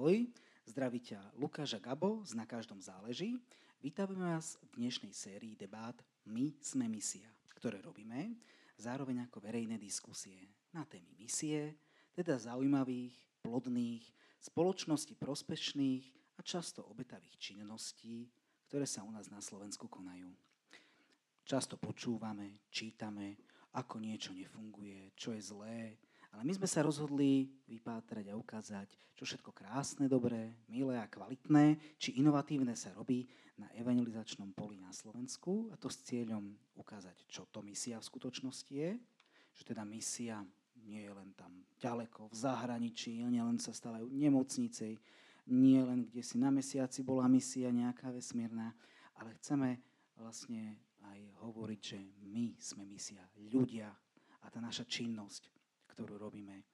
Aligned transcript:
Ahoj, 0.00 0.32
zdraví 0.64 0.96
ťa 1.12 1.36
Lukáš 1.36 1.76
a 1.76 1.80
Gabo 1.92 2.24
z 2.24 2.32
Na 2.32 2.48
každom 2.48 2.80
záleží. 2.80 3.36
Vítame 3.84 4.16
vás 4.16 4.56
v 4.72 4.80
dnešnej 4.80 5.12
sérii 5.12 5.52
debát 5.60 5.92
My 6.24 6.56
sme 6.56 6.88
misia, 6.88 7.28
ktoré 7.52 7.84
robíme 7.84 8.32
zároveň 8.80 9.28
ako 9.28 9.44
verejné 9.44 9.76
diskusie 9.76 10.56
na 10.72 10.88
témy 10.88 11.12
misie, 11.20 11.76
teda 12.16 12.40
zaujímavých, 12.40 13.12
plodných, 13.44 14.00
spoločnosti 14.40 15.20
prospešných 15.20 16.04
a 16.32 16.48
často 16.48 16.80
obetavých 16.88 17.36
činností, 17.36 18.24
ktoré 18.72 18.88
sa 18.88 19.04
u 19.04 19.12
nás 19.12 19.28
na 19.28 19.44
Slovensku 19.44 19.84
konajú. 19.84 20.32
Často 21.44 21.76
počúvame, 21.76 22.64
čítame, 22.72 23.36
ako 23.76 24.00
niečo 24.00 24.32
nefunguje, 24.32 25.12
čo 25.12 25.36
je 25.36 25.44
zlé, 25.44 26.00
ale 26.30 26.46
my 26.46 26.52
sme 26.54 26.68
sa 26.70 26.86
rozhodli 26.86 27.50
vypátrať 27.66 28.30
a 28.30 28.38
ukázať, 28.38 28.88
čo 29.18 29.26
všetko 29.26 29.50
krásne, 29.50 30.06
dobré, 30.06 30.54
milé 30.70 30.94
a 30.96 31.10
kvalitné, 31.10 31.98
či 31.98 32.22
inovatívne 32.22 32.72
sa 32.78 32.94
robí 32.94 33.26
na 33.58 33.66
evangelizačnom 33.76 34.54
poli 34.54 34.78
na 34.78 34.94
Slovensku. 34.94 35.68
A 35.74 35.76
to 35.76 35.90
s 35.90 36.00
cieľom 36.06 36.54
ukázať, 36.78 37.26
čo 37.26 37.50
to 37.50 37.60
misia 37.60 37.98
v 37.98 38.08
skutočnosti 38.08 38.72
je, 38.72 38.96
že 39.52 39.62
teda 39.66 39.82
misia 39.82 40.40
nie 40.80 41.04
je 41.04 41.12
len 41.12 41.36
tam 41.36 41.52
ďaleko, 41.76 42.32
v 42.32 42.36
zahraničí, 42.40 43.20
nie 43.28 43.42
len 43.42 43.60
sa 43.60 43.74
stávajú 43.76 44.08
nemocnice, 44.08 44.96
nie 45.50 45.80
len 45.82 46.08
kde 46.08 46.22
si 46.24 46.40
na 46.40 46.48
mesiaci 46.48 47.04
bola 47.04 47.28
misia 47.28 47.68
nejaká 47.68 48.08
vesmírna, 48.08 48.72
ale 49.18 49.36
chceme 49.42 49.76
vlastne 50.16 50.78
aj 51.04 51.20
hovoriť, 51.44 51.80
že 51.80 52.00
my 52.24 52.56
sme 52.56 52.88
misia, 52.88 53.20
ľudia 53.52 53.92
a 54.40 54.46
tá 54.48 54.62
naša 54.62 54.88
činnosť 54.88 55.59
ktorú 56.00 56.16
robíme. 56.16 56.64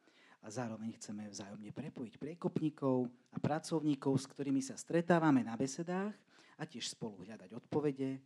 A 0.46 0.46
zároveň 0.46 0.94
chceme 0.94 1.26
vzájomne 1.26 1.74
prepojiť 1.74 2.14
priekopníkov 2.22 3.10
a 3.34 3.42
pracovníkov, 3.42 4.14
s 4.14 4.30
ktorými 4.30 4.62
sa 4.62 4.78
stretávame 4.78 5.42
na 5.42 5.58
besedách 5.58 6.14
a 6.54 6.62
tiež 6.62 6.94
spolu 6.94 7.26
hľadať 7.26 7.50
odpovede 7.50 8.22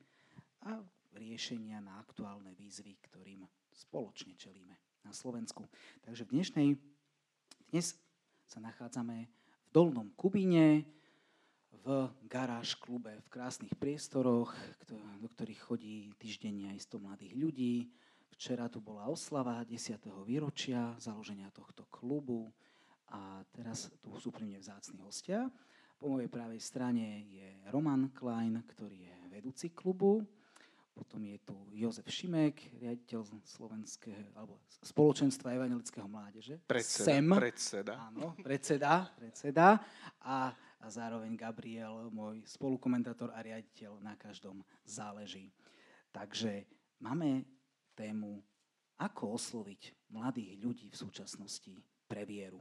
a 0.69 0.77
riešenia 1.17 1.81
na 1.81 1.97
aktuálne 1.97 2.53
výzvy, 2.53 3.01
ktorým 3.09 3.49
spoločne 3.73 4.37
čelíme 4.37 4.77
na 5.01 5.17
Slovensku. 5.17 5.65
Takže 6.05 6.29
v 6.29 6.33
dnešnej, 6.37 6.69
dnes 7.73 7.97
sa 8.45 8.61
nachádzame 8.61 9.25
v 9.25 9.69
Dolnom 9.73 10.13
Kubíne, 10.13 10.85
v 11.81 12.13
garáž 12.29 12.77
klube, 12.77 13.17
v 13.25 13.33
krásnych 13.33 13.73
priestoroch, 13.81 14.53
do 15.17 15.29
ktorých 15.33 15.61
chodí 15.65 16.13
týždenne 16.21 16.77
aj 16.77 16.85
100 16.93 17.07
mladých 17.09 17.35
ľudí, 17.41 17.89
Včera 18.41 18.73
tu 18.73 18.81
bola 18.81 19.05
oslava 19.05 19.61
10. 19.69 20.01
výročia 20.25 20.97
založenia 20.97 21.53
tohto 21.53 21.85
klubu 21.93 22.49
a 23.13 23.45
teraz 23.53 23.93
tu 24.01 24.17
sú 24.17 24.33
pri 24.33 24.49
mne 24.49 24.57
vzácni 24.57 24.97
hostia. 25.05 25.45
Po 26.01 26.09
mojej 26.09 26.33
pravej 26.33 26.57
strane 26.57 27.29
je 27.29 27.45
Roman 27.69 28.09
Klein, 28.17 28.65
ktorý 28.65 28.97
je 28.97 29.17
vedúci 29.29 29.77
klubu. 29.77 30.25
Potom 30.97 31.21
je 31.21 31.37
tu 31.45 31.53
Jozef 31.77 32.09
Šimek, 32.09 32.81
riaditeľ 32.81 33.29
slovenského, 33.45 34.33
alebo 34.33 34.65
spoločenstva 34.89 35.61
evangelického 35.61 36.09
mládeže. 36.09 36.65
Predseda. 36.65 37.13
SEM. 37.13 37.29
Predseda. 37.37 37.95
Áno, 38.09 38.33
predseda, 38.41 39.05
predseda. 39.21 39.77
A, 40.25 40.49
a 40.81 40.87
zároveň 40.89 41.37
Gabriel, 41.37 42.09
môj 42.09 42.41
spolukomentátor 42.49 43.37
a 43.37 43.45
riaditeľ 43.45 44.01
na 44.01 44.17
každom 44.17 44.65
záleží. 44.89 45.53
Takže 46.09 46.65
máme 47.05 47.60
tému, 47.95 48.43
ako 49.01 49.41
osloviť 49.41 50.13
mladých 50.13 50.61
ľudí 50.61 50.87
v 50.93 51.01
súčasnosti 51.01 51.75
pre 52.05 52.29
vieru. 52.29 52.61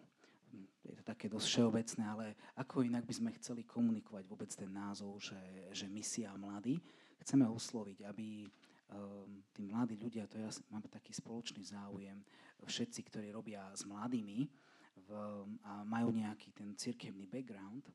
Je 0.82 0.98
to 0.98 1.04
také 1.06 1.30
dosť 1.30 1.46
všeobecné, 1.46 2.04
ale 2.06 2.26
ako 2.58 2.82
inak 2.82 3.06
by 3.06 3.14
sme 3.14 3.36
chceli 3.38 3.62
komunikovať 3.68 4.24
vôbec 4.26 4.50
ten 4.50 4.72
názov, 4.72 5.22
že, 5.22 5.38
že 5.70 5.86
misia 5.86 6.34
mladí. 6.34 6.82
Chceme 7.22 7.46
osloviť, 7.46 8.08
aby 8.10 8.50
um, 8.90 9.46
tí 9.54 9.70
mladí 9.70 10.00
ľudia, 10.00 10.26
to 10.26 10.42
ja 10.42 10.50
mám 10.74 10.82
taký 10.90 11.14
spoločný 11.14 11.62
záujem, 11.62 12.18
všetci, 12.66 13.00
ktorí 13.06 13.28
robia 13.30 13.70
s 13.76 13.86
mladými 13.86 14.50
v, 15.06 15.10
a 15.64 15.86
majú 15.86 16.10
nejaký 16.10 16.50
ten 16.56 16.74
cirkevný 16.74 17.30
background, 17.30 17.86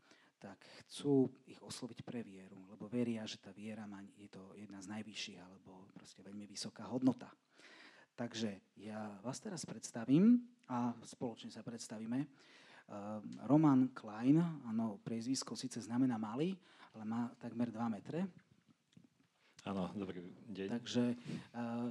tak 0.45 0.61
chcú 0.85 1.33
ich 1.49 1.57
osloviť 1.65 2.05
pre 2.05 2.21
vieru, 2.21 2.61
lebo 2.69 2.85
veria, 2.85 3.25
že 3.25 3.41
tá 3.41 3.49
viera 3.49 3.89
má, 3.89 4.05
je 4.21 4.29
to 4.29 4.53
jedna 4.61 4.77
z 4.85 4.93
najvyšších 4.93 5.41
alebo 5.41 5.89
proste 5.97 6.21
veľmi 6.21 6.45
vysoká 6.45 6.85
hodnota. 6.93 7.33
Takže 8.13 8.77
ja 8.85 9.17
vás 9.25 9.41
teraz 9.41 9.65
predstavím 9.65 10.45
a 10.69 10.93
spoločne 11.03 11.49
sa 11.49 11.65
predstavíme. 11.65 12.21
Ehm, 12.21 12.29
Roman 13.49 13.91
Klein, 13.97 14.39
áno, 14.69 15.01
priezvisko 15.01 15.57
síce 15.57 15.81
znamená 15.81 16.21
malý, 16.21 16.53
ale 16.93 17.03
má 17.09 17.33
takmer 17.41 17.73
2 17.73 17.89
metre. 17.89 18.29
Áno, 19.65 19.89
dobrý 19.97 20.29
deň. 20.53 20.69
Takže 20.77 21.05
uh, 21.57 21.89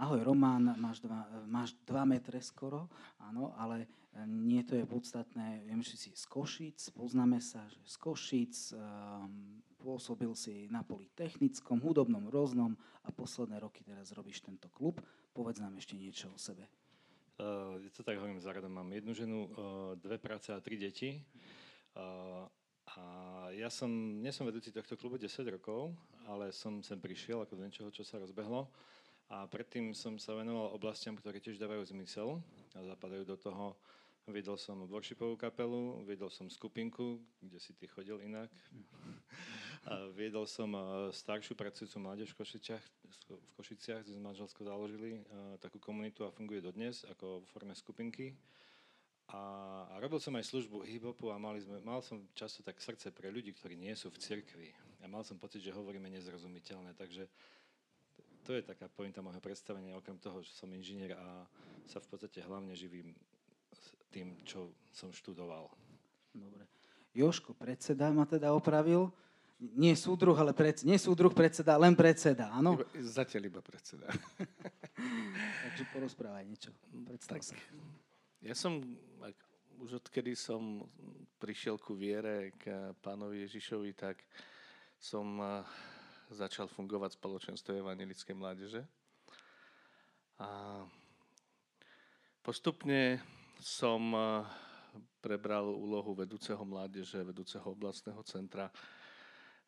ahoj 0.00 0.24
Roman, 0.24 0.72
máš 0.80 1.04
2 1.04 1.52
máš 1.52 1.76
dva 1.84 2.08
metre 2.08 2.40
skoro, 2.40 2.88
áno, 3.20 3.52
ale 3.60 3.99
nie 4.26 4.62
to 4.66 4.74
je 4.74 4.86
podstatné. 4.86 5.62
Viem, 5.64 5.86
že 5.86 5.94
si 5.94 6.10
z 6.10 6.24
Košic, 6.26 6.92
poznáme 6.92 7.38
sa, 7.38 7.62
že 7.70 7.78
z 7.86 7.96
Košic, 7.96 8.54
um, 8.74 9.62
pôsobil 9.80 10.28
si 10.36 10.68
na 10.68 10.84
technickom, 11.16 11.80
hudobnom, 11.80 12.28
rôznom 12.28 12.76
a 13.06 13.08
posledné 13.14 13.62
roky 13.62 13.80
teraz 13.86 14.12
robíš 14.12 14.44
tento 14.44 14.68
klub. 14.68 15.00
Povedz 15.32 15.62
nám 15.62 15.78
ešte 15.78 15.96
niečo 15.96 16.28
o 16.34 16.38
sebe. 16.38 16.68
Uh, 17.40 17.80
je 17.80 17.88
to 17.94 18.04
tak, 18.04 18.20
hovorím, 18.20 18.42
záradom 18.42 18.68
mám 18.68 18.90
jednu 18.92 19.12
ženu, 19.16 19.38
uh, 19.48 19.48
dve 19.96 20.20
práce 20.20 20.52
a 20.52 20.60
tri 20.60 20.76
deti. 20.76 21.22
Uh, 21.96 22.44
a 22.98 23.04
ja 23.54 23.70
som, 23.70 23.88
nie 24.18 24.34
som 24.34 24.44
vedúci 24.44 24.74
tohto 24.74 24.98
klubu 24.98 25.16
10 25.16 25.46
rokov, 25.54 25.94
ale 26.26 26.50
som 26.50 26.82
sem 26.82 26.98
prišiel 26.98 27.46
ako 27.46 27.54
do 27.56 27.64
niečoho, 27.64 27.88
čo 27.94 28.02
sa 28.02 28.18
rozbehlo. 28.18 28.66
A 29.30 29.46
predtým 29.46 29.94
som 29.94 30.18
sa 30.18 30.34
venoval 30.34 30.74
oblastiam, 30.74 31.14
ktoré 31.14 31.38
tiež 31.38 31.62
dávajú 31.62 31.86
zmysel 31.94 32.42
a 32.74 32.82
zapadajú 32.82 33.22
do 33.22 33.38
toho 33.38 33.78
Viedol 34.28 34.60
som 34.60 34.84
worshipovú 34.84 35.38
kapelu, 35.40 36.04
viedol 36.04 36.28
som 36.28 36.52
skupinku, 36.52 37.16
kde 37.40 37.56
si 37.56 37.72
ty 37.72 37.88
chodil 37.88 38.20
inak. 38.20 38.52
A 39.88 40.12
viedol 40.12 40.44
som 40.44 40.76
staršiu 41.08 41.56
pracujúcu 41.56 41.96
mládež 42.04 42.36
v 42.36 42.44
Košiciach, 42.44 42.84
v 43.32 43.52
Košiciach 43.56 44.04
kde 44.04 44.12
sme 44.12 44.28
manželsko 44.28 44.60
založili 44.60 45.24
takú 45.56 45.80
komunitu 45.80 46.28
a 46.28 46.34
funguje 46.34 46.60
dodnes 46.60 47.00
ako 47.08 47.40
v 47.40 47.46
forme 47.48 47.72
skupinky. 47.72 48.36
A, 49.32 49.40
a 49.88 49.94
robil 49.96 50.20
som 50.20 50.36
aj 50.36 50.52
službu 50.52 50.84
hip-hopu 50.84 51.32
a 51.32 51.40
mali 51.40 51.64
sme, 51.64 51.80
mal 51.80 52.04
som 52.04 52.20
často 52.36 52.60
tak 52.60 52.76
srdce 52.76 53.08
pre 53.08 53.32
ľudí, 53.32 53.56
ktorí 53.56 53.78
nie 53.78 53.96
sú 53.96 54.12
v 54.12 54.20
cirkvi. 54.20 54.68
A 55.00 55.08
mal 55.08 55.24
som 55.24 55.40
pocit, 55.40 55.64
že 55.64 55.72
hovoríme 55.72 56.12
nezrozumiteľné, 56.12 56.92
takže 56.92 57.24
to 58.44 58.52
je 58.52 58.66
taká 58.66 58.90
pointa 58.90 59.24
môjho 59.24 59.40
predstavenia, 59.40 59.96
okrem 59.96 60.20
toho, 60.20 60.44
že 60.44 60.52
som 60.52 60.68
inžinier 60.68 61.16
a 61.16 61.46
sa 61.86 62.02
v 62.02 62.08
podstate 62.10 62.44
hlavne 62.44 62.76
živím 62.76 63.16
tým, 64.10 64.42
čo 64.42 64.74
som 64.90 65.14
študoval. 65.14 65.70
Dobre. 66.34 66.66
Joško, 67.14 67.54
predseda 67.58 68.10
ma 68.14 68.26
teda 68.26 68.54
opravil. 68.54 69.10
Nie 69.60 69.92
súdruh, 69.92 70.32
ale 70.40 70.56
pred, 70.56 70.80
nie 70.88 70.96
súdruh 70.96 71.30
predseda, 71.36 71.76
len 71.76 71.92
predseda, 71.92 72.48
áno? 72.48 72.80
Iba, 72.80 72.86
zatiaľ 72.96 73.42
iba 73.52 73.60
predseda. 73.60 74.08
Takže 75.68 75.84
porozprávaj 75.92 76.44
niečo. 76.48 76.72
Predstav 77.04 77.36
tak, 77.36 77.44
sa. 77.44 77.54
Ja 78.40 78.56
som, 78.56 78.80
už 79.84 80.00
odkedy 80.00 80.32
som 80.32 80.88
prišiel 81.36 81.76
ku 81.76 81.92
viere 81.92 82.56
k 82.56 82.96
pánovi 83.04 83.44
Ježišovi, 83.44 83.92
tak 83.92 84.24
som 84.96 85.40
začal 86.32 86.70
fungovať 86.70 87.16
v 87.16 87.20
spoločenstve 87.20 87.84
evangelickej 87.84 88.34
mládeže. 88.38 88.82
A 90.40 90.80
postupne 92.40 93.20
som 93.60 94.00
eh, 94.16 94.44
prebral 95.20 95.68
úlohu 95.68 96.16
vedúceho 96.16 96.64
mládeže, 96.64 97.20
vedúceho 97.20 97.64
oblastného 97.68 98.24
centra. 98.24 98.72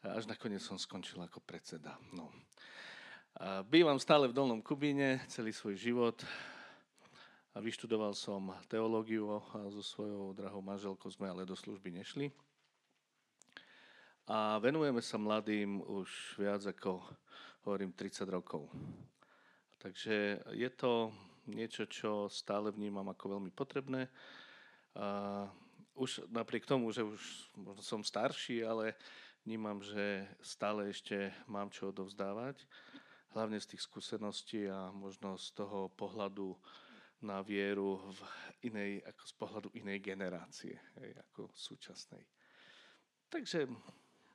Až 0.03 0.27
nakoniec 0.27 0.59
som 0.65 0.75
skončil 0.75 1.23
ako 1.23 1.39
predseda. 1.47 1.94
No. 2.11 2.27
Bývam 3.71 4.03
stále 4.03 4.27
v 4.27 4.35
Dolnom 4.35 4.59
Kubíne 4.59 5.23
celý 5.31 5.55
svoj 5.55 5.79
život. 5.79 6.19
Vyštudoval 7.55 8.17
som 8.17 8.50
teológiu 8.67 9.31
a 9.31 9.41
so 9.71 9.79
svojou 9.79 10.35
drahou 10.35 10.59
manželkou 10.59 11.06
sme 11.12 11.31
ale 11.31 11.47
do 11.47 11.55
služby 11.55 11.95
nešli. 11.95 12.33
A 14.27 14.56
venujeme 14.56 15.05
sa 15.05 15.21
mladým 15.21 15.85
už 15.85 16.41
viac 16.41 16.65
ako, 16.65 17.05
hovorím, 17.62 17.93
30 17.93 18.27
rokov. 18.27 18.73
Takže 19.79 20.43
je 20.56 20.71
to 20.73 21.12
niečo, 21.47 21.87
čo 21.87 22.31
stále 22.31 22.71
vnímam 22.71 23.06
ako 23.11 23.39
veľmi 23.39 23.50
potrebné. 23.55 24.11
Už 25.93 26.25
napriek 26.33 26.65
tomu, 26.65 26.89
že 26.93 27.05
už 27.05 27.21
možno 27.56 27.83
som 27.85 28.00
starší, 28.00 28.65
ale 28.65 28.97
vnímam, 29.44 29.83
že 29.83 30.25
stále 30.41 30.89
ešte 30.89 31.35
mám 31.50 31.69
čo 31.69 31.91
odovzdávať. 31.91 32.65
Hlavne 33.33 33.56
z 33.61 33.75
tých 33.75 33.83
skúseností 33.89 34.69
a 34.69 34.93
možno 34.93 35.41
z 35.41 35.56
toho 35.56 35.89
pohľadu 35.97 36.53
na 37.23 37.41
vieru 37.41 38.03
v 38.03 38.21
inej, 38.67 38.93
ako 39.06 39.23
z 39.25 39.35
pohľadu 39.38 39.69
inej 39.79 39.99
generácie, 40.03 40.75
hej, 41.00 41.11
ako 41.31 41.49
súčasnej. 41.55 42.27
Takže... 43.31 43.71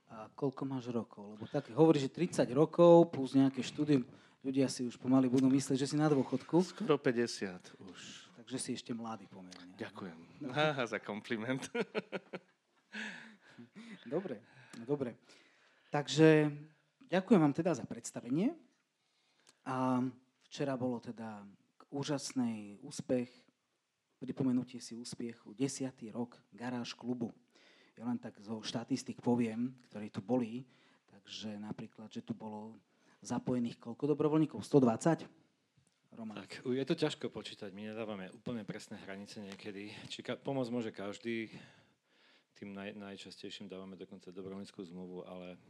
A 0.08 0.32
koľko 0.32 0.64
máš 0.64 0.88
rokov? 0.88 1.36
Lebo 1.36 1.52
tak 1.52 1.68
hovorí, 1.76 2.00
že 2.00 2.08
30 2.08 2.48
rokov 2.56 3.12
plus 3.12 3.36
nejaké 3.36 3.60
štúdium, 3.60 4.08
ľudia 4.46 4.68
si 4.70 4.86
už 4.86 4.98
pomaly 4.98 5.30
budú 5.32 5.50
myslieť, 5.50 5.78
že 5.78 5.90
si 5.94 5.98
na 5.98 6.10
dôchodku. 6.10 6.62
Skoro 6.62 6.98
50 7.00 7.78
už. 7.82 8.00
Takže 8.38 8.58
si 8.62 8.70
ešte 8.78 8.96
mladý 8.96 9.28
pomerne. 9.28 9.76
Ďakujem. 9.76 10.18
Aha, 10.56 10.88
za 10.88 11.00
kompliment. 11.04 11.68
dobre, 14.14 14.40
dobre. 14.88 15.20
Takže 15.92 16.48
ďakujem 17.12 17.40
vám 17.44 17.56
teda 17.56 17.76
za 17.76 17.84
predstavenie. 17.84 18.56
A 19.68 20.00
včera 20.48 20.80
bolo 20.80 21.04
teda 21.04 21.44
úžasný 21.92 22.80
úspech, 22.80 23.28
pripomenutie 24.16 24.80
si 24.80 24.96
úspechu, 24.96 25.52
desiatý 25.52 26.08
rok 26.12 26.40
garáž 26.56 26.96
klubu. 26.96 27.36
Ja 28.00 28.08
len 28.08 28.22
tak 28.22 28.40
zo 28.40 28.62
štatistik 28.62 29.20
poviem, 29.20 29.76
ktorí 29.90 30.08
tu 30.14 30.22
boli, 30.22 30.64
takže 31.10 31.58
napríklad, 31.58 32.08
že 32.14 32.22
tu 32.24 32.32
bolo 32.32 32.78
zapojených 33.22 33.78
koľko 33.82 34.14
dobrovoľníkov? 34.14 34.62
120? 34.62 35.26
Roman. 36.18 36.34
Tak, 36.42 36.66
je 36.66 36.86
to 36.88 36.96
ťažko 36.98 37.30
počítať, 37.30 37.70
my 37.70 37.94
nedávame 37.94 38.34
úplne 38.34 38.66
presné 38.66 38.98
hranice 39.06 39.38
niekedy. 39.38 39.94
Či 40.10 40.26
ka- 40.26 40.40
pomôcť 40.42 40.72
môže 40.74 40.90
každý, 40.90 41.46
tým 42.58 42.74
naj, 42.74 42.98
najčastejším 42.98 43.70
dávame 43.70 43.94
dokonca 43.94 44.34
dobrovoľníckú 44.34 44.82
zmluvu, 44.82 45.30
ale 45.30 45.62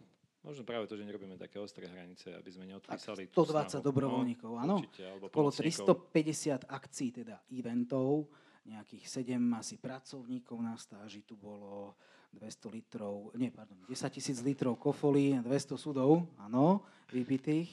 možno 0.47 0.63
práve 0.63 0.87
to, 0.87 0.95
že 0.95 1.03
nerobíme 1.03 1.35
také 1.35 1.59
ostré 1.59 1.91
hranice, 1.91 2.31
aby 2.31 2.47
sme 2.47 2.63
neodpísali 2.71 3.27
120 3.35 3.83
dobrovoľníkov, 3.83 4.51
no, 4.55 4.63
áno. 4.63 4.75
Určite, 4.79 5.03
Okolo 5.19 5.51
350 5.51 6.63
akcií, 6.63 7.09
teda 7.11 7.43
eventov, 7.51 8.31
nejakých 8.63 9.03
7 9.27 9.35
asi 9.51 9.75
pracovníkov 9.75 10.57
na 10.63 10.79
stáži, 10.79 11.27
tu 11.27 11.35
bolo 11.35 11.99
200 12.33 12.75
litrov, 12.75 13.31
nie, 13.39 13.49
pardon, 13.49 13.79
10 13.87 14.11
tisíc 14.11 14.37
litrov 14.43 14.75
kofolí, 14.77 15.39
200 15.41 15.77
sudov, 15.79 16.27
áno, 16.37 16.83
vypitých, 17.09 17.71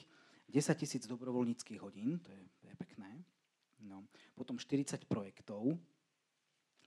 10 0.49 0.81
tisíc 0.81 1.03
dobrovoľníckých 1.11 1.81
hodín, 1.83 2.23
to 2.23 2.31
je 2.31 2.45
No. 3.85 4.09
Potom 4.33 4.57
40 4.57 5.05
projektov, 5.05 5.77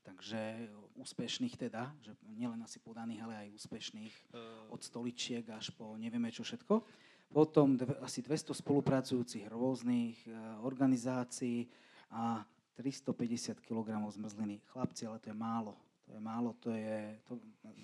takže 0.01 0.67
úspešných 0.97 1.55
teda, 1.55 1.93
že 2.01 2.17
nielen 2.25 2.59
asi 2.65 2.81
podaných, 2.81 3.21
ale 3.23 3.33
aj 3.47 3.55
úspešných 3.55 4.13
eh. 4.13 4.73
od 4.73 4.81
stoličiek 4.81 5.45
až 5.53 5.71
po 5.77 5.95
nevieme 5.95 6.33
čo 6.33 6.41
všetko. 6.41 6.83
Potom 7.27 7.75
dve, 7.75 7.99
asi 7.99 8.23
200 8.23 8.55
spolupracujúcich 8.55 9.51
rôznych 9.51 10.15
e, 10.23 10.31
organizácií 10.63 11.67
a 12.07 12.39
350 12.79 13.59
kg 13.59 13.99
zmrzliny. 13.99 14.63
Chlapci, 14.71 15.03
ale 15.03 15.19
to 15.19 15.27
je 15.27 15.35
málo. 15.35 15.75
To 16.07 16.15
je 16.15 16.21
málo, 16.24 16.56
to 16.63 16.71
je... 16.71 17.19
To, 17.27 17.36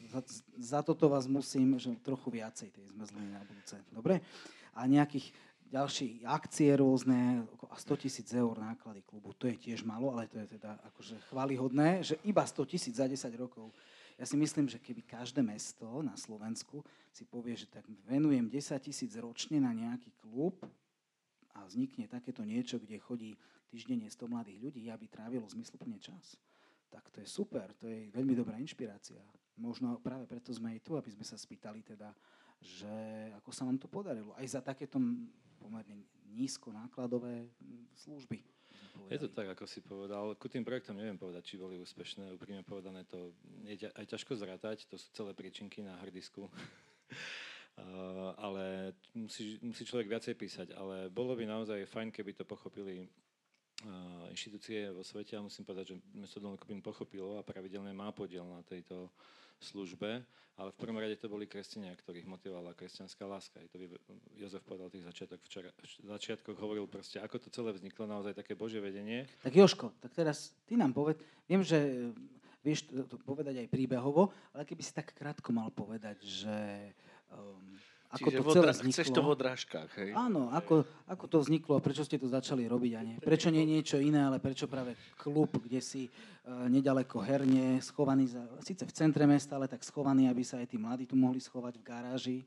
za, 0.07 0.21
za 0.57 0.79
toto 0.81 1.11
vás 1.11 1.27
musím, 1.27 1.75
že 1.75 1.91
trochu 1.99 2.31
viacej 2.31 2.71
tej 2.71 2.85
zmrzliny 2.95 3.31
na 3.35 3.43
budúce. 3.43 3.75
Dobre? 3.91 4.23
A 4.73 4.87
nejakých 4.87 5.35
ďalšie 5.73 6.21
akcie 6.29 6.69
rôzne, 6.77 7.49
100 7.49 8.03
tisíc 8.05 8.29
eur 8.29 8.53
náklady 8.53 9.01
klubu. 9.01 9.33
To 9.41 9.49
je 9.49 9.57
tiež 9.57 9.81
malo, 9.81 10.13
ale 10.13 10.29
to 10.29 10.37
je 10.37 10.61
teda 10.61 10.77
akože 10.93 11.17
chválihodné, 11.33 12.05
že 12.05 12.21
iba 12.29 12.45
100 12.45 12.69
tisíc 12.69 12.93
za 13.01 13.09
10 13.09 13.25
rokov. 13.33 13.73
Ja 14.13 14.29
si 14.29 14.37
myslím, 14.37 14.69
že 14.69 14.77
keby 14.77 15.01
každé 15.01 15.41
mesto 15.41 15.89
na 16.05 16.13
Slovensku 16.13 16.85
si 17.09 17.25
povie, 17.25 17.57
že 17.57 17.65
tak 17.65 17.89
venujem 18.05 18.45
10 18.45 18.77
tisíc 18.85 19.17
ročne 19.17 19.57
na 19.57 19.73
nejaký 19.73 20.13
klub 20.21 20.61
a 21.57 21.65
vznikne 21.65 22.05
takéto 22.05 22.45
niečo, 22.45 22.77
kde 22.77 23.01
chodí 23.01 23.31
týždenne 23.73 24.05
100 24.05 24.29
mladých 24.29 24.61
ľudí, 24.61 24.83
aby 24.93 25.09
trávilo 25.09 25.49
zmysluplne 25.49 25.97
čas, 25.97 26.37
tak 26.93 27.09
to 27.09 27.17
je 27.17 27.25
super, 27.25 27.73
to 27.81 27.89
je 27.89 28.13
veľmi 28.13 28.37
dobrá 28.37 28.61
inšpirácia. 28.61 29.17
Možno 29.57 29.97
práve 29.97 30.29
preto 30.29 30.53
sme 30.53 30.77
aj 30.77 30.85
tu, 30.85 30.93
aby 30.93 31.09
sme 31.09 31.25
sa 31.25 31.33
spýtali 31.33 31.81
teda, 31.81 32.13
že 32.61 32.93
ako 33.41 33.49
sa 33.49 33.65
vám 33.65 33.81
to 33.81 33.89
podarilo. 33.89 34.37
Aj 34.37 34.45
za 34.45 34.61
takéto 34.61 35.01
pomerne 35.57 36.05
nízko 36.29 36.69
nákladové 36.69 37.49
služby. 37.97 38.45
Je 39.09 39.17
to 39.19 39.29
tak, 39.29 39.49
ako 39.51 39.65
si 39.65 39.81
povedal. 39.81 40.37
Ku 40.37 40.47
tým 40.47 40.65
projektom 40.65 40.97
neviem 40.97 41.17
povedať, 41.17 41.53
či 41.53 41.61
boli 41.61 41.81
úspešné. 41.81 42.33
Úprimne 42.33 42.61
povedané, 42.65 43.03
to 43.09 43.33
je 43.65 43.89
aj 43.89 44.05
ťažko 44.05 44.37
zrátať. 44.37 44.85
To 44.89 44.95
sú 44.95 45.09
celé 45.13 45.33
príčinky 45.33 45.81
na 45.81 45.97
hrdisku. 46.01 46.45
Uh, 47.73 48.37
ale 48.37 48.93
musí, 49.17 49.57
musí 49.65 49.81
človek 49.81 50.05
viacej 50.05 50.37
písať. 50.37 50.67
Ale 50.77 51.09
bolo 51.09 51.33
by 51.33 51.41
naozaj 51.49 51.89
fajn, 51.89 52.13
keby 52.13 52.37
to 52.37 52.45
pochopili 52.45 53.09
inštitúcie 54.31 54.89
vo 54.91 55.03
svete 55.05 55.37
a 55.37 55.45
musím 55.45 55.67
povedať, 55.67 55.93
že 55.93 55.95
mesto 56.15 56.41
Dolný 56.41 56.57
pochopilo 56.81 57.37
a 57.37 57.45
pravidelne 57.45 57.91
má 57.91 58.09
podiel 58.11 58.43
na 58.47 58.63
tejto 58.65 59.11
službe, 59.63 60.23
ale 60.59 60.69
v 60.69 60.79
prvom 60.79 60.99
rade 60.99 61.17
to 61.17 61.31
boli 61.31 61.49
kresťania, 61.49 61.95
ktorých 61.95 62.27
motivovala 62.29 62.77
kresťanská 62.77 63.23
láska. 63.25 63.63
I 63.63 63.67
to 63.71 63.79
by 63.79 63.87
Jozef 64.37 64.61
povedal 64.61 64.91
tých 64.91 65.07
začiatok 65.07 65.39
včera, 65.45 65.71
v 65.73 66.09
začiatkoch 66.09 66.57
hovoril 66.59 66.85
proste, 66.85 67.17
ako 67.23 67.41
to 67.41 67.49
celé 67.49 67.73
vzniklo, 67.73 68.05
naozaj 68.05 68.37
také 68.37 68.53
Božie 68.53 68.83
vedenie. 68.83 69.25
Tak 69.41 69.55
Joško, 69.55 69.95
tak 70.03 70.11
teraz 70.13 70.53
ty 70.67 70.77
nám 70.77 70.93
poved, 70.93 71.17
viem, 71.49 71.63
že 71.65 72.11
vieš 72.63 72.87
to, 72.87 73.07
to 73.07 73.17
povedať 73.23 73.65
aj 73.65 73.71
príbehovo, 73.71 74.29
ale 74.53 74.63
keby 74.63 74.81
si 74.83 74.93
tak 74.93 75.11
krátko 75.15 75.49
mal 75.51 75.73
povedať, 75.73 76.21
že 76.21 76.57
um, 77.33 77.75
ako 78.13 78.29
Čiže 78.29 78.37
to 78.37 78.43
celé 78.53 78.61
odra- 78.61 78.75
vzniklo. 78.77 78.93
Chceš 78.93 79.09
to 79.09 79.21
v 79.25 79.31
odrážkach, 79.33 79.91
hej? 79.97 80.11
Áno, 80.13 80.53
ako, 80.53 80.85
ako 81.09 81.25
to 81.25 81.37
vzniklo 81.41 81.73
a 81.73 81.81
prečo 81.81 82.05
ste 82.05 82.21
to 82.21 82.29
začali 82.29 82.69
robiť 82.69 82.91
a 82.93 83.01
nie? 83.01 83.15
Prečo 83.17 83.49
nie 83.49 83.65
niečo 83.65 83.97
iné, 83.97 84.21
ale 84.21 84.37
prečo 84.37 84.69
práve 84.69 84.93
klub, 85.17 85.57
kde 85.57 85.81
si 85.81 86.05
uh, 86.05 86.69
nedaleko 86.69 87.25
herne, 87.25 87.81
schovaný, 87.81 88.29
za, 88.29 88.45
síce 88.61 88.85
v 88.85 88.93
centre 88.93 89.25
mesta, 89.25 89.57
ale 89.57 89.65
tak 89.65 89.81
schovaný, 89.81 90.29
aby 90.29 90.45
sa 90.45 90.61
aj 90.61 90.69
tí 90.69 90.77
mladí 90.77 91.09
tu 91.09 91.17
mohli 91.17 91.41
schovať 91.41 91.73
v 91.81 91.83
garáži? 91.83 92.37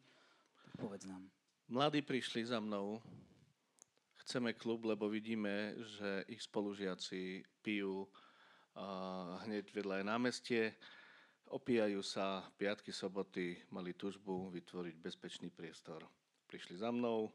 Tak 0.71 0.87
povedz 0.87 1.03
nám. 1.11 1.27
Mladí 1.67 1.99
prišli 1.99 2.47
za 2.47 2.63
mnou. 2.63 3.03
Chceme 4.23 4.55
klub, 4.55 4.87
lebo 4.87 5.11
vidíme, 5.11 5.75
že 5.99 6.23
ich 6.31 6.47
spolužiaci 6.47 7.43
pijú 7.67 8.07
uh, 8.07 9.43
hneď 9.47 9.75
vedľa 9.75 9.95
aj 9.99 10.05
námestie 10.07 10.63
Opíjajú 11.47 12.03
sa, 12.03 12.43
piatky, 12.59 12.91
soboty 12.91 13.55
mali 13.71 13.95
tužbu 13.95 14.51
vytvoriť 14.51 14.99
bezpečný 14.99 15.47
priestor. 15.47 16.03
Prišli 16.51 16.83
za 16.83 16.91
mnou, 16.91 17.31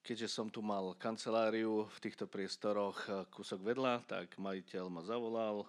keďže 0.00 0.32
som 0.32 0.48
tu 0.48 0.64
mal 0.64 0.96
kanceláriu 0.96 1.84
v 1.84 1.98
týchto 2.00 2.24
priestoroch 2.24 2.96
eh, 3.04 3.28
kúsok 3.28 3.60
vedľa, 3.60 4.08
tak 4.08 4.40
majiteľ 4.40 4.88
ma 4.88 5.04
zavolal. 5.04 5.68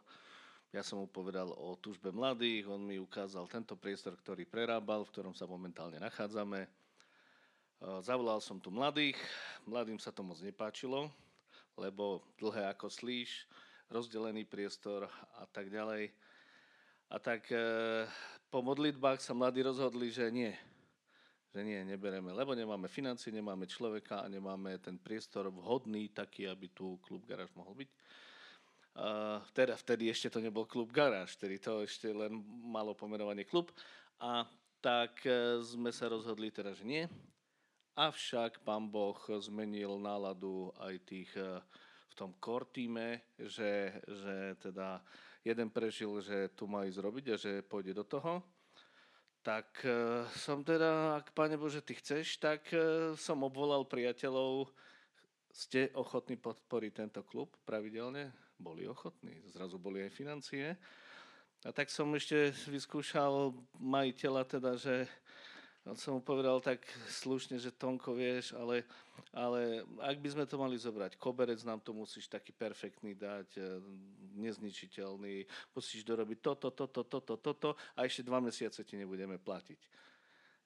Ja 0.71 0.87
som 0.87 1.03
mu 1.03 1.07
povedal 1.11 1.51
o 1.51 1.75
tužbe 1.75 2.15
mladých, 2.15 2.71
on 2.71 2.87
mi 2.87 2.95
ukázal 2.95 3.43
tento 3.51 3.75
priestor, 3.75 4.15
ktorý 4.15 4.47
prerábal, 4.47 5.03
v 5.03 5.11
ktorom 5.11 5.35
sa 5.35 5.43
momentálne 5.51 5.99
nachádzame. 5.99 6.63
Eh, 6.63 6.69
zavolal 8.07 8.39
som 8.39 8.55
tu 8.55 8.71
mladých, 8.71 9.19
mladým 9.67 9.99
sa 9.99 10.15
to 10.15 10.23
moc 10.23 10.39
nepáčilo, 10.39 11.11
lebo 11.75 12.23
dlhé 12.39 12.71
ako 12.71 12.87
slíš, 12.87 13.51
rozdelený 13.91 14.47
priestor 14.47 15.11
a 15.35 15.43
tak 15.51 15.67
ďalej. 15.67 16.15
A 17.09 17.21
tak 17.21 17.45
e, 17.53 17.57
po 18.49 18.65
modlitbách 18.65 19.21
sa 19.21 19.37
mladí 19.37 19.61
rozhodli, 19.61 20.09
že 20.09 20.33
nie. 20.33 20.53
Že 21.53 21.61
nie, 21.63 21.79
nebereme, 21.85 22.33
lebo 22.33 22.57
nemáme 22.57 22.89
financie, 22.89 23.31
nemáme 23.31 23.69
človeka 23.69 24.25
a 24.25 24.31
nemáme 24.31 24.75
ten 24.81 24.97
priestor 24.97 25.47
vhodný 25.53 26.09
taký, 26.11 26.49
aby 26.49 26.73
tu 26.73 26.97
klub 27.05 27.23
garáž 27.23 27.53
mohol 27.53 27.85
byť. 27.85 27.89
Uh, 28.95 29.43
teda, 29.51 29.75
vtedy 29.75 30.07
ešte 30.07 30.31
to 30.31 30.39
nebol 30.39 30.63
klub 30.63 30.87
garáž, 30.95 31.35
vtedy 31.35 31.59
to 31.59 31.83
ešte 31.83 32.11
len 32.15 32.31
malo 32.63 32.95
pomenovanie 32.95 33.43
klub. 33.43 33.71
A 34.23 34.47
tak 34.79 35.19
uh, 35.27 35.59
sme 35.63 35.91
sa 35.91 36.07
rozhodli 36.07 36.51
teda, 36.51 36.71
že 36.71 36.83
nie. 36.87 37.03
Avšak 37.95 38.63
pán 38.67 38.91
Boh 38.91 39.15
zmenil 39.39 39.99
náladu 39.99 40.71
aj 40.79 40.95
tých 41.07 41.31
uh, 41.39 41.59
v 42.11 42.13
tom 42.15 42.31
core 42.39 42.67
týme, 42.71 43.19
že, 43.35 43.99
že 44.07 44.55
teda 44.63 45.03
jeden 45.45 45.69
prežil, 45.69 46.09
že 46.25 46.49
tu 46.57 46.65
má 46.65 46.89
ísť 46.89 46.99
robiť 47.05 47.25
a 47.29 47.35
že 47.37 47.61
pôjde 47.61 47.93
do 47.93 48.03
toho. 48.03 48.41
Tak 49.45 49.85
e, 49.85 50.25
som 50.41 50.65
teda, 50.65 51.21
ak 51.21 51.37
Pane 51.37 51.53
Bože, 51.53 51.85
Ty 51.85 51.93
chceš, 52.01 52.41
tak 52.41 52.65
e, 52.73 53.13
som 53.13 53.45
obvolal 53.45 53.85
priateľov, 53.85 54.73
ste 55.53 55.93
ochotní 55.93 56.35
podporiť 56.35 56.91
tento 56.97 57.21
klub 57.21 57.53
pravidelne? 57.61 58.33
Boli 58.57 58.89
ochotní, 58.89 59.45
zrazu 59.53 59.77
boli 59.77 60.01
aj 60.01 60.17
financie. 60.17 60.73
A 61.61 61.69
tak 61.69 61.93
som 61.93 62.09
ešte 62.17 62.49
vyskúšal 62.67 63.53
majiteľa 63.77 64.43
teda, 64.49 64.71
že 64.81 65.05
som 65.93 66.17
mu 66.17 66.21
povedal 66.25 66.57
tak 66.65 66.81
slušne, 67.05 67.61
že 67.61 67.69
Tonko, 67.69 68.17
vieš, 68.17 68.57
ale, 68.57 68.81
ale 69.29 69.85
ak 70.01 70.17
by 70.17 70.29
sme 70.33 70.45
to 70.49 70.57
mali 70.57 70.73
zobrať, 70.81 71.21
koberec 71.21 71.61
nám 71.61 71.77
to 71.85 71.93
musíš 71.93 72.25
taký 72.25 72.49
perfektný 72.49 73.13
dať, 73.13 73.49
e, 73.53 73.61
nezničiteľný, 74.41 75.45
musíš 75.77 76.01
dorobiť 76.01 76.41
toto, 76.41 76.73
toto, 76.73 77.05
toto, 77.05 77.37
toto 77.37 77.69
a 77.93 78.01
ešte 78.01 78.25
dva 78.25 78.41
mesiace 78.41 78.81
ti 78.81 78.97
nebudeme 78.97 79.37
platiť. 79.37 80.05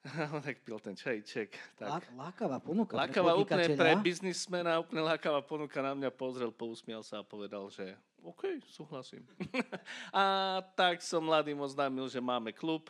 on 0.32 0.40
tak 0.40 0.64
pil 0.64 0.80
ten 0.80 0.96
čajček. 0.96 1.52
Tak. 1.76 2.08
Lákavá 2.16 2.56
ponuka 2.56 2.96
lákavá 2.96 3.36
pre 3.36 3.40
úplne 3.44 3.66
pre 3.76 3.92
biznismena, 4.00 4.80
úplne 4.80 5.04
lákavá 5.04 5.44
ponuka 5.44 5.84
na 5.84 5.92
mňa 5.92 6.10
pozrel, 6.16 6.48
pousmial 6.48 7.04
sa 7.04 7.20
a 7.20 7.26
povedal, 7.26 7.68
že 7.68 7.92
OK, 8.24 8.64
súhlasím. 8.68 9.24
a 10.16 10.24
tak 10.72 11.04
som 11.04 11.20
mladým 11.20 11.60
oznámil, 11.60 12.08
že 12.08 12.20
máme 12.20 12.52
klub. 12.56 12.88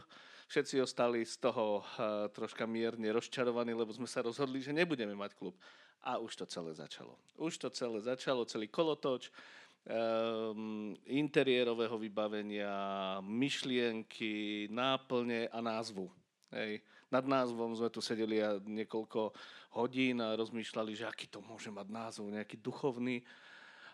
Všetci 0.50 0.82
ostali 0.82 1.22
z 1.22 1.38
toho 1.38 1.78
uh, 1.78 2.26
troška 2.34 2.66
mierne 2.66 3.06
rozčarovaní, 3.14 3.70
lebo 3.70 3.94
sme 3.94 4.10
sa 4.10 4.18
rozhodli, 4.18 4.58
že 4.58 4.74
nebudeme 4.74 5.14
mať 5.14 5.38
klub. 5.38 5.54
A 6.02 6.18
už 6.18 6.42
to 6.42 6.44
celé 6.50 6.74
začalo. 6.74 7.14
Už 7.38 7.54
to 7.54 7.70
celé 7.70 8.02
začalo, 8.02 8.42
celý 8.42 8.66
kolotoč 8.66 9.30
um, 9.30 10.90
interiérového 11.06 11.94
vybavenia, 11.94 12.74
myšlienky, 13.22 14.66
náplne 14.74 15.46
a 15.54 15.62
názvu. 15.62 16.10
Hej 16.50 16.82
nad 17.10 17.26
názvom 17.26 17.74
sme 17.74 17.90
tu 17.90 17.98
sedeli 17.98 18.38
a 18.38 18.56
niekoľko 18.62 19.34
hodín 19.74 20.22
a 20.22 20.38
rozmýšľali, 20.38 20.94
že 20.94 21.10
aký 21.10 21.26
to 21.26 21.42
môže 21.42 21.66
mať 21.68 21.90
názov, 21.90 22.30
nejaký 22.30 22.54
duchovný. 22.62 23.26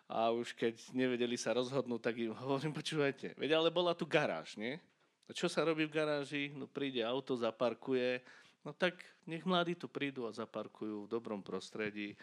A 0.06 0.30
už 0.30 0.54
keď 0.54 0.78
nevedeli 0.92 1.34
sa 1.34 1.56
rozhodnúť, 1.56 2.12
tak 2.12 2.14
im 2.20 2.36
hovorím, 2.36 2.76
počúvajte, 2.76 3.34
veď 3.34 3.58
ale 3.58 3.74
bola 3.74 3.96
tu 3.96 4.06
garáž, 4.06 4.54
nie? 4.54 4.78
A 5.26 5.34
čo 5.34 5.50
sa 5.50 5.66
robí 5.66 5.82
v 5.86 5.94
garáži? 5.94 6.54
No 6.54 6.70
príde 6.70 7.02
auto, 7.02 7.34
zaparkuje, 7.34 8.22
no 8.62 8.70
tak 8.70 9.02
nech 9.26 9.42
mladí 9.42 9.74
tu 9.74 9.90
prídu 9.90 10.26
a 10.26 10.34
zaparkujú 10.34 11.06
v 11.06 11.10
dobrom 11.10 11.42
prostredí. 11.42 12.14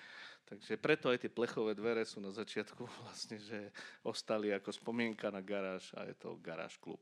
Takže 0.44 0.76
preto 0.76 1.08
aj 1.12 1.24
tie 1.24 1.32
plechové 1.32 1.76
dvere 1.76 2.04
sú 2.04 2.24
na 2.24 2.32
začiatku 2.32 2.84
vlastne, 3.04 3.40
že 3.40 3.72
ostali 4.04 4.52
ako 4.52 4.72
spomienka 4.72 5.32
na 5.32 5.44
garáž 5.44 5.92
a 5.96 6.08
je 6.08 6.16
to 6.16 6.40
garáž 6.40 6.80
klub. 6.80 7.00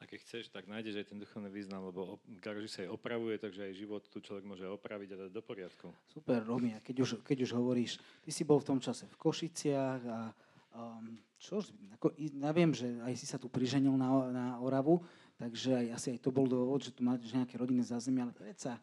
A 0.00 0.08
keď 0.08 0.18
chceš, 0.24 0.48
tak 0.48 0.64
nájdeš 0.64 1.04
aj 1.04 1.06
ten 1.12 1.20
duchovný 1.20 1.52
význam, 1.52 1.84
lebo 1.84 2.24
garáži 2.40 2.72
sa 2.72 2.78
aj 2.88 2.96
opravuje, 2.96 3.36
takže 3.36 3.68
aj 3.68 3.74
život 3.76 4.02
tu 4.08 4.24
človek 4.24 4.48
môže 4.48 4.64
opraviť 4.64 5.12
a 5.12 5.16
dať 5.26 5.30
do 5.30 5.42
poriadku. 5.44 5.92
Super, 6.08 6.40
Romy, 6.40 6.72
a 6.72 6.80
keď 6.80 7.04
už, 7.04 7.10
keď 7.20 7.44
už 7.44 7.52
hovoríš, 7.52 8.00
ty 8.24 8.32
si 8.32 8.48
bol 8.48 8.64
v 8.64 8.68
tom 8.72 8.80
čase 8.80 9.04
v 9.04 9.16
Košiciach 9.20 10.00
a 10.08 10.32
um, 10.72 11.20
čo, 11.36 11.60
ako, 12.00 12.16
ja 12.16 12.52
viem, 12.56 12.72
že 12.72 12.96
aj 13.04 13.12
si 13.12 13.28
sa 13.28 13.36
tu 13.36 13.52
priženil 13.52 13.92
na, 13.92 14.08
na 14.32 14.46
Oravu, 14.64 15.04
takže 15.40 15.72
aj, 15.72 15.86
asi 15.96 16.06
aj 16.12 16.20
to 16.20 16.28
bol 16.28 16.44
dôvod, 16.44 16.84
že 16.84 16.92
tu 16.92 17.00
máš 17.00 17.32
nejaké 17.32 17.56
rodinné 17.56 17.80
zázemie, 17.80 18.20
ale 18.20 18.36
predsa 18.36 18.76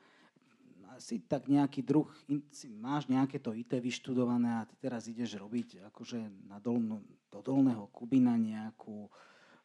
si 0.98 1.22
tak 1.22 1.46
nejaký 1.46 1.86
druh, 1.86 2.10
si 2.50 2.68
máš 2.74 3.06
nejaké 3.06 3.38
to 3.38 3.54
IT 3.54 3.70
vyštudované 3.70 4.62
a 4.62 4.66
ty 4.66 4.74
teraz 4.82 5.06
ideš 5.06 5.38
robiť 5.38 5.86
akože 5.94 6.50
na 6.50 6.58
dolnú, 6.58 7.06
do 7.30 7.40
dolného 7.46 7.86
Kubina 7.94 8.34
nejakú 8.34 9.06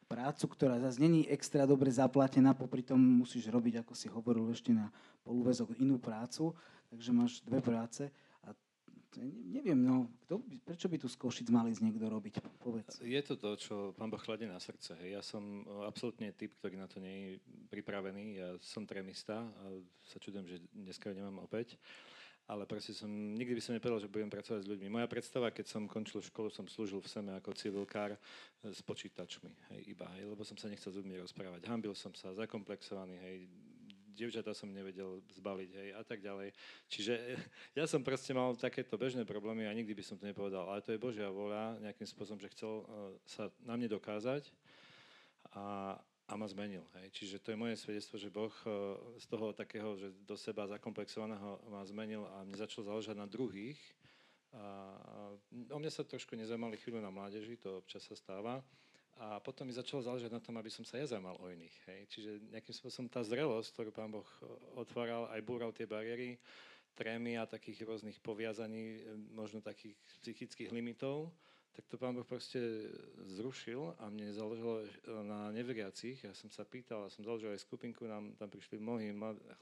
prácu, 0.05 0.45
ktorá 0.45 0.77
zase 0.77 1.01
není 1.01 1.25
extra 1.25 1.65
dobre 1.65 1.89
zaplatená, 1.89 2.53
popri 2.53 2.85
tom 2.85 3.01
musíš 3.01 3.49
robiť, 3.49 3.81
ako 3.81 3.93
si 3.97 4.07
hovoril, 4.13 4.45
ešte 4.53 4.69
na 4.69 4.93
polúvezok 5.25 5.73
inú 5.81 5.97
prácu, 5.97 6.53
takže 6.93 7.09
máš 7.09 7.41
dve 7.41 7.65
práce. 7.65 8.13
Neviem, 9.21 9.77
no, 9.77 10.09
kto 10.25 10.41
prečo 10.65 10.87
by 10.89 10.97
tu 10.97 11.07
z 11.09 11.17
Košic 11.19 11.47
mali 11.53 11.69
z 11.73 11.85
niekto 11.85 12.09
robiť? 12.09 12.41
Povedz. 12.61 13.01
Je 13.03 13.21
to 13.21 13.37
to, 13.37 13.53
čo 13.59 13.75
pán 13.93 14.09
Boh 14.09 14.21
kladie 14.21 14.49
na 14.49 14.57
srdce. 14.57 14.97
Hej. 15.03 15.19
Ja 15.19 15.21
som 15.21 15.65
absolútne 15.85 16.33
typ, 16.33 16.57
ktorý 16.57 16.79
na 16.79 16.89
to 16.89 16.97
nie 16.97 17.15
je 17.15 17.31
pripravený. 17.69 18.23
Ja 18.37 18.49
som 18.63 18.89
tremista 18.89 19.45
a 19.45 19.63
sa 20.07 20.17
čudujem, 20.17 20.47
že 20.49 20.57
dneska 20.73 21.11
ho 21.11 21.17
nemám 21.17 21.45
opäť 21.45 21.77
ale 22.43 22.67
proste 22.67 22.91
som, 22.91 23.07
nikdy 23.07 23.55
by 23.55 23.61
som 23.63 23.75
nepovedal, 23.75 24.03
že 24.03 24.11
budem 24.11 24.27
pracovať 24.27 24.67
s 24.67 24.69
ľuďmi. 24.69 24.91
Moja 24.91 25.07
predstava, 25.07 25.47
keď 25.47 25.63
som 25.63 25.87
končil 25.87 26.19
školu, 26.19 26.51
som 26.51 26.67
slúžil 26.67 26.99
v 26.99 27.07
SEME 27.07 27.31
ako 27.39 27.55
civilkár 27.55 28.19
s 28.59 28.83
počítačmi, 28.83 29.51
hej, 29.71 29.95
iba, 29.95 30.11
hej, 30.19 30.27
lebo 30.27 30.43
som 30.43 30.59
sa 30.59 30.67
nechcel 30.67 30.91
s 30.91 30.99
ľuďmi 30.99 31.23
rozprávať. 31.23 31.63
Hambil 31.71 31.95
som 31.95 32.11
sa, 32.11 32.35
zakomplexovaný, 32.35 33.15
hej, 33.23 33.47
dievčatá 34.13 34.53
som 34.53 34.69
nevedel 34.69 35.19
zbaliť, 35.33 35.69
hej, 35.73 35.89
a 35.97 36.01
tak 36.05 36.21
ďalej. 36.21 36.53
Čiže 36.87 37.13
ja 37.79 37.85
som 37.89 38.05
proste 38.05 38.31
mal 38.31 38.53
takéto 38.55 38.95
bežné 38.95 39.25
problémy 39.25 39.65
a 39.65 39.73
nikdy 39.73 39.97
by 39.97 40.03
som 40.05 40.15
to 40.15 40.29
nepovedal. 40.29 40.69
Ale 40.69 40.85
to 40.85 40.93
je 40.93 41.01
Božia 41.01 41.27
vôľa 41.27 41.81
nejakým 41.81 42.07
spôsobom, 42.07 42.39
že 42.39 42.53
chcel 42.53 42.85
uh, 42.85 43.13
sa 43.25 43.49
na 43.65 43.75
mne 43.75 43.89
dokázať 43.91 44.47
a, 45.51 45.97
a 46.29 46.33
ma 46.39 46.47
zmenil. 46.47 46.85
Hej. 47.01 47.07
Čiže 47.13 47.35
to 47.43 47.51
je 47.51 47.59
moje 47.59 47.75
svedectvo, 47.77 48.15
že 48.15 48.33
Boh 48.33 48.53
eh, 48.53 48.71
z 49.19 49.25
toho 49.27 49.51
takého, 49.51 49.97
že 49.99 50.13
do 50.23 50.39
seba 50.39 50.69
zakomplexovaného 50.69 51.59
ma 51.67 51.83
zmenil 51.83 52.23
a 52.25 52.47
mne 52.47 52.57
začal 52.57 52.87
záležať 52.87 53.15
na 53.17 53.27
druhých. 53.27 53.77
A 54.53 54.93
o 55.73 55.77
mňa 55.81 55.89
sa 55.89 56.05
trošku 56.05 56.37
nezaujímali 56.37 56.77
chvíľu 56.77 57.01
na 57.01 57.09
mládeži, 57.09 57.57
to 57.57 57.81
občas 57.81 58.05
sa 58.05 58.13
stáva. 58.13 58.61
A 59.21 59.37
potom 59.37 59.69
mi 59.69 59.73
začalo 59.73 60.01
záležať 60.01 60.33
na 60.33 60.41
tom, 60.41 60.57
aby 60.57 60.73
som 60.73 60.81
sa 60.81 60.97
ja 60.97 61.05
zaujímal 61.05 61.37
o 61.37 61.45
iných. 61.45 61.75
Hej. 61.85 62.01
Čiže 62.09 62.31
nejakým 62.49 62.75
spôsobom 62.75 63.07
tá 63.07 63.21
zrelosť, 63.21 63.69
ktorú 63.77 63.89
pán 63.93 64.09
Boh 64.09 64.25
eh, 64.25 64.45
otváral, 64.79 65.29
aj 65.29 65.41
búral 65.45 65.69
tie 65.69 65.85
bariéry, 65.85 66.41
trémy 66.97 67.37
a 67.37 67.49
takých 67.49 67.85
rôznych 67.85 68.17
poviazaní, 68.25 68.83
eh, 68.97 69.01
možno 69.31 69.61
takých 69.61 69.93
psychických 70.25 70.73
limitov, 70.73 71.29
tak 71.73 71.89
to 71.89 71.97
pán 71.97 72.13
Boh 72.13 72.25
proste 72.25 72.61
zrušil 73.37 73.97
a 73.97 74.05
mne 74.05 74.29
záležalo 74.29 74.85
na 75.25 75.49
neveriacich. 75.49 76.21
Ja 76.21 76.33
som 76.37 76.53
sa 76.53 76.61
pýtal 76.69 77.05
a 77.05 77.13
som 77.13 77.25
založil 77.25 77.49
aj 77.49 77.65
skupinku, 77.65 78.05
nám 78.05 78.37
tam 78.37 78.49
prišli 78.53 78.77
mnohí 78.77 79.09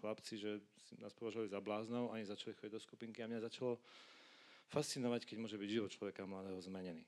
chlapci, 0.04 0.36
že 0.36 0.60
nás 1.00 1.16
považovali 1.16 1.48
za 1.48 1.64
bláznov, 1.64 2.12
ani 2.12 2.28
začali 2.28 2.52
chodiť 2.60 2.76
do 2.76 2.84
skupinky 2.84 3.24
a 3.24 3.32
mňa 3.32 3.48
začalo 3.48 3.80
fascinovať, 4.76 5.24
keď 5.24 5.38
môže 5.40 5.56
byť 5.56 5.70
život 5.72 5.92
človeka 5.92 6.28
mladého 6.28 6.60
zmenený. 6.60 7.08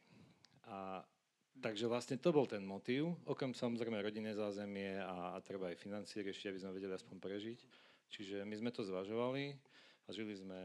A 0.71 1.03
Takže 1.61 1.85
vlastne 1.85 2.17
to 2.17 2.33
bol 2.33 2.49
ten 2.49 2.65
motív, 2.65 3.13
okrem 3.29 3.53
samozrejme 3.53 4.01
rodinné 4.01 4.33
zázemie 4.33 4.99
a, 4.99 5.37
a 5.37 5.37
treba 5.39 5.69
aj 5.69 5.79
financie 5.79 6.25
riešiť, 6.25 6.49
aby 6.49 6.59
sme 6.59 6.75
vedeli 6.75 6.93
aspoň 6.97 7.17
prežiť. 7.21 7.59
Čiže 8.09 8.45
my 8.45 8.55
sme 8.57 8.69
to 8.73 8.81
zvažovali 8.85 9.53
a 10.05 10.09
žili 10.11 10.35
sme 10.35 10.59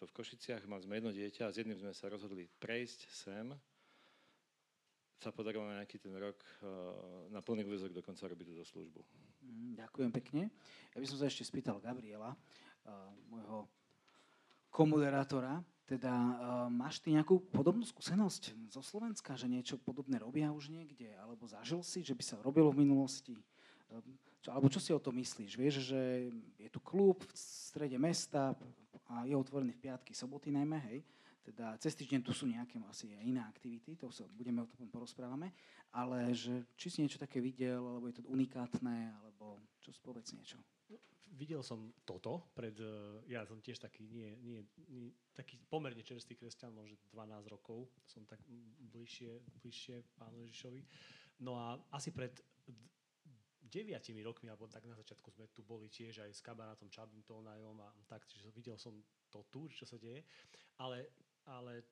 to 0.00 0.08
v 0.08 0.16
Košiciach, 0.16 0.66
mali 0.66 0.82
sme 0.82 0.98
jedno 0.98 1.12
dieťa 1.12 1.48
a 1.48 1.52
s 1.52 1.60
jedným 1.60 1.78
sme 1.78 1.92
sa 1.94 2.10
rozhodli 2.10 2.48
prejsť 2.58 3.00
sem 3.08 3.46
sa 5.20 5.28
podarilo 5.36 5.68
na 5.68 5.84
nejaký 5.84 6.00
ten 6.00 6.16
rok 6.16 6.40
eh, 6.40 6.66
na 7.28 7.44
plný 7.44 7.68
úvezok 7.68 7.92
dokonca 7.92 8.24
robiť 8.24 8.46
túto 8.56 8.64
službu. 8.64 9.00
Mm, 9.44 9.76
ďakujem 9.76 10.10
pekne. 10.16 10.42
Ja 10.96 10.98
by 10.98 11.06
som 11.06 11.20
sa 11.20 11.28
ešte 11.28 11.44
spýtal 11.44 11.76
Gabriela, 11.76 12.32
eh, 12.32 12.90
môjho 13.28 13.68
komoderátora, 14.72 15.60
teda 15.90 16.14
uh, 16.14 16.32
máš 16.70 17.02
ty 17.02 17.10
nejakú 17.10 17.42
podobnú 17.50 17.82
skúsenosť 17.82 18.70
zo 18.70 18.78
Slovenska, 18.78 19.34
že 19.34 19.50
niečo 19.50 19.74
podobné 19.74 20.22
robia 20.22 20.54
už 20.54 20.70
niekde, 20.70 21.10
alebo 21.18 21.50
zažil 21.50 21.82
si, 21.82 22.06
že 22.06 22.14
by 22.14 22.22
sa 22.22 22.36
robilo 22.38 22.70
v 22.70 22.86
minulosti? 22.86 23.34
čo, 24.40 24.54
alebo 24.54 24.70
čo 24.70 24.78
si 24.78 24.94
o 24.94 25.02
to 25.02 25.10
myslíš? 25.10 25.58
Vieš, 25.58 25.74
že 25.92 26.30
je 26.56 26.70
tu 26.70 26.80
klub 26.80 27.20
v 27.20 27.34
strede 27.34 27.98
mesta 27.98 28.54
a 29.10 29.26
je 29.26 29.34
otvorený 29.34 29.74
v 29.74 29.90
piatky, 29.90 30.14
soboty 30.14 30.54
najmä, 30.54 30.78
hej? 30.94 31.02
Teda 31.42 31.74
cez 31.82 31.98
týždeň 31.98 32.20
tu 32.22 32.30
sú 32.30 32.46
nejaké 32.46 32.78
asi 32.86 33.10
iné 33.26 33.42
aktivity, 33.42 33.98
to 33.98 34.12
sa 34.12 34.28
budeme 34.30 34.62
o 34.62 34.70
tom 34.70 34.86
porozprávame, 34.86 35.50
ale 35.90 36.30
že 36.30 36.62
či 36.78 36.86
si 36.92 36.98
niečo 37.02 37.18
také 37.18 37.42
videl, 37.42 37.82
alebo 37.82 38.06
je 38.06 38.22
to 38.22 38.24
unikátne, 38.30 39.10
alebo 39.18 39.58
čo 39.82 39.90
spovedz 39.90 40.36
niečo. 40.36 40.60
Videl 41.30 41.62
som 41.62 41.94
toto 42.02 42.50
pred, 42.54 42.74
e, 42.74 43.22
ja 43.30 43.46
som 43.46 43.62
tiež 43.62 43.78
taký, 43.78 44.10
nie, 44.10 44.34
nie, 44.42 44.60
nie, 44.90 45.14
taký 45.30 45.62
pomerne 45.70 46.02
čerstvý 46.02 46.34
kresťan, 46.34 46.74
možno 46.74 46.98
12 47.14 47.46
rokov, 47.46 47.86
som 48.06 48.26
tak 48.26 48.42
bližšie, 48.90 49.38
bližšie 49.62 50.02
pánu 50.18 50.42
Ježišovi. 50.50 50.82
No 51.46 51.54
a 51.56 51.78
asi 51.94 52.10
pred 52.10 52.34
deviatimi 53.62 54.26
rokmi, 54.26 54.50
alebo 54.50 54.66
tak 54.66 54.82
na 54.90 54.98
začiatku 54.98 55.30
sme 55.30 55.46
tu 55.54 55.62
boli 55.62 55.86
tiež 55.86 56.26
aj 56.26 56.30
s 56.34 56.42
kamarátom 56.42 56.90
Čabim 56.90 57.22
Tónajom 57.22 57.78
a 57.78 57.94
tak, 58.10 58.26
čiže 58.26 58.50
videl 58.50 58.74
som 58.74 58.98
to 59.30 59.46
tu, 59.46 59.70
čo 59.70 59.86
sa 59.86 59.94
deje. 59.94 60.26
Ale 60.82 61.06
ale 61.48 61.82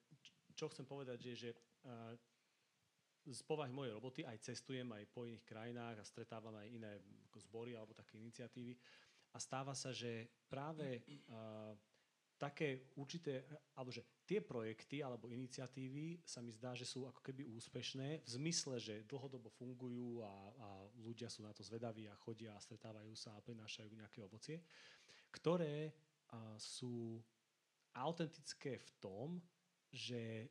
čo 0.52 0.68
chcem 0.68 0.84
povedať, 0.84 1.18
je, 1.32 1.34
že 1.48 1.50
uh, 1.54 2.12
z 3.28 3.40
povahy 3.44 3.72
mojej 3.72 3.92
roboty 3.92 4.20
aj 4.24 4.40
cestujem 4.40 4.88
aj 4.92 5.04
po 5.12 5.28
iných 5.28 5.44
krajinách 5.44 6.00
a 6.00 6.08
stretávam 6.08 6.56
aj 6.56 6.68
iné 6.68 6.92
zbory 7.38 7.76
alebo 7.76 7.92
také 7.92 8.16
iniciatívy 8.16 8.72
a 9.32 9.38
stáva 9.38 9.76
sa, 9.76 9.92
že 9.92 10.28
práve 10.48 11.04
uh, 11.28 11.76
také 12.38 12.94
určité, 12.94 13.44
alebo 13.74 13.90
že 13.90 14.06
tie 14.22 14.38
projekty 14.38 15.02
alebo 15.02 15.28
iniciatívy 15.32 16.22
sa 16.22 16.38
mi 16.38 16.54
zdá, 16.54 16.72
že 16.78 16.86
sú 16.86 17.04
ako 17.08 17.20
keby 17.20 17.48
úspešné 17.50 18.22
v 18.22 18.28
zmysle, 18.28 18.78
že 18.78 19.04
dlhodobo 19.08 19.50
fungujú 19.50 20.22
a, 20.22 20.32
a 20.32 20.68
ľudia 21.02 21.26
sú 21.26 21.42
na 21.42 21.50
to 21.50 21.66
zvedaví 21.66 22.06
a 22.06 22.20
chodia 22.22 22.54
a 22.54 22.62
stretávajú 22.62 23.12
sa 23.18 23.34
a 23.34 23.42
prinášajú 23.42 23.90
nejaké 23.90 24.22
ovocie, 24.22 24.62
ktoré 25.34 25.90
uh, 25.90 26.54
sú 26.56 27.18
autentické 27.98 28.78
v 28.78 28.90
tom, 29.02 29.28
že 29.90 30.46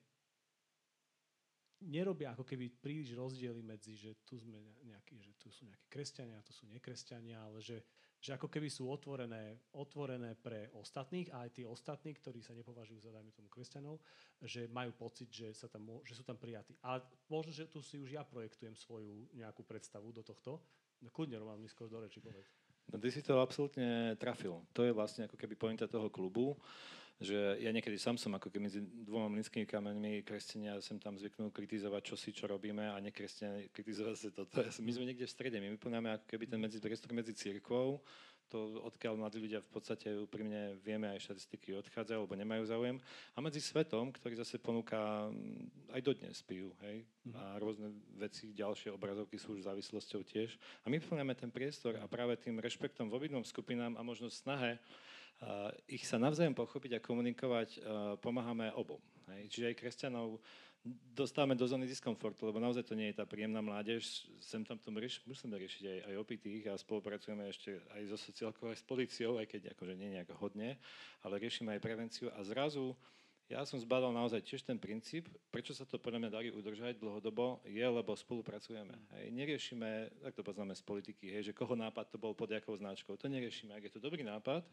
nerobia 1.86 2.34
ako 2.34 2.42
keby 2.42 2.74
príliš 2.82 3.14
rozdiely 3.14 3.62
medzi, 3.62 3.94
že 3.94 4.18
tu, 4.26 4.42
sme 4.42 4.58
nejaký, 4.82 5.22
že 5.22 5.34
tu 5.38 5.54
sú 5.54 5.70
nejakí 5.70 5.86
kresťania, 5.86 6.42
tu 6.42 6.54
sú 6.54 6.66
nekresťania, 6.66 7.38
ale 7.38 7.62
že, 7.62 7.86
že 8.18 8.34
ako 8.34 8.50
keby 8.50 8.68
sú 8.68 8.90
otvorené, 8.90 9.62
otvorené 9.78 10.34
pre 10.34 10.74
ostatných 10.74 11.30
a 11.30 11.46
aj 11.46 11.50
tí 11.54 11.64
ostatní, 11.64 12.18
ktorí 12.18 12.42
sa 12.42 12.58
nepovažujú 12.58 12.98
za, 12.98 13.14
dajme 13.14 13.30
tomu, 13.32 13.48
kresťanov, 13.48 14.02
že 14.42 14.66
majú 14.74 14.92
pocit, 14.98 15.30
že, 15.30 15.54
sa 15.54 15.70
tam, 15.70 16.02
že 16.02 16.18
sú 16.18 16.26
tam 16.26 16.36
prijatí. 16.36 16.74
Ale 16.82 17.06
možno, 17.30 17.54
že 17.54 17.70
tu 17.70 17.80
si 17.86 18.02
už 18.02 18.18
ja 18.18 18.26
projektujem 18.26 18.74
svoju 18.74 19.30
nejakú 19.38 19.62
predstavu 19.62 20.10
do 20.10 20.26
tohto. 20.26 20.58
No, 20.98 21.14
kľudne, 21.14 21.38
Roman, 21.38 21.62
mi 21.62 21.70
skôr 21.70 21.86
do 21.86 22.02
reči 22.02 22.18
povedz. 22.18 22.50
No 22.88 22.98
ty 22.98 23.12
si 23.12 23.20
to 23.20 23.44
absolútne 23.44 24.16
trafil. 24.16 24.64
To 24.72 24.82
je 24.82 24.96
vlastne 24.96 25.28
ako 25.28 25.36
keby 25.36 25.60
pointa 25.60 25.86
toho 25.92 26.08
klubu, 26.08 26.56
že 27.18 27.58
ja 27.58 27.74
niekedy 27.74 27.98
sám 27.98 28.22
som 28.22 28.30
ako 28.38 28.54
keby 28.54 28.70
medzi 28.70 28.86
dvoma 28.86 29.26
mlinskými 29.34 29.66
kameňmi 29.66 30.22
kresťania 30.22 30.78
sem 30.86 31.02
tam 31.02 31.18
zvyknú 31.18 31.50
kritizovať, 31.50 32.02
čo 32.14 32.16
si, 32.16 32.30
čo 32.30 32.46
robíme 32.46 32.94
a 32.94 32.98
nekresťania 33.02 33.74
kritizovať 33.74 34.16
si 34.16 34.30
toto. 34.30 34.62
My 34.86 34.92
sme 34.94 35.10
niekde 35.10 35.26
v 35.26 35.34
strede, 35.34 35.58
my 35.58 35.74
vyplňame 35.74 36.14
ako 36.14 36.26
keby 36.30 36.46
ten 36.46 36.62
medzi, 36.62 36.78
priestor 36.78 37.18
medzi 37.18 37.34
církvou, 37.34 38.06
to 38.48 38.80
odkiaľ 38.80 39.20
mladí 39.20 39.44
ľudia 39.44 39.60
v 39.60 39.72
podstate 39.76 40.08
úprimne 40.16 40.80
vieme 40.80 41.12
aj 41.12 41.20
štatistiky 41.20 41.76
odchádzajú, 41.84 42.24
alebo 42.24 42.40
nemajú 42.40 42.64
záujem. 42.64 42.98
A 43.36 43.44
medzi 43.44 43.60
svetom, 43.60 44.08
ktorý 44.16 44.40
zase 44.40 44.56
ponúka 44.56 45.28
mm, 45.28 45.92
aj 45.92 46.02
dodnes 46.02 46.38
pijú, 46.48 46.72
hej, 46.88 47.04
mhm. 47.28 47.34
a 47.36 47.44
rôzne 47.60 47.92
veci, 48.16 48.56
ďalšie 48.56 48.96
obrazovky 48.96 49.36
sú 49.36 49.60
už 49.60 49.68
závislosťou 49.68 50.24
tiež. 50.24 50.56
A 50.86 50.88
my 50.88 50.96
vyplňame 50.96 51.36
ten 51.36 51.52
priestor 51.52 52.00
a 52.00 52.08
práve 52.08 52.40
tým 52.40 52.64
rešpektom 52.64 53.12
v 53.12 53.20
obidvom 53.20 53.44
skupinám 53.44 54.00
a 54.00 54.02
možno 54.02 54.32
snahe 54.32 54.80
ich 55.86 56.04
sa 56.10 56.18
navzájom 56.18 56.58
pochopiť 56.58 56.98
a 56.98 57.04
komunikovať 57.04 57.70
uh, 57.78 57.82
pomáhame 58.18 58.74
obom. 58.74 58.98
Hej. 59.30 59.54
Čiže 59.54 59.66
aj 59.70 59.76
kresťanov 59.78 60.42
dostávame 61.14 61.58
do 61.58 61.68
zóny 61.68 61.84
diskomfortu, 61.84 62.48
lebo 62.48 62.64
naozaj 62.64 62.88
to 62.88 62.96
nie 62.96 63.12
je 63.12 63.20
tá 63.20 63.26
príjemná 63.28 63.60
mládež. 63.60 64.26
Sem 64.40 64.64
tam 64.64 64.80
to 64.80 64.90
rieš, 64.96 65.20
musíme 65.28 65.60
riešiť 65.60 65.84
aj, 65.84 66.00
aj 66.10 66.16
opitých 66.16 66.64
a 66.72 66.80
spolupracujeme 66.80 67.44
ešte 67.52 67.82
aj 67.92 68.02
so 68.08 68.18
sociálkou, 68.18 68.72
aj 68.72 68.80
s 68.80 68.86
policiou, 68.88 69.36
aj 69.38 69.52
keď 69.52 69.76
akože 69.76 69.94
nie 70.00 70.16
nejak 70.16 70.32
hodne, 70.40 70.80
ale 71.22 71.44
riešime 71.44 71.76
aj 71.76 71.84
prevenciu 71.84 72.32
a 72.32 72.40
zrazu 72.48 72.96
ja 73.48 73.64
som 73.64 73.80
zbadal 73.80 74.12
naozaj 74.12 74.44
tiež 74.44 74.68
ten 74.68 74.76
princíp, 74.76 75.32
prečo 75.48 75.72
sa 75.72 75.88
to 75.88 75.96
podľa 75.96 76.28
mňa 76.28 76.32
darí 76.36 76.50
udržať 76.52 77.00
dlhodobo, 77.00 77.64
je, 77.64 77.80
lebo 77.80 78.12
spolupracujeme. 78.12 78.92
Hej. 79.16 79.26
Neriešime, 79.32 80.12
tak 80.20 80.36
to 80.36 80.44
poznáme 80.44 80.76
z 80.76 80.84
politiky, 80.84 81.32
hej, 81.32 81.52
že 81.52 81.56
koho 81.56 81.72
nápad 81.72 82.12
to 82.12 82.20
bol 82.20 82.36
pod 82.36 82.52
jakou 82.52 82.76
značkou. 82.76 83.16
To 83.16 83.32
neriešime. 83.32 83.72
Ak 83.72 83.88
je 83.88 83.96
to 83.96 84.04
dobrý 84.04 84.20
nápad, 84.28 84.68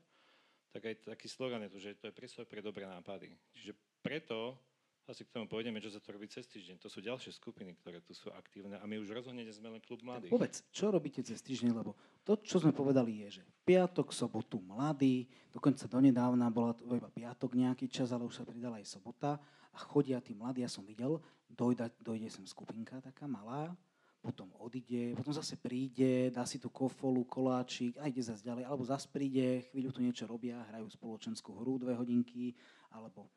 tak 0.75 0.91
aj 0.91 0.95
taký 1.07 1.31
slogan 1.31 1.63
je 1.63 1.71
to, 1.71 1.79
že 1.79 1.91
to 2.03 2.11
je 2.11 2.19
priestor 2.19 2.51
pre 2.51 2.59
dobré 2.59 2.83
nápady. 2.83 3.31
Čiže 3.55 3.79
preto 4.03 4.59
asi 5.07 5.23
k 5.23 5.37
tomu 5.37 5.47
pôjdeme, 5.47 5.79
čo 5.79 5.93
sa 5.93 6.01
to 6.01 6.17
robí 6.17 6.27
cez 6.27 6.49
týždeň. 6.49 6.81
To 6.81 6.89
sú 6.89 7.05
ďalšie 7.05 7.31
skupiny, 7.37 7.77
ktoré 7.79 8.01
tu 8.01 8.17
sú 8.17 8.33
aktívne 8.33 8.81
a 8.81 8.85
my 8.89 8.99
už 8.99 9.13
rozhodne 9.13 9.45
sme 9.53 9.71
len 9.71 9.79
klub 9.85 10.01
mladých. 10.01 10.33
Tak 10.33 10.35
povedz, 10.35 10.57
čo 10.73 10.89
robíte 10.91 11.21
cez 11.21 11.45
týždeň, 11.45 11.71
lebo 11.77 11.93
to, 12.25 12.41
čo 12.41 12.59
sme 12.59 12.73
povedali, 12.73 13.23
je, 13.23 13.39
že 13.39 13.43
piatok, 13.69 14.11
sobotu 14.11 14.65
mladí, 14.65 15.29
dokonca 15.53 15.85
donedávna 15.87 16.49
bola 16.49 16.73
to 16.73 16.89
iba 16.89 17.13
piatok 17.13 17.53
nejaký 17.53 17.87
čas, 17.87 18.11
ale 18.11 18.25
už 18.25 18.43
sa 18.43 18.49
pridala 18.49 18.81
aj 18.81 18.89
sobota 18.89 19.37
a 19.71 19.79
chodia 19.79 20.25
tí 20.25 20.33
mladí, 20.33 20.65
ja 20.65 20.73
som 20.73 20.83
videl, 20.89 21.21
dojde, 21.53 21.93
dojde 22.01 22.33
sem 22.33 22.49
skupinka 22.49 22.99
taká 23.05 23.29
malá, 23.29 23.77
potom 24.25 24.49
odíde, 24.57 25.13
potom 25.13 25.37
zase 25.37 25.61
príde, 25.61 26.33
dá 26.33 26.49
si 26.49 26.57
tú 26.57 26.73
kofolu, 26.73 27.29
koláčik 27.29 28.01
a 28.01 28.09
ide 28.09 28.25
zase 28.25 28.41
ďalej, 28.41 28.65
alebo 28.65 28.81
zase 28.89 29.05
príde, 29.13 29.69
chvíľu 29.69 29.93
tu 29.93 30.01
niečo 30.01 30.25
robia, 30.25 30.65
hrajú 30.73 30.89
spoločenskú 30.89 31.53
hru 31.61 31.77
dve 31.77 31.93
hodinky, 31.93 32.57
alebo 32.89 33.29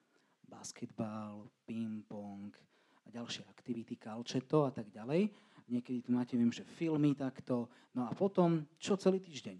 basketbal, 0.47 1.43
ping-pong 1.67 2.55
a 3.03 3.07
ďalšie 3.11 3.43
aktivity, 3.51 3.99
kalčeto 3.99 4.63
a 4.63 4.71
tak 4.71 4.87
ďalej. 4.95 5.27
Niekedy 5.67 6.07
tu 6.07 6.15
máte, 6.15 6.39
viem, 6.39 6.55
že 6.55 6.63
filmy 6.63 7.11
takto. 7.11 7.67
No 7.91 8.07
a 8.07 8.15
potom, 8.15 8.63
čo 8.79 8.95
celý 8.95 9.19
týždeň? 9.19 9.59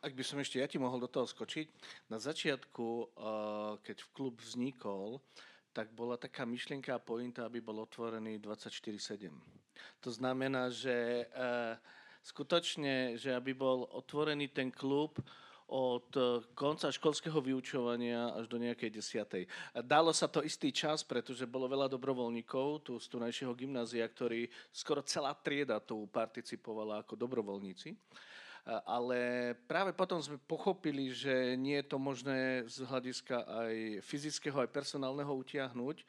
Ak 0.00 0.16
by 0.16 0.24
som 0.24 0.40
ešte 0.40 0.56
ja 0.56 0.64
ti 0.64 0.80
mohol 0.80 0.96
do 0.96 1.12
toho 1.12 1.28
skočiť, 1.28 1.68
na 2.08 2.16
začiatku, 2.16 2.88
eh, 2.88 3.04
keď 3.84 3.96
v 4.00 4.12
klub 4.16 4.40
vznikol, 4.40 5.20
tak 5.76 5.92
bola 5.92 6.16
taká 6.16 6.48
myšlienka 6.48 6.96
a 6.96 7.04
pointa, 7.04 7.44
aby 7.44 7.60
bol 7.60 7.84
otvorený 7.84 8.40
24-7. 8.40 9.59
To 10.00 10.10
znamená, 10.10 10.72
že 10.72 11.26
eh, 11.26 11.74
skutočne, 12.24 13.20
že 13.20 13.36
aby 13.36 13.52
bol 13.52 13.88
otvorený 13.92 14.48
ten 14.48 14.72
klub 14.72 15.20
od 15.70 16.10
eh, 16.16 16.42
konca 16.56 16.90
školského 16.90 17.38
vyučovania 17.38 18.34
až 18.34 18.48
do 18.50 18.58
nejakej 18.58 18.90
desiatej. 18.90 19.44
Dalo 19.84 20.10
sa 20.10 20.26
to 20.26 20.42
istý 20.42 20.72
čas, 20.74 21.04
pretože 21.06 21.48
bolo 21.48 21.70
veľa 21.70 21.86
dobrovoľníkov 21.92 22.86
tu 22.86 22.98
z 22.98 23.06
tunajšieho 23.12 23.52
gymnázia, 23.54 24.06
ktorí 24.08 24.48
skoro 24.72 25.04
celá 25.04 25.36
trieda 25.36 25.78
tu 25.78 26.08
participovala 26.10 27.04
ako 27.04 27.14
dobrovoľníci. 27.14 27.94
Ale 28.84 29.52
práve 29.64 29.96
potom 29.96 30.20
sme 30.20 30.36
pochopili, 30.36 31.08
že 31.08 31.56
nie 31.56 31.80
je 31.80 31.86
to 31.88 31.96
možné 31.96 32.68
z 32.68 32.84
hľadiska 32.84 33.40
aj 33.48 34.04
fyzického, 34.04 34.60
aj 34.60 34.68
personálneho 34.68 35.32
utiahnuť, 35.32 36.04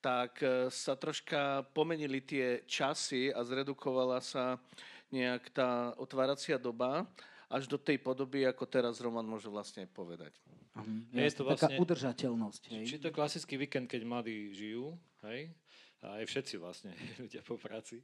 tak 0.00 0.40
eh, 0.42 0.72
sa 0.72 0.96
troška 0.96 1.68
pomenili 1.76 2.24
tie 2.24 2.64
časy 2.64 3.30
a 3.30 3.44
zredukovala 3.44 4.18
sa 4.24 4.56
nejak 5.12 5.52
tá 5.52 5.92
otváracia 6.00 6.56
doba 6.56 7.04
až 7.50 7.66
do 7.66 7.76
tej 7.76 7.98
podoby, 7.98 8.46
ako 8.46 8.64
teraz 8.64 9.02
Roman 9.02 9.26
môže 9.26 9.50
vlastne 9.50 9.82
povedať. 9.90 10.30
Uh-huh. 10.70 11.02
Je 11.10 11.34
to 11.34 11.42
vlastne, 11.42 11.66
taká 11.66 11.82
udržateľnosť. 11.82 12.62
Hej? 12.70 12.84
Či 12.86 12.96
to 13.02 13.10
je 13.10 13.14
klasický 13.18 13.58
víkend, 13.58 13.90
keď 13.90 14.06
mladí 14.06 14.54
žijú, 14.54 14.94
hej? 15.26 15.50
A 16.00 16.20
aj 16.20 16.24
všetci 16.28 16.54
vlastne, 16.56 16.92
ľudia 17.22 17.44
po 17.44 17.60
práci. 17.60 18.00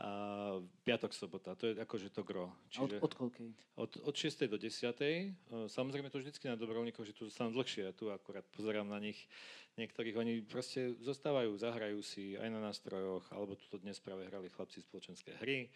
A 0.00 0.58
piatok, 0.82 1.12
sobota, 1.14 1.54
to 1.54 1.70
je 1.70 1.74
akože 1.78 2.10
to 2.10 2.24
gro. 2.24 2.50
Čiže 2.72 2.98
od, 2.98 3.12
od 3.12 3.12
Od, 3.76 3.90
od 4.10 4.14
6. 4.14 4.48
do 4.48 4.58
10. 4.58 5.70
Samozrejme 5.70 6.08
to 6.10 6.18
vždycky 6.18 6.48
na 6.48 6.56
dobrovoľníkov, 6.56 7.04
že 7.04 7.14
tu 7.14 7.28
zostanú 7.28 7.54
dlhšie, 7.54 7.86
ja 7.86 7.92
tu 7.92 8.10
akurát 8.10 8.42
pozerám 8.50 8.88
na 8.88 8.98
nich. 8.98 9.28
Niektorých 9.74 10.14
oni 10.14 10.34
proste 10.46 10.94
zostávajú, 11.02 11.50
zahrajú 11.58 11.98
si 11.98 12.38
aj 12.38 12.46
na 12.46 12.62
nástrojoch, 12.62 13.26
alebo 13.34 13.58
tu 13.58 13.74
dnes 13.82 13.98
práve 13.98 14.22
hrali 14.30 14.46
chlapci 14.46 14.78
spoločenské 14.82 15.34
hry 15.42 15.66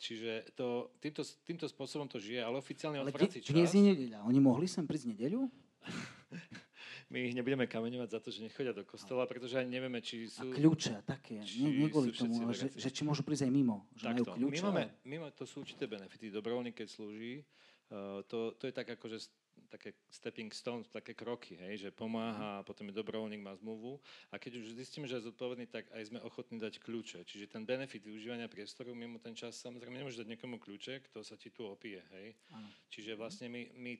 Čiže 0.00 0.56
to, 0.56 0.90
týmto, 0.98 1.22
týmto 1.44 1.66
spôsobom 1.68 2.08
to 2.08 2.18
žije, 2.18 2.42
ale 2.42 2.58
oficiálne 2.58 2.98
ale 2.98 3.12
otvárací 3.12 3.44
čas... 3.44 3.54
Dnes 3.54 3.70
je 3.70 3.82
nedeľa. 3.84 4.24
Oni 4.26 4.40
mohli 4.42 4.66
sem 4.66 4.82
prísť 4.82 5.14
nedeľu? 5.14 5.46
My 7.12 7.28
ich 7.28 7.36
nebudeme 7.36 7.68
kameňovať 7.68 8.08
za 8.08 8.20
to, 8.24 8.32
že 8.32 8.40
nechodia 8.40 8.72
do 8.72 8.88
kostola, 8.88 9.28
pretože 9.28 9.60
ani 9.60 9.76
nevieme, 9.76 10.00
či 10.00 10.32
sú... 10.32 10.48
A 10.48 10.56
kľúče 10.56 11.04
také. 11.04 11.44
Nie 11.44 11.92
kvôli 11.92 12.08
tomu, 12.08 12.40
ale 12.40 12.56
že, 12.56 12.72
že, 12.72 12.88
či 12.88 13.04
môžu 13.04 13.20
prísť 13.20 13.46
aj 13.46 13.52
mimo. 13.52 13.84
Že 14.00 14.04
Takto. 14.08 14.12
majú 14.16 14.24
kľúče. 14.32 14.54
My 14.56 14.60
máme, 14.64 14.84
mimo, 15.04 15.26
to 15.36 15.44
sú 15.44 15.60
určité 15.60 15.84
benefity. 15.84 16.32
Dobrovoľník, 16.32 16.72
keď 16.72 16.88
slúži, 16.88 17.44
uh, 17.92 18.24
to, 18.24 18.56
to 18.56 18.64
je 18.64 18.72
tak 18.72 18.88
ako, 18.88 19.12
že 19.12 19.28
také 19.72 19.96
stepping 20.12 20.52
stones, 20.52 20.88
také 20.92 21.16
kroky, 21.16 21.56
hej, 21.56 21.88
že 21.88 21.88
pomáha, 21.88 22.60
a 22.60 22.64
potom 22.64 22.92
je 22.92 22.94
dobrovoľník, 22.96 23.40
má 23.40 23.56
zmluvu 23.56 23.96
a 24.28 24.36
keď 24.36 24.60
už 24.60 24.76
zistíme, 24.76 25.08
že 25.08 25.16
je 25.16 25.32
zodpovedný, 25.32 25.64
tak 25.64 25.88
aj 25.96 26.12
sme 26.12 26.20
ochotní 26.20 26.60
dať 26.60 26.76
kľúče. 26.84 27.24
Čiže 27.24 27.48
ten 27.48 27.64
benefit 27.64 28.04
využívania 28.04 28.52
priestoru 28.52 28.92
mimo 28.92 29.16
ten 29.16 29.32
čas, 29.32 29.56
samozrejme 29.64 29.96
nemôže 29.96 30.20
dať 30.20 30.28
niekomu 30.28 30.60
kľúče, 30.60 31.08
kto 31.08 31.24
sa 31.24 31.40
ti 31.40 31.48
tu 31.48 31.64
opije, 31.64 32.04
hej. 32.12 32.36
Ano. 32.52 32.68
Čiže 32.92 33.16
vlastne 33.16 33.48
my, 33.48 33.72
my 33.80 33.92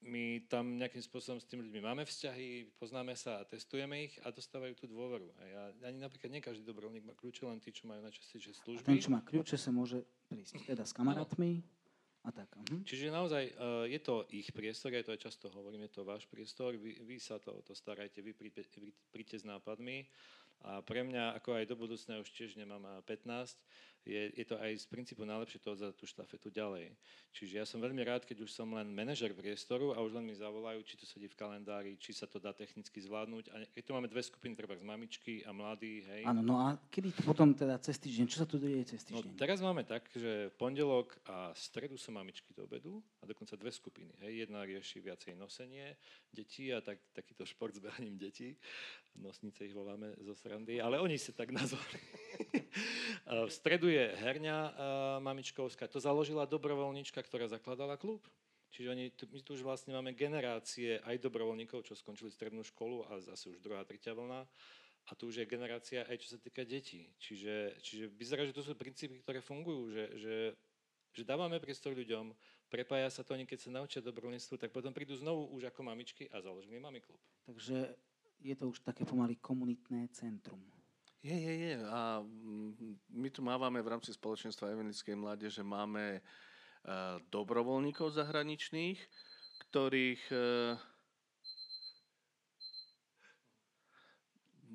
my 0.00 0.48
tam 0.48 0.80
nejakým 0.80 1.04
spôsobom 1.04 1.36
s 1.36 1.44
tými 1.44 1.68
ľuďmi 1.68 1.80
máme 1.84 2.02
vzťahy, 2.08 2.72
poznáme 2.80 3.12
sa 3.12 3.40
a 3.40 3.46
testujeme 3.48 4.08
ich 4.08 4.16
a 4.24 4.32
dostávajú 4.32 4.72
tú 4.76 4.88
dôveru. 4.88 5.28
A 5.36 5.72
ani 5.84 6.00
napríklad 6.00 6.32
nie 6.32 6.40
každý 6.40 6.64
dobrovoľník 6.64 7.04
má 7.04 7.14
kľúče, 7.16 7.44
len 7.44 7.60
tí, 7.60 7.68
čo 7.68 7.84
majú 7.84 8.00
najčastejšie 8.08 8.52
služby. 8.64 8.88
A 8.88 8.96
ten, 8.96 9.04
čo 9.04 9.12
má 9.12 9.20
kľúče, 9.20 9.60
sa 9.60 9.68
môže 9.68 10.00
prísť 10.32 10.64
teda 10.64 10.88
s 10.88 10.96
kamarátmi, 10.96 11.60
a 12.20 12.28
tak. 12.28 12.52
Uh-huh. 12.52 12.84
Čiže 12.84 13.08
naozaj 13.08 13.44
uh, 13.56 13.88
je 13.88 13.96
to 13.96 14.28
ich 14.28 14.52
priestor, 14.52 14.92
ja 14.92 15.00
to 15.00 15.16
aj 15.16 15.24
často 15.24 15.48
hovorím, 15.48 15.88
je 15.88 15.96
to 15.96 16.02
váš 16.04 16.28
priestor, 16.28 16.76
vy, 16.76 17.00
vy 17.00 17.16
sa 17.16 17.40
to, 17.40 17.64
to 17.64 17.72
starajte, 17.72 18.20
vy 18.20 18.36
príďte, 18.36 18.68
vy 18.76 18.92
príďte 19.08 19.40
s 19.40 19.44
nápadmi 19.48 20.04
a 20.60 20.84
pre 20.84 21.00
mňa, 21.00 21.40
ako 21.40 21.56
aj 21.56 21.64
do 21.64 21.76
budúcna 21.80 22.20
už 22.20 22.28
tiež 22.36 22.60
nemám 22.60 22.84
15, 23.08 23.56
je, 24.04 24.32
je 24.32 24.44
to 24.48 24.56
aj 24.56 24.72
z 24.80 24.86
princípu 24.88 25.28
najlepšie 25.28 25.60
to 25.60 25.76
za 25.76 25.92
tú 25.92 26.08
štafetu 26.08 26.48
ďalej. 26.48 26.92
Čiže 27.30 27.52
ja 27.60 27.66
som 27.68 27.78
veľmi 27.84 28.00
rád, 28.02 28.24
keď 28.24 28.42
už 28.42 28.50
som 28.50 28.72
len 28.72 28.90
manažer 28.90 29.36
priestoru 29.36 29.92
a 29.92 30.00
už 30.00 30.16
len 30.16 30.24
mi 30.26 30.34
zavolajú, 30.34 30.80
či 30.82 30.96
to 30.96 31.04
sedí 31.04 31.28
v 31.28 31.36
kalendári, 31.36 32.00
či 32.00 32.16
sa 32.16 32.24
to 32.24 32.40
dá 32.40 32.50
technicky 32.56 32.98
zvládnuť. 32.98 33.44
A 33.52 33.54
keď 33.70 33.82
tu 33.84 33.92
máme 33.92 34.08
dve 34.08 34.24
skupiny, 34.24 34.56
treba 34.56 34.74
z 34.74 34.84
mamičky 34.84 35.44
a 35.44 35.52
mladí, 35.52 36.02
hej. 36.08 36.24
Áno, 36.24 36.40
no 36.40 36.54
a 36.58 36.80
kedy 36.88 37.12
to 37.12 37.22
potom 37.22 37.52
teda 37.52 37.76
cez 37.78 38.00
týždeň, 38.00 38.26
čo 38.26 38.40
sa 38.42 38.46
tu 38.48 38.56
deje 38.56 38.82
cez 38.88 39.04
no, 39.08 39.20
týždeň? 39.20 39.32
No, 39.36 39.38
teraz 39.38 39.58
máme 39.60 39.84
tak, 39.84 40.08
že 40.16 40.48
pondelok 40.56 41.14
a 41.28 41.52
stredu 41.52 42.00
sú 42.00 42.10
mamičky 42.10 42.56
do 42.56 42.64
obedu 42.64 43.04
a 43.20 43.28
dokonca 43.28 43.54
dve 43.54 43.70
skupiny. 43.70 44.16
Hej. 44.24 44.48
Jedna 44.48 44.64
rieši 44.64 44.98
viacej 45.04 45.36
nosenie 45.36 45.94
detí 46.32 46.72
a 46.72 46.80
tak, 46.80 46.98
takýto 47.12 47.44
šport 47.44 47.76
s 47.76 47.82
detí. 48.16 48.56
Nosnice 49.18 49.66
ich 49.66 49.74
voláme 49.74 50.14
zo 50.22 50.32
srandy, 50.32 50.78
ale 50.78 51.02
oni 51.02 51.18
sa 51.18 51.34
tak 51.34 51.50
nazvali. 51.58 51.98
v 53.26 53.52
stredu 53.52 53.90
je 53.90 54.14
herňa 54.16 54.58
uh, 54.58 54.72
mamičkovská. 55.24 55.90
To 55.90 55.98
založila 55.98 56.46
dobrovoľníčka, 56.46 57.20
ktorá 57.22 57.50
zakladala 57.50 57.98
klub. 57.98 58.22
Čiže 58.70 58.88
oni, 58.90 59.04
my 59.10 59.40
tu 59.42 59.58
už 59.58 59.66
vlastne 59.66 59.90
máme 59.98 60.14
generácie 60.14 61.02
aj 61.02 61.18
dobrovoľníkov, 61.18 61.82
čo 61.82 61.98
skončili 61.98 62.30
strednú 62.30 62.62
školu 62.62 63.02
a 63.10 63.18
zase 63.18 63.50
už 63.50 63.58
druhá, 63.58 63.82
tretia 63.82 64.14
vlna. 64.14 64.46
A 65.10 65.12
tu 65.18 65.26
už 65.26 65.42
je 65.42 65.50
generácia 65.50 66.06
aj 66.06 66.16
čo 66.22 66.28
sa 66.34 66.38
týka 66.38 66.62
detí. 66.62 67.10
Čiže, 67.18 67.82
čiže 67.82 68.04
vyzerá, 68.14 68.46
že 68.46 68.54
to 68.54 68.62
sú 68.62 68.78
princípy, 68.78 69.18
ktoré 69.26 69.42
fungujú, 69.42 69.90
že, 69.90 70.04
že, 70.22 70.36
že 71.10 71.22
dávame 71.26 71.58
priestor 71.58 71.98
ľuďom, 71.98 72.30
prepája 72.70 73.10
sa 73.10 73.26
to, 73.26 73.34
oni 73.34 73.42
keď 73.42 73.58
sa 73.58 73.74
naučia 73.74 74.06
dobrovoľníctvu, 74.06 74.54
tak 74.54 74.70
potom 74.70 74.94
prídu 74.94 75.18
znovu 75.18 75.50
už 75.50 75.74
ako 75.74 75.82
mamičky 75.82 76.30
a 76.30 76.38
založili 76.38 76.78
mami 76.78 77.02
klub. 77.02 77.18
Takže 77.50 77.90
je 78.40 78.54
to 78.56 78.68
už 78.68 78.80
také 78.80 79.04
pomaly 79.04 79.36
komunitné 79.36 80.08
centrum. 80.12 80.60
Je, 81.20 81.36
je, 81.36 81.54
je. 81.68 81.74
A 81.84 82.24
my 83.12 83.28
tu 83.28 83.44
mávame 83.44 83.84
v 83.84 83.92
rámci 83.92 84.08
spoločenstva 84.16 84.72
evangelickej 84.72 85.16
mládeže, 85.20 85.60
máme 85.60 86.24
dobrovoľníkov 87.28 88.16
zahraničných, 88.16 88.96
ktorých 89.68 90.22
e, 90.32 90.44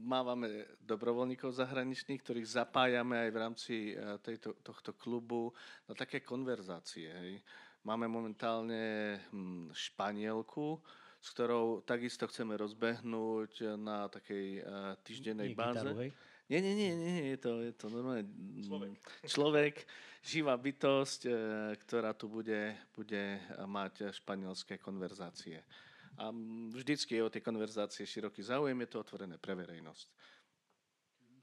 mávame 0.06 0.70
dobrovoľníkov 0.86 1.58
zahraničných, 1.58 2.22
ktorých 2.22 2.48
zapájame 2.48 3.26
aj 3.26 3.30
v 3.34 3.38
rámci 3.42 3.76
e, 3.92 3.94
tejto, 4.22 4.62
tohto 4.62 4.94
klubu 4.94 5.50
na 5.90 5.98
také 5.98 6.22
konverzácie. 6.22 7.10
Hej. 7.10 7.34
Máme 7.86 8.06
momentálne 8.06 9.18
hm, 9.34 9.74
Španielku, 9.74 10.78
s 11.26 11.34
ktorou 11.34 11.82
takisto 11.82 12.30
chceme 12.30 12.54
rozbehnúť 12.54 13.82
na 13.82 14.06
takej 14.14 14.62
uh, 14.62 14.94
týždennej 15.02 15.58
báze. 15.58 15.82
Gitaru, 15.82 16.14
Nie, 16.46 16.62
nie, 16.62 16.78
nie, 16.78 16.94
nie, 16.94 17.18
je 17.34 17.38
to, 17.42 17.52
je 17.66 17.74
to 17.74 17.90
normálne 17.90 18.30
človek, 18.62 18.94
človek 19.26 19.76
živá 20.22 20.54
bytosť, 20.54 21.22
uh, 21.26 21.34
ktorá 21.82 22.14
tu 22.14 22.30
bude, 22.30 22.78
bude 22.94 23.42
mať 23.66 24.14
španielské 24.14 24.78
konverzácie. 24.78 25.66
A 26.22 26.30
vždycky 26.70 27.18
je 27.18 27.26
o 27.26 27.34
tie 27.34 27.42
konverzácie 27.42 28.06
široký 28.06 28.46
záujem, 28.46 28.78
je 28.86 28.90
to 28.94 29.02
otvorené 29.02 29.42
pre 29.42 29.58
verejnosť. 29.58 30.08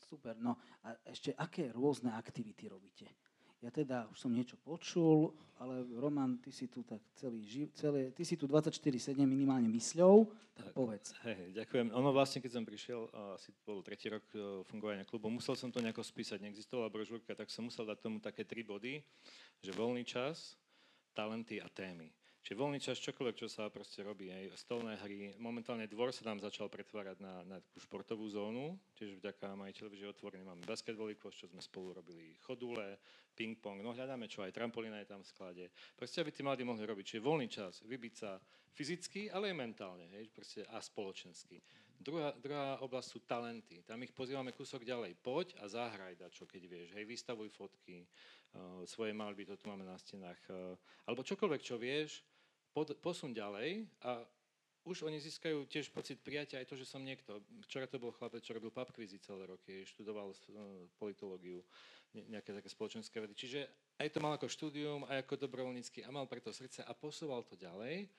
Super, 0.07 0.39
no 0.39 0.63
a 0.87 0.95
ešte 1.11 1.35
aké 1.35 1.75
rôzne 1.75 2.15
aktivity 2.15 2.71
robíte? 2.71 3.11
Ja 3.63 3.71
teda 3.71 4.11
už 4.11 4.19
som 4.19 4.35
niečo 4.35 4.59
počul, 4.59 5.31
ale 5.63 5.87
Roman, 5.95 6.35
ty 6.43 6.51
si 6.51 6.67
tu 6.67 6.83
tak 6.83 6.99
celý 7.15 7.47
živ, 7.47 7.71
celé, 7.79 8.11
ty 8.11 8.27
si 8.27 8.35
tu 8.35 8.51
24-7 8.51 9.15
minimálne 9.23 9.71
mysľou, 9.71 10.27
tak, 10.27 10.35
tak 10.59 10.67
povedz. 10.75 11.15
Hej, 11.23 11.55
ďakujem. 11.55 11.95
Ono 11.95 12.11
vlastne, 12.11 12.43
keď 12.43 12.59
som 12.59 12.67
prišiel, 12.67 13.07
asi 13.39 13.55
bol 13.63 13.79
tretí 13.87 14.11
rok 14.11 14.27
e, 14.35 14.67
fungovania 14.67 15.07
klubu, 15.07 15.31
musel 15.31 15.55
som 15.55 15.71
to 15.71 15.79
nejako 15.79 16.03
spísať, 16.03 16.43
neexistovala 16.43 16.91
brožúrka, 16.91 17.39
tak 17.39 17.55
som 17.55 17.71
musel 17.71 17.87
dať 17.87 18.03
tomu 18.03 18.19
také 18.19 18.43
tri 18.43 18.67
body, 18.67 18.99
že 19.63 19.71
voľný 19.71 20.03
čas, 20.03 20.59
talenty 21.15 21.63
a 21.63 21.71
témy. 21.71 22.11
Čiže 22.43 22.59
voľný 22.59 22.83
čas, 22.83 22.99
čokoľvek, 22.99 23.39
čo 23.39 23.47
sa 23.47 23.71
proste 23.71 24.03
robí, 24.03 24.27
aj 24.27 24.59
stolné 24.59 24.99
hry. 24.99 25.31
Momentálne 25.39 25.87
dvor 25.87 26.11
sa 26.11 26.27
nám 26.27 26.43
začal 26.43 26.67
pretvárať 26.67 27.23
na, 27.23 27.47
na 27.47 27.63
takú 27.63 27.79
športovú 27.79 28.27
zónu, 28.27 28.75
tiež 28.99 29.23
vďaka 29.23 29.55
majiteľovi, 29.55 29.95
že 29.95 30.11
otvorený 30.11 30.43
máme 30.43 30.67
basketbalový 30.67 31.15
čo 31.23 31.47
sme 31.47 31.63
spolu 31.63 32.03
robili 32.03 32.35
chodule, 32.43 32.99
ping-pong, 33.39 33.87
no 33.87 33.95
hľadáme 33.95 34.27
čo, 34.27 34.43
aj 34.43 34.59
trampolína 34.59 34.99
je 35.07 35.09
tam 35.15 35.23
v 35.23 35.31
sklade. 35.31 35.65
Proste, 35.95 36.19
aby 36.19 36.35
tí 36.35 36.43
mladí 36.43 36.67
mohli 36.67 36.83
robiť. 36.83 37.15
Čiže 37.15 37.23
voľný 37.23 37.47
čas, 37.47 37.79
vybiť 37.87 38.15
sa 38.19 38.43
fyzicky, 38.75 39.31
ale 39.31 39.55
aj 39.55 39.57
mentálne, 39.63 40.11
hej, 40.11 40.27
proste 40.35 40.67
a 40.67 40.83
spoločensky. 40.83 41.63
Druhá, 42.03 42.35
druhá 42.35 42.83
oblasť 42.83 43.09
sú 43.15 43.19
talenty. 43.23 43.87
Tam 43.87 44.03
ich 44.03 44.11
pozývame 44.11 44.51
kúsok 44.51 44.83
ďalej. 44.83 45.15
Poď 45.23 45.55
a 45.63 45.71
zahraj 45.71 46.19
dačo, 46.19 46.51
keď 46.51 46.63
vieš. 46.67 46.89
Hej, 46.99 47.07
vystavuj 47.07 47.47
fotky, 47.55 48.03
uh, 48.03 48.83
svoje 48.83 49.15
malby, 49.15 49.47
to 49.47 49.55
tu 49.55 49.71
máme 49.71 49.87
na 49.87 49.95
stenách. 49.95 50.43
Uh, 50.51 50.75
alebo 51.07 51.23
čokoľvek, 51.23 51.63
čo 51.63 51.79
vieš, 51.79 52.27
pod, 52.73 52.97
posun 52.99 53.37
ďalej 53.37 53.87
a 54.03 54.25
už 54.83 55.07
oni 55.07 55.23
získajú 55.23 55.71
tiež 55.71 55.95
pocit 55.95 56.19
prijatia 56.19 56.59
aj 56.59 56.67
to, 56.67 56.75
že 56.75 56.91
som 56.91 57.07
niekto. 57.07 57.39
Včera 57.71 57.87
to 57.87 58.03
bol 58.03 58.11
chlapec, 58.11 58.43
čo 58.43 58.59
robil 58.59 58.75
papkvizy 58.75 59.23
celé 59.23 59.47
roky, 59.47 59.87
študoval 59.87 60.35
uh, 60.35 60.39
politológiu, 60.99 61.63
ne, 62.19 62.27
nejaké 62.27 62.51
také 62.51 62.67
spoločenské 62.67 63.23
vedy. 63.23 63.39
Čiže 63.39 63.61
aj 64.03 64.11
to 64.11 64.19
mal 64.19 64.35
ako 64.35 64.51
štúdium, 64.51 65.07
aj 65.07 65.23
ako 65.23 65.47
dobrovoľnícky 65.47 66.03
a 66.03 66.11
mal 66.11 66.27
preto 66.27 66.51
srdce 66.51 66.83
a 66.83 66.91
posúval 66.99 67.47
to 67.47 67.55
ďalej. 67.55 68.11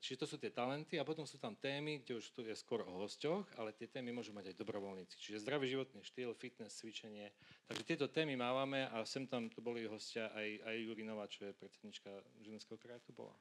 Čiže 0.00 0.20
to 0.24 0.26
sú 0.26 0.36
tie 0.40 0.48
talenty 0.48 0.96
a 0.96 1.04
potom 1.04 1.28
sú 1.28 1.36
tam 1.36 1.52
témy, 1.52 2.00
kde 2.00 2.22
už 2.22 2.32
tu 2.32 2.40
je 2.40 2.56
skôr 2.56 2.80
o 2.88 3.04
hosťoch, 3.04 3.58
ale 3.60 3.76
tie 3.76 3.84
témy 3.84 4.16
môžu 4.16 4.32
mať 4.32 4.54
aj 4.54 4.56
dobrovoľníci. 4.56 5.18
Čiže 5.18 5.44
zdravý 5.44 5.68
životný 5.68 6.00
štýl, 6.00 6.32
fitness, 6.32 6.80
cvičenie. 6.80 7.28
Takže 7.68 7.82
tieto 7.84 8.06
témy 8.08 8.32
mávame 8.38 8.88
a 8.88 9.04
sem 9.04 9.28
tam 9.28 9.52
tu 9.52 9.60
boli 9.60 9.84
hostia 9.84 10.32
aj, 10.32 10.48
aj 10.72 10.76
Jurinova, 10.88 11.28
čo 11.28 11.44
je 11.44 11.52
predsednička 11.52 12.10
ženského 12.40 12.80
kraja, 12.80 13.02
tu 13.04 13.12
bola. 13.12 13.36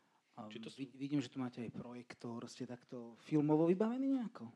Či 0.47 0.57
to 0.63 0.69
sú... 0.71 0.77
Vidím, 0.95 1.19
že 1.19 1.27
tu 1.27 1.43
máte 1.43 1.59
aj 1.59 1.75
projektor, 1.75 2.47
ste 2.47 2.63
takto 2.63 3.19
filmovo 3.19 3.67
vybavení 3.67 4.15
nejako? 4.15 4.47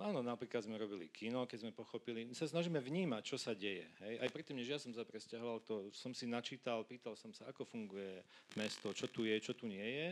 Áno, 0.00 0.22
napríklad 0.24 0.64
sme 0.64 0.80
robili 0.80 1.10
kino, 1.10 1.44
keď 1.44 1.66
sme 1.66 1.72
pochopili, 1.76 2.24
my 2.24 2.32
sa 2.32 2.46
snažíme 2.48 2.78
vnímať, 2.78 3.22
čo 3.26 3.36
sa 3.36 3.52
deje. 3.52 3.84
Hej? 4.00 4.22
Aj 4.22 4.30
predtým, 4.32 4.56
než 4.56 4.72
ja 4.72 4.78
som 4.80 4.94
sa 4.94 5.04
presťahoval, 5.04 5.66
to 5.66 5.90
som 5.92 6.14
si 6.16 6.24
načítal, 6.24 6.86
pýtal 6.86 7.18
som 7.18 7.34
sa, 7.34 7.50
ako 7.50 7.66
funguje 7.66 8.22
mesto, 8.56 8.94
čo 8.96 9.10
tu 9.10 9.28
je, 9.28 9.36
čo 9.42 9.52
tu 9.52 9.68
nie 9.68 9.82
je, 9.82 10.08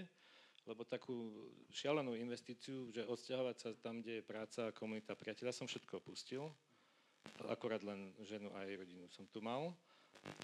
lebo 0.68 0.84
takú 0.84 1.32
šialenú 1.72 2.12
investíciu, 2.18 2.92
že 2.92 3.08
odsťahovať 3.08 3.56
sa 3.56 3.68
tam, 3.80 4.04
kde 4.04 4.20
je 4.20 4.28
práca, 4.28 4.74
komunita, 4.76 5.16
priateľa, 5.16 5.56
som 5.56 5.64
všetko 5.64 6.04
opustil. 6.04 6.52
Akorát 7.48 7.80
len 7.80 8.12
ženu 8.28 8.52
a 8.52 8.68
jej 8.68 8.76
rodinu 8.76 9.08
som 9.08 9.24
tu 9.30 9.40
mal. 9.40 9.72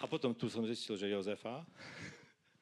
A 0.01 0.09
potom 0.09 0.33
tu 0.33 0.49
som 0.49 0.65
zistil, 0.65 0.97
že 0.97 1.13
Jozefa. 1.13 1.61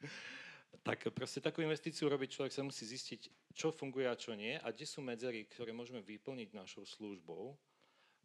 tak 0.81 1.05
proste 1.13 1.37
takú 1.37 1.61
investíciu 1.61 2.09
robiť 2.09 2.29
človek 2.39 2.53
sa 2.55 2.65
musí 2.65 2.83
zistiť, 2.89 3.53
čo 3.53 3.69
funguje 3.69 4.09
a 4.09 4.17
čo 4.17 4.33
nie 4.33 4.57
a 4.57 4.67
kde 4.73 4.89
sú 4.89 5.05
medzery, 5.05 5.45
ktoré 5.45 5.69
môžeme 5.69 6.01
vyplniť 6.01 6.49
našou 6.57 6.83
službou. 6.83 7.53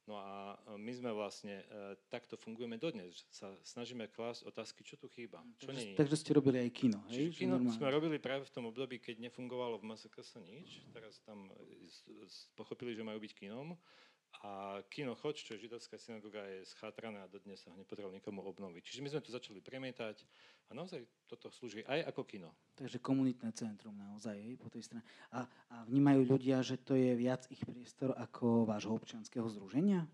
No 0.09 0.17
a 0.17 0.57
my 0.81 0.89
sme 0.97 1.13
vlastne, 1.13 1.61
e, 1.69 1.93
takto 2.09 2.41
fungujeme 2.41 2.81
dodnes. 2.81 3.29
Sa 3.29 3.53
snažíme 3.61 4.09
klásť 4.09 4.49
otázky, 4.49 4.81
čo 4.81 4.97
tu 4.97 5.05
chýba, 5.13 5.45
čo 5.61 5.69
takže, 5.69 5.85
nie 5.85 6.01
Takže 6.01 6.17
ste 6.17 6.31
robili 6.33 6.65
aj 6.65 6.71
kino, 6.73 6.99
hej? 7.13 7.29
Čiže 7.29 7.45
kino 7.45 7.61
sme 7.69 7.93
robili 7.93 8.17
práve 8.17 8.49
v 8.49 8.53
tom 8.57 8.73
období, 8.73 8.97
keď 9.05 9.29
nefungovalo 9.29 9.77
v 9.77 9.93
MSKS 9.93 10.41
nič. 10.41 10.81
Teraz 10.97 11.21
tam 11.29 11.53
pochopili, 12.57 12.97
že 12.97 13.05
majú 13.05 13.21
byť 13.21 13.33
kinom. 13.37 13.77
A 14.47 14.79
kino 14.87 15.19
Choč, 15.19 15.43
čo 15.43 15.59
je 15.59 15.67
židovská 15.67 15.99
synagoga, 15.99 16.47
je 16.47 16.63
schátrané 16.71 17.19
a 17.19 17.27
dodnes 17.27 17.59
sa 17.59 17.75
ho 17.75 17.77
nepotreboval 17.77 18.15
nikomu 18.15 18.47
obnoviť. 18.47 18.83
Čiže 18.87 19.03
my 19.03 19.09
sme 19.11 19.25
to 19.27 19.35
začali 19.35 19.59
premietať 19.59 20.23
a 20.71 20.79
naozaj 20.79 21.03
toto 21.27 21.51
slúži 21.51 21.83
aj 21.83 22.07
ako 22.15 22.23
kino. 22.23 22.55
Takže 22.79 23.03
komunitné 23.03 23.51
centrum 23.59 23.99
naozaj 23.99 24.39
je 24.39 24.55
po 24.55 24.71
tej 24.71 24.87
strane. 24.87 25.03
A, 25.35 25.43
a 25.43 25.77
vnímajú 25.91 26.39
ľudia, 26.39 26.63
že 26.63 26.79
to 26.79 26.95
je 26.95 27.19
viac 27.19 27.51
ich 27.51 27.61
priestor 27.67 28.15
ako 28.15 28.63
vášho 28.63 28.95
občianského 28.95 29.49
združenia? 29.51 30.07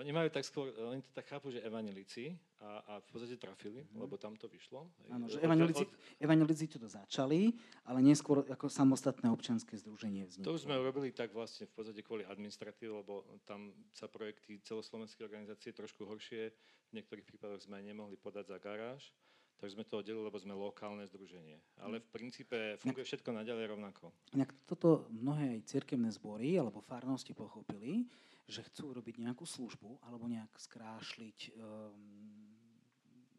Oni 0.00 0.16
majú 0.16 0.32
tak 0.32 0.48
skôr, 0.48 0.72
oni 0.72 1.04
to 1.04 1.12
tak 1.12 1.28
chápu, 1.28 1.52
že 1.52 1.60
evanelici 1.60 2.32
a, 2.64 2.80
a 2.88 2.92
v 3.04 3.06
podstate 3.12 3.36
trafili, 3.36 3.84
mm. 3.84 4.00
lebo 4.00 4.16
tam 4.16 4.32
to 4.32 4.48
vyšlo. 4.48 4.88
Áno, 5.12 5.28
že 5.28 5.36
evanelici, 5.44 5.84
evanelici 6.16 6.64
to 6.72 6.88
začali, 6.88 7.52
ale 7.84 8.00
neskôr 8.00 8.48
ako 8.48 8.72
samostatné 8.72 9.28
občianske 9.28 9.76
združenie 9.76 10.24
vzniklo. 10.24 10.48
To 10.48 10.56
už 10.56 10.64
sme 10.64 10.80
urobili 10.80 11.12
tak 11.12 11.36
vlastne 11.36 11.68
v 11.68 11.72
podstate 11.76 12.00
kvôli 12.00 12.24
administratíve, 12.24 13.04
lebo 13.04 13.28
tam 13.44 13.76
sa 13.92 14.08
projekty 14.08 14.64
celoslovenskej 14.64 15.20
organizácie 15.20 15.76
trošku 15.76 16.08
horšie, 16.08 16.48
v 16.90 16.92
niektorých 16.96 17.28
prípadoch 17.28 17.60
sme 17.60 17.84
nemohli 17.84 18.16
podať 18.16 18.56
za 18.56 18.58
garáž, 18.58 19.12
tak 19.60 19.68
sme 19.68 19.84
to 19.84 20.00
oddelili, 20.00 20.24
lebo 20.24 20.40
sme 20.40 20.56
lokálne 20.56 21.04
združenie. 21.04 21.60
Ale 21.84 22.00
v 22.00 22.08
princípe 22.08 22.80
funguje 22.80 23.04
všetko 23.04 23.36
naďalej 23.36 23.76
rovnako. 23.76 24.08
Inak 24.32 24.56
toto 24.64 25.04
mnohé 25.12 25.60
aj 25.60 25.68
cirkevné 25.68 26.08
zbory 26.16 26.56
alebo 26.56 26.80
farnosti 26.80 27.36
pochopili, 27.36 28.08
že 28.50 28.66
chcú 28.66 28.90
robiť 28.90 29.22
nejakú 29.22 29.46
službu 29.46 30.02
alebo 30.02 30.26
nejak 30.26 30.50
skrášliť 30.58 31.54
um, 31.54 32.50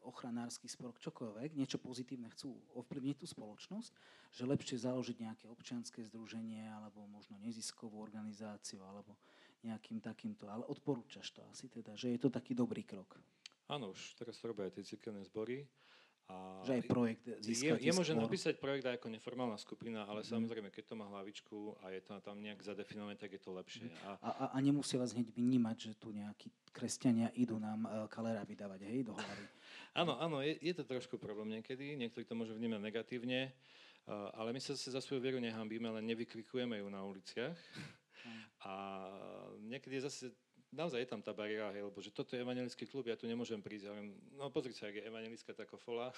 ochranársky 0.01 0.65
sporok, 0.65 0.97
čokoľvek, 0.97 1.53
niečo 1.53 1.77
pozitívne 1.77 2.31
chcú 2.33 2.57
ovplyvniť 2.73 3.21
tú 3.21 3.27
spoločnosť, 3.29 3.91
že 4.33 4.49
lepšie 4.49 4.81
založiť 4.81 5.17
nejaké 5.21 5.45
občianské 5.45 6.01
združenie 6.09 6.65
alebo 6.65 7.05
možno 7.05 7.37
neziskovú 7.37 8.01
organizáciu 8.01 8.81
alebo 8.81 9.19
nejakým 9.61 10.01
takýmto, 10.01 10.49
ale 10.49 10.65
odporúčaš 10.65 11.29
to 11.37 11.45
asi 11.53 11.69
teda, 11.69 11.93
že 11.93 12.17
je 12.17 12.19
to 12.19 12.33
taký 12.33 12.57
dobrý 12.57 12.81
krok. 12.81 13.21
Áno, 13.69 13.93
už 13.93 14.17
teraz 14.17 14.41
robia 14.41 14.65
aj 14.67 14.81
tie 14.81 14.97
cirkevné 14.97 15.21
zbory 15.29 15.63
a 16.31 16.63
že 16.63 16.79
aj 16.79 16.83
projekt 16.87 17.25
získate 17.43 17.83
Je, 17.83 17.91
je 17.91 17.93
možné 17.93 18.15
napísať 18.15 18.55
projekt 18.55 18.87
aj 18.87 18.95
ako 19.01 19.11
neformálna 19.11 19.59
skupina, 19.59 20.07
ale 20.07 20.23
mm. 20.23 20.31
samozrejme, 20.31 20.69
keď 20.71 20.83
to 20.87 20.95
má 20.95 21.05
hlavičku 21.11 21.75
a 21.83 21.91
je 21.91 21.99
to 21.99 22.15
tam 22.23 22.39
nejak 22.39 22.63
zadefinované, 22.63 23.19
tak 23.19 23.35
je 23.35 23.41
to 23.41 23.51
lepšie. 23.51 23.91
Mhm. 23.91 23.97
A, 24.23 24.29
a, 24.31 24.45
a 24.55 24.57
nemusia 24.63 24.95
vás 24.95 25.11
hneď 25.11 25.35
vnímať, 25.35 25.91
že 25.91 25.93
tu 25.99 26.15
nejakí 26.15 26.47
kresťania 26.71 27.35
idú 27.35 27.59
nám 27.59 27.83
uh, 27.83 28.07
kalera 28.07 28.47
vydávať, 28.47 28.87
hej, 28.87 29.11
do 29.11 29.13
hlavy. 29.17 29.45
áno, 30.01 30.13
áno, 30.21 30.37
je, 30.39 30.55
je 30.63 30.73
to 30.77 30.87
trošku 30.87 31.19
problém 31.19 31.59
niekedy, 31.59 31.99
niektorí 31.99 32.23
to 32.23 32.37
môžu 32.37 32.55
vnímať 32.55 32.79
negatívne, 32.79 33.51
uh, 34.07 34.31
ale 34.39 34.55
my 34.55 34.59
sa 34.63 34.71
za 34.77 35.01
svoju 35.03 35.19
vieru 35.19 35.37
nehambíme, 35.43 35.91
len 35.91 36.07
nevykrikujeme 36.07 36.79
ju 36.79 36.87
na 36.87 37.03
uliciach. 37.03 37.59
A 38.61 38.73
niekedy 39.65 39.97
je 39.97 40.05
zase 40.05 40.25
naozaj 40.71 41.03
je 41.03 41.09
tam 41.11 41.21
tá 41.21 41.35
bariéra, 41.35 41.75
hej, 41.75 41.83
lebo 41.83 41.99
že 41.99 42.11
toto 42.15 42.35
je 42.35 42.41
evangelický 42.41 42.87
klub, 42.87 43.07
ja 43.07 43.19
tu 43.19 43.27
nemôžem 43.27 43.59
prísť. 43.59 43.91
Viem, 43.91 44.15
no 44.39 44.47
pozri 44.49 44.71
sa, 44.71 44.87
ak 44.87 44.97
je 44.97 45.07
evangelická 45.07 45.51
tá 45.51 45.67
kofola. 45.67 46.15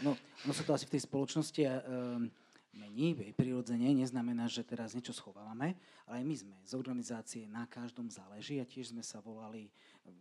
No, 0.00 0.16
no 0.48 0.50
sa 0.56 0.64
to 0.64 0.72
asi 0.72 0.88
v 0.88 0.96
tej 0.96 1.02
spoločnosti 1.04 1.62
um, 1.62 2.26
mení, 2.72 3.12
prirodzene, 3.36 3.92
neznamená, 3.92 4.48
že 4.48 4.64
teraz 4.64 4.96
niečo 4.96 5.12
schovávame, 5.12 5.76
ale 6.08 6.24
aj 6.24 6.24
my 6.24 6.34
sme 6.34 6.56
z 6.64 6.72
organizácie 6.72 7.42
Na 7.44 7.68
každom 7.68 8.08
záleží 8.08 8.56
a 8.58 8.68
tiež 8.68 8.96
sme 8.96 9.04
sa 9.04 9.20
volali, 9.20 9.68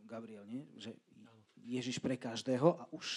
Gabriel, 0.04 0.44
nie? 0.44 0.68
že 0.76 0.92
Ježiš 1.64 2.04
pre 2.04 2.20
každého 2.20 2.76
a 2.76 2.84
už 2.92 3.08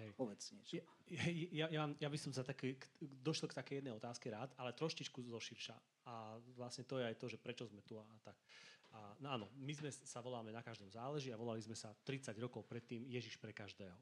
Hej. 0.00 0.08
povedz 0.16 0.50
niečo. 0.50 0.80
Ja, 0.80 1.26
ja, 1.52 1.66
ja, 1.70 1.82
ja 1.90 2.08
by 2.08 2.18
som 2.18 2.32
sa 2.34 2.46
taký, 2.46 2.78
došiel 3.02 3.50
k 3.50 3.58
takej 3.58 3.76
jednej 3.82 3.94
otázke 3.94 4.30
rád, 4.32 4.50
ale 4.56 4.74
troštičku 4.74 5.20
zoširša. 5.26 5.76
A 6.08 6.38
vlastne 6.56 6.86
to 6.88 6.98
je 6.98 7.04
aj 7.06 7.16
to, 7.20 7.26
že 7.28 7.38
prečo 7.38 7.66
sme 7.68 7.84
tu 7.84 8.00
a, 8.00 8.04
a 8.06 8.18
tak. 8.22 8.38
A, 8.90 9.14
no 9.22 9.30
áno, 9.30 9.46
my 9.54 9.70
sme 9.70 9.90
sa 9.92 10.18
voláme 10.18 10.50
na 10.50 10.66
každom 10.66 10.90
záleží 10.90 11.30
a 11.30 11.38
volali 11.38 11.62
sme 11.62 11.78
sa 11.78 11.94
30 11.94 12.34
rokov 12.42 12.66
predtým 12.66 13.06
Ježiš 13.06 13.38
pre 13.38 13.54
každého. 13.54 13.94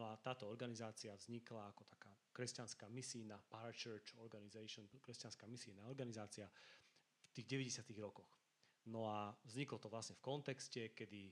No 0.00 0.08
a 0.08 0.16
táto 0.16 0.48
organizácia 0.48 1.12
vznikla 1.12 1.68
ako 1.68 1.84
taká 1.84 2.08
kresťanská 2.32 2.88
misijná 2.88 3.36
parachurch 3.52 4.16
organization, 4.24 4.88
kresťanská 4.88 5.44
misijná 5.44 5.84
organizácia 5.84 6.48
v 6.48 7.28
tých 7.36 7.44
90. 7.44 7.92
rokoch. 8.00 8.40
No 8.88 9.04
a 9.06 9.36
vzniklo 9.44 9.76
to 9.78 9.92
vlastne 9.92 10.16
v 10.16 10.24
kontexte, 10.24 10.96
kedy 10.96 11.28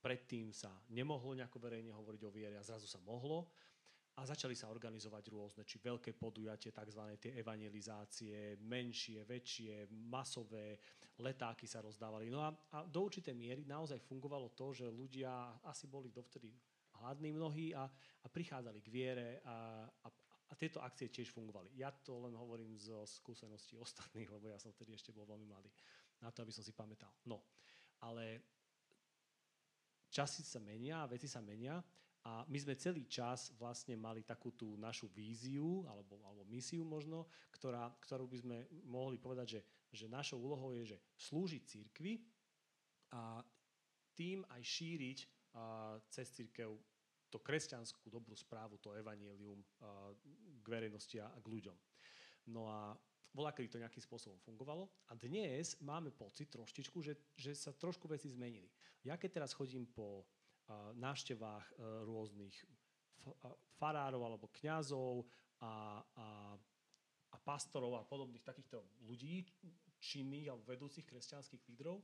predtým 0.00 0.54
sa 0.54 0.70
nemohlo 0.94 1.34
nejako 1.34 1.58
verejne 1.60 1.90
hovoriť 1.92 2.22
o 2.24 2.30
viere 2.30 2.56
a 2.56 2.64
zrazu 2.64 2.86
sa 2.86 3.02
mohlo 3.02 3.50
a 4.16 4.24
začali 4.24 4.56
sa 4.56 4.72
organizovať 4.72 5.28
rôzne, 5.28 5.62
či 5.68 5.76
veľké 5.76 6.16
podujatie, 6.16 6.72
tzv. 6.72 7.02
tie 7.20 7.36
evangelizácie, 7.36 8.56
menšie, 8.64 9.28
väčšie, 9.28 9.92
masové, 9.92 10.80
letáky 11.18 11.64
sa 11.64 11.80
rozdávali. 11.80 12.28
No 12.28 12.44
a, 12.44 12.52
a 12.72 12.84
do 12.84 13.08
určitej 13.08 13.32
miery 13.32 13.62
naozaj 13.64 14.00
fungovalo 14.04 14.52
to, 14.52 14.76
že 14.76 14.86
ľudia 14.88 15.60
asi 15.64 15.88
boli 15.88 16.12
dovtedy 16.12 16.52
hladní 17.00 17.32
mnohí 17.32 17.72
a, 17.76 17.88
a 18.24 18.26
prichádzali 18.28 18.80
k 18.80 18.92
viere 18.92 19.28
a, 19.44 19.84
a, 19.84 20.08
a 20.48 20.52
tieto 20.56 20.80
akcie 20.80 21.08
tiež 21.08 21.32
fungovali. 21.32 21.72
Ja 21.76 21.92
to 21.92 22.20
len 22.28 22.36
hovorím 22.36 22.76
zo 22.76 23.04
skúseností 23.04 23.76
ostatných, 23.80 24.28
lebo 24.28 24.48
ja 24.48 24.60
som 24.60 24.72
vtedy 24.72 24.96
ešte 24.96 25.12
bol 25.12 25.28
veľmi 25.28 25.48
mladý, 25.48 25.68
na 26.20 26.32
to, 26.32 26.44
aby 26.44 26.52
som 26.52 26.64
si 26.64 26.72
pamätal. 26.72 27.12
No, 27.28 27.44
ale 28.04 28.40
časy 30.08 30.44
sa 30.44 30.60
menia, 30.60 31.04
veci 31.08 31.28
sa 31.28 31.44
menia 31.44 31.80
a 32.26 32.42
my 32.50 32.58
sme 32.58 32.74
celý 32.74 33.06
čas 33.06 33.54
vlastne 33.54 33.94
mali 33.94 34.26
takú 34.26 34.50
tú 34.50 34.74
našu 34.74 35.06
víziu, 35.14 35.86
alebo, 35.86 36.18
alebo 36.26 36.42
misiu 36.50 36.82
možno, 36.82 37.30
ktorá, 37.54 37.94
ktorú 38.02 38.26
by 38.26 38.38
sme 38.42 38.56
mohli 38.90 39.14
povedať, 39.14 39.46
že, 39.46 39.60
že 39.94 40.06
našou 40.10 40.42
úlohou 40.42 40.74
je, 40.74 40.90
že 40.90 40.98
slúžiť 41.14 41.62
církvi 41.62 42.18
a 43.14 43.38
tým 44.18 44.42
aj 44.50 44.58
šíriť 44.58 45.18
a, 45.22 45.28
cez 46.10 46.26
církev 46.34 46.74
to 47.30 47.38
kresťanskú 47.38 48.10
dobrú 48.10 48.34
správu, 48.34 48.82
to 48.82 48.90
evanielium 48.98 49.62
a, 49.62 50.10
k 50.58 50.66
verejnosti 50.66 51.22
a, 51.22 51.30
k 51.30 51.46
ľuďom. 51.46 51.78
No 52.50 52.66
a 52.66 52.98
bola, 53.30 53.54
kedy 53.54 53.70
to 53.70 53.78
nejakým 53.78 54.02
spôsobom 54.02 54.42
fungovalo. 54.42 54.90
A 55.12 55.14
dnes 55.14 55.78
máme 55.78 56.10
pocit 56.10 56.50
troštičku, 56.50 56.98
že, 57.06 57.14
že 57.38 57.54
sa 57.54 57.70
trošku 57.70 58.10
veci 58.10 58.26
zmenili. 58.26 58.66
Ja 59.06 59.14
keď 59.14 59.38
teraz 59.38 59.54
chodím 59.54 59.86
po 59.86 60.26
návštevách 60.98 61.66
e, 61.70 61.74
rôznych 62.06 62.56
farárov 63.78 64.22
alebo 64.22 64.46
kňazov 64.54 65.26
a, 65.62 65.98
a, 66.02 66.28
a 67.34 67.36
pastorov 67.42 67.98
a 67.98 68.06
podobných 68.06 68.46
takýchto 68.46 68.82
ľudí, 69.06 69.46
činných 69.98 70.52
alebo 70.52 70.68
vedúcich 70.68 71.06
kresťanských 71.06 71.62
lídrov, 71.66 72.02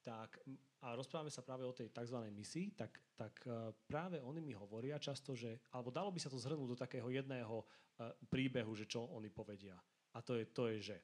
tak, 0.00 0.40
a 0.80 0.96
rozprávame 0.96 1.28
sa 1.28 1.44
práve 1.44 1.68
o 1.68 1.76
tej 1.76 1.92
tzv. 1.92 2.16
misii, 2.32 2.72
tak, 2.72 2.96
tak 3.18 3.36
e, 3.44 3.74
práve 3.84 4.16
oni 4.24 4.40
mi 4.40 4.56
hovoria 4.56 4.96
často, 4.96 5.36
že, 5.36 5.60
alebo 5.76 5.92
dalo 5.92 6.08
by 6.08 6.20
sa 6.22 6.32
to 6.32 6.40
zhrnúť 6.40 6.68
do 6.72 6.78
takého 6.78 7.08
jedného 7.12 7.60
e, 7.60 7.64
príbehu, 8.32 8.72
že 8.72 8.88
čo 8.88 9.04
oni 9.12 9.28
povedia. 9.28 9.76
A 10.16 10.24
to 10.24 10.40
je, 10.40 10.48
to 10.48 10.72
je 10.72 10.94
že 10.94 10.98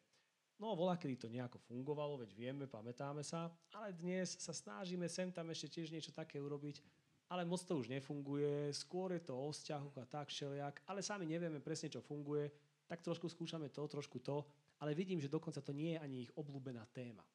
No, 0.56 0.72
volá, 0.72 0.96
kedy 0.96 1.20
to 1.20 1.28
nejako 1.28 1.60
fungovalo, 1.68 2.16
veď 2.16 2.32
vieme, 2.32 2.64
pamätáme 2.64 3.20
sa, 3.20 3.52
ale 3.76 3.92
dnes 3.92 4.40
sa 4.40 4.56
snažíme 4.56 5.04
sem 5.04 5.28
tam 5.28 5.52
ešte 5.52 5.68
tiež 5.68 5.92
niečo 5.92 6.16
také 6.16 6.40
urobiť, 6.40 6.80
ale 7.28 7.42
moc 7.44 7.58
to 7.62 7.78
už 7.78 7.90
nefunguje, 7.90 8.70
skôr 8.70 9.12
je 9.18 9.22
to 9.26 9.34
o 9.34 9.50
vzťahu 9.50 9.88
a 9.98 10.06
tak 10.06 10.30
všelijak, 10.30 10.86
ale 10.86 11.02
sami 11.02 11.26
nevieme 11.26 11.58
presne, 11.58 11.90
čo 11.90 12.04
funguje, 12.04 12.50
tak 12.86 13.02
trošku 13.02 13.26
skúšame 13.26 13.68
to, 13.74 13.82
trošku 13.90 14.22
to, 14.22 14.46
ale 14.78 14.94
vidím, 14.94 15.18
že 15.18 15.32
dokonca 15.32 15.58
to 15.58 15.74
nie 15.74 15.98
je 15.98 16.02
ani 16.02 16.16
ich 16.28 16.32
obľúbená 16.38 16.86
téma. 16.94 17.26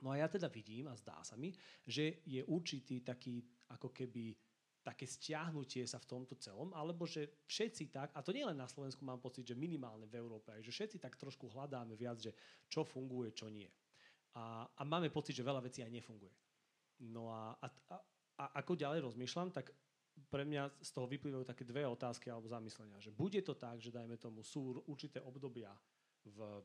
No 0.00 0.08
a 0.08 0.16
ja 0.16 0.32
teda 0.32 0.48
vidím 0.48 0.88
a 0.88 0.96
zdá 0.96 1.20
sa 1.20 1.36
mi, 1.36 1.52
že 1.84 2.24
je 2.24 2.40
určitý 2.48 3.04
taký 3.04 3.44
ako 3.76 3.92
keby 3.92 4.32
také 4.80 5.04
stiahnutie 5.04 5.84
sa 5.84 6.00
v 6.00 6.08
tomto 6.08 6.40
celom, 6.40 6.72
alebo 6.72 7.04
že 7.04 7.44
všetci 7.44 7.92
tak, 7.92 8.08
a 8.16 8.24
to 8.24 8.32
nie 8.32 8.48
len 8.48 8.56
na 8.56 8.64
Slovensku 8.64 9.04
mám 9.04 9.20
pocit, 9.20 9.44
že 9.44 9.52
minimálne 9.52 10.08
v 10.08 10.16
Európe, 10.16 10.56
že 10.64 10.72
všetci 10.72 10.96
tak 10.96 11.20
trošku 11.20 11.52
hľadáme 11.52 11.92
viac, 12.00 12.16
že 12.16 12.32
čo 12.64 12.80
funguje, 12.80 13.36
čo 13.36 13.52
nie. 13.52 13.68
A, 14.40 14.64
a 14.64 14.82
máme 14.88 15.12
pocit, 15.12 15.36
že 15.36 15.44
veľa 15.44 15.60
vecí 15.60 15.84
aj 15.84 15.92
nefunguje. 15.92 16.32
No 17.12 17.28
a, 17.28 17.60
a, 17.60 17.68
a 17.68 17.96
ako 18.56 18.72
ďalej 18.78 19.04
rozmýšľam, 19.04 19.52
tak 19.52 19.74
pre 20.28 20.44
mňa 20.44 20.84
z 20.84 20.90
toho 20.92 21.08
vyplývajú 21.08 21.44
také 21.44 21.64
dve 21.64 21.84
otázky 21.88 22.28
alebo 22.28 22.48
zamyslenia. 22.48 23.00
Že 23.00 23.12
bude 23.16 23.40
to 23.40 23.56
tak, 23.56 23.80
že 23.80 23.92
dajme 23.92 24.16
tomu 24.20 24.44
sú 24.44 24.84
určité 24.86 25.20
obdobia 25.20 25.72
v 26.24 26.62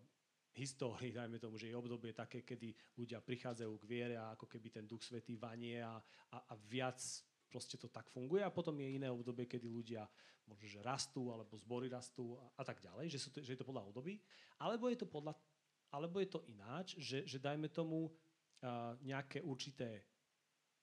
histórii, 0.56 1.12
dajme 1.20 1.40
tomu, 1.40 1.56
že 1.56 1.72
je 1.72 1.76
obdobie 1.76 2.12
také, 2.12 2.44
kedy 2.44 2.76
ľudia 3.00 3.20
prichádzajú 3.24 3.74
k 3.80 3.90
viere 3.90 4.16
a 4.20 4.36
ako 4.36 4.48
keby 4.48 4.68
ten 4.72 4.86
duch 4.88 5.04
svetý 5.04 5.36
vanie 5.40 5.80
a, 5.80 6.00
a, 6.36 6.38
a 6.52 6.54
viac 6.68 7.00
proste 7.48 7.80
to 7.80 7.88
tak 7.88 8.12
funguje 8.12 8.44
a 8.44 8.52
potom 8.52 8.76
je 8.82 9.00
iné 9.00 9.08
obdobie, 9.08 9.48
kedy 9.48 9.72
ľudia 9.72 10.04
možno, 10.46 10.68
že 10.68 10.84
rastú 10.84 11.32
alebo 11.32 11.56
zbory 11.56 11.88
rastú 11.88 12.36
a, 12.36 12.62
a 12.62 12.64
tak 12.68 12.84
ďalej, 12.84 13.08
že, 13.10 13.20
sú 13.22 13.30
to, 13.32 13.40
že 13.40 13.56
je 13.56 13.60
to 13.60 13.68
podľa 13.68 13.88
období, 13.88 14.20
alebo 14.60 14.92
je 14.92 14.98
to, 15.00 15.08
podľa, 15.08 15.34
alebo 15.94 16.20
je 16.20 16.30
to 16.30 16.44
ináč, 16.52 17.00
že, 17.00 17.24
že 17.24 17.40
dajme 17.40 17.72
tomu 17.72 18.12
uh, 18.12 18.94
nejaké 19.02 19.42
určité 19.42 20.04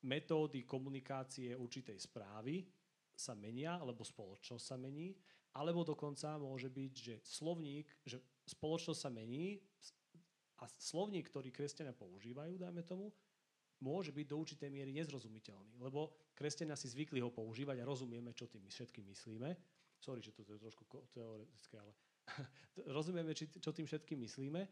metódy 0.03 0.67
komunikácie 0.67 1.55
určitej 1.55 1.99
správy 1.99 2.67
sa 3.15 3.39
menia, 3.39 3.79
alebo 3.79 4.03
spoločnosť 4.03 4.65
sa 4.65 4.77
mení, 4.81 5.15
alebo 5.53 5.85
dokonca 5.85 6.41
môže 6.41 6.73
byť, 6.73 6.93
že 6.97 7.15
slovník, 7.23 7.87
že 8.03 8.19
spoločnosť 8.49 8.99
sa 8.99 9.11
mení 9.13 9.61
a 10.59 10.65
slovník, 10.81 11.29
ktorý 11.29 11.53
kresťania 11.53 11.93
používajú, 11.93 12.57
dajme 12.57 12.83
tomu, 12.83 13.13
môže 13.83 14.15
byť 14.15 14.27
do 14.31 14.37
určitej 14.39 14.71
miery 14.71 14.95
nezrozumiteľný, 14.95 15.83
lebo 15.83 16.15
kresťania 16.39 16.79
si 16.79 16.87
zvykli 16.87 17.19
ho 17.19 17.35
používať 17.35 17.83
a 17.83 17.89
rozumieme, 17.89 18.31
čo 18.31 18.47
tým 18.47 18.63
všetkým 18.71 19.11
myslíme. 19.11 19.51
Sorry, 19.99 20.23
že 20.23 20.35
to 20.35 20.47
je 20.47 20.63
trošku 20.63 20.87
teoretické, 21.11 21.83
ale 21.83 21.93
rozumieme, 22.97 23.35
čo 23.35 23.71
tým 23.75 23.87
všetkým 23.87 24.23
myslíme, 24.23 24.63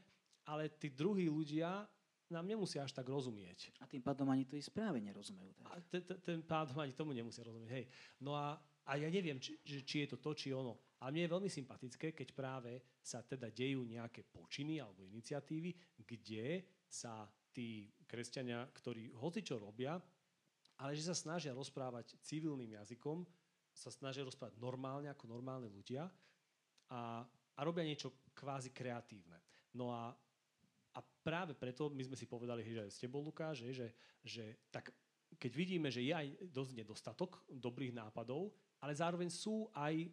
ale 0.47 0.71
tí 0.79 0.95
druhí 0.95 1.27
ľudia 1.27 1.85
nám 2.31 2.47
nemusia 2.47 2.87
až 2.87 2.95
tak 2.95 3.11
rozumieť. 3.11 3.75
A 3.83 3.91
tým 3.91 4.01
pádom 4.01 4.31
ani 4.31 4.47
to 4.47 4.55
i 4.55 4.63
správe 4.63 5.03
nerozumejú. 5.03 5.51
Tak. 5.59 5.67
A 5.67 5.75
ten, 5.91 6.03
ten 6.23 6.39
pádom 6.47 6.79
ani 6.79 6.95
tomu 6.95 7.11
nemusia 7.11 7.43
rozumieť. 7.43 7.71
Hej. 7.75 7.87
No 8.23 8.39
a, 8.39 8.55
a 8.87 8.93
ja 8.97 9.11
neviem, 9.11 9.43
či, 9.43 9.59
či 9.63 10.07
je 10.07 10.15
to 10.15 10.23
to, 10.23 10.31
či 10.39 10.55
ono. 10.55 10.79
A 11.03 11.11
mne 11.11 11.27
je 11.27 11.35
veľmi 11.35 11.51
sympatické, 11.51 12.15
keď 12.15 12.29
práve 12.31 12.79
sa 13.03 13.27
teda 13.27 13.51
dejú 13.51 13.83
nejaké 13.83 14.23
počiny 14.23 14.79
alebo 14.79 15.03
iniciatívy, 15.03 15.99
kde 16.07 16.63
sa 16.87 17.27
tí 17.51 17.91
kresťania, 18.07 18.63
ktorí 18.71 19.11
hoci 19.19 19.43
čo 19.43 19.59
robia, 19.59 19.99
ale 20.81 20.93
že 20.95 21.11
sa 21.11 21.17
snažia 21.19 21.51
rozprávať 21.53 22.17
civilným 22.23 22.79
jazykom, 22.79 23.27
sa 23.75 23.91
snažia 23.91 24.23
rozprávať 24.23 24.59
normálne 24.63 25.11
ako 25.11 25.25
normálne 25.31 25.67
ľudia 25.67 26.07
a, 26.91 27.27
a 27.27 27.61
robia 27.63 27.87
niečo 27.87 28.31
kvázi 28.35 28.71
kreatívne. 28.71 29.39
No 29.75 29.95
a 29.95 30.15
práve 31.21 31.53
preto 31.53 31.93
my 31.93 32.03
sme 32.05 32.17
si 32.17 32.27
povedali, 32.27 32.65
že 32.65 32.85
aj 32.85 32.93
s 32.93 33.03
tebou, 33.03 33.21
Lukáš, 33.21 33.65
že, 33.65 33.71
že, 33.73 33.89
že 34.25 34.45
tak 34.73 34.91
keď 35.39 35.53
vidíme, 35.55 35.89
že 35.93 36.03
je 36.03 36.11
aj 36.11 36.27
dosť 36.51 36.73
nedostatok 36.75 37.39
dobrých 37.47 37.95
nápadov, 37.95 38.51
ale 38.83 38.97
zároveň 38.97 39.31
sú 39.31 39.71
aj 39.71 40.11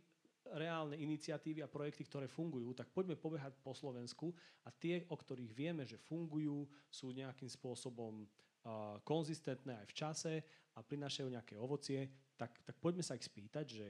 reálne 0.54 0.96
iniciatívy 0.96 1.60
a 1.64 1.72
projekty, 1.72 2.08
ktoré 2.08 2.28
fungujú, 2.32 2.72
tak 2.72 2.88
poďme 2.94 3.20
pobehať 3.20 3.60
po 3.60 3.76
Slovensku 3.76 4.32
a 4.64 4.72
tie, 4.72 5.04
o 5.12 5.16
ktorých 5.18 5.52
vieme, 5.52 5.84
že 5.84 6.00
fungujú, 6.00 6.64
sú 6.88 7.12
nejakým 7.12 7.52
spôsobom 7.52 8.24
uh, 8.24 8.96
konzistentné 9.04 9.84
aj 9.84 9.88
v 9.92 9.98
čase 9.98 10.34
a 10.76 10.80
prinášajú 10.80 11.28
nejaké 11.28 11.60
ovocie, 11.60 12.08
tak, 12.40 12.56
tak 12.64 12.76
poďme 12.80 13.04
sa 13.04 13.20
ich 13.20 13.28
spýtať, 13.28 13.66
že 13.68 13.88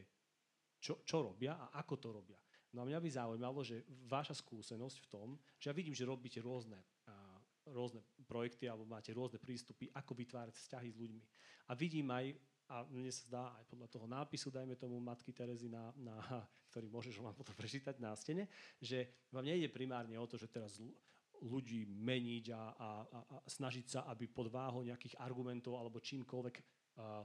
čo, 0.82 1.02
čo 1.06 1.22
robia 1.22 1.58
a 1.58 1.78
ako 1.82 1.96
to 1.98 2.10
robia. 2.10 2.40
No 2.74 2.84
a 2.84 2.88
mňa 2.90 3.00
by 3.02 3.10
zaujímalo, 3.10 3.60
že 3.66 3.86
vaša 4.06 4.38
skúsenosť 4.38 4.98
v 5.06 5.10
tom, 5.10 5.28
že 5.58 5.70
ja 5.72 5.78
vidím, 5.78 5.96
že 5.98 6.06
robíte 6.06 6.42
rôzne, 6.42 6.78
rôzne 7.72 8.04
projekty 8.28 8.68
alebo 8.68 8.88
máte 8.88 9.12
rôzne 9.16 9.40
prístupy, 9.40 9.92
ako 9.96 10.16
vytvárať 10.16 10.56
vzťahy 10.56 10.90
s 10.92 11.00
ľuďmi. 11.00 11.22
A 11.68 11.72
vidím 11.76 12.08
aj 12.12 12.36
a 12.68 12.84
mne 12.84 13.08
sa 13.08 13.24
zdá 13.24 13.44
aj 13.56 13.64
podľa 13.72 13.88
toho 13.88 14.06
nápisu, 14.12 14.52
dajme 14.52 14.76
tomu 14.76 15.00
Matky 15.00 15.32
Terezy, 15.32 15.72
na, 15.72 15.88
na, 15.96 16.20
ktorý 16.68 16.92
môžeš 16.92 17.24
vám 17.24 17.32
potom 17.32 17.56
prečítať 17.56 17.96
na 18.04 18.12
stene, 18.20 18.52
že 18.84 19.08
vám 19.32 19.48
nejde 19.48 19.72
primárne 19.72 20.20
o 20.20 20.28
to, 20.28 20.36
že 20.36 20.52
teraz 20.52 20.76
ľudí 21.40 21.88
meniť 21.88 22.46
a, 22.52 22.60
a, 22.60 22.90
a, 23.08 23.20
a 23.24 23.36
snažiť 23.48 23.86
sa, 23.88 24.00
aby 24.12 24.28
pod 24.28 24.52
váhou 24.52 24.84
nejakých 24.84 25.16
argumentov 25.22 25.80
alebo 25.80 26.04
čímkoľvek 26.04 26.56
a, 26.60 27.24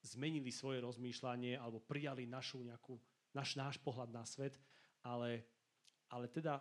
zmenili 0.00 0.48
svoje 0.50 0.80
rozmýšľanie 0.80 1.60
alebo 1.60 1.84
prijali 1.84 2.24
našu 2.24 2.64
nejakú, 2.64 2.96
naš, 3.36 3.54
náš 3.54 3.76
pohľad 3.78 4.10
na 4.10 4.24
svet, 4.24 4.56
ale, 5.04 5.44
ale 6.08 6.26
teda 6.26 6.58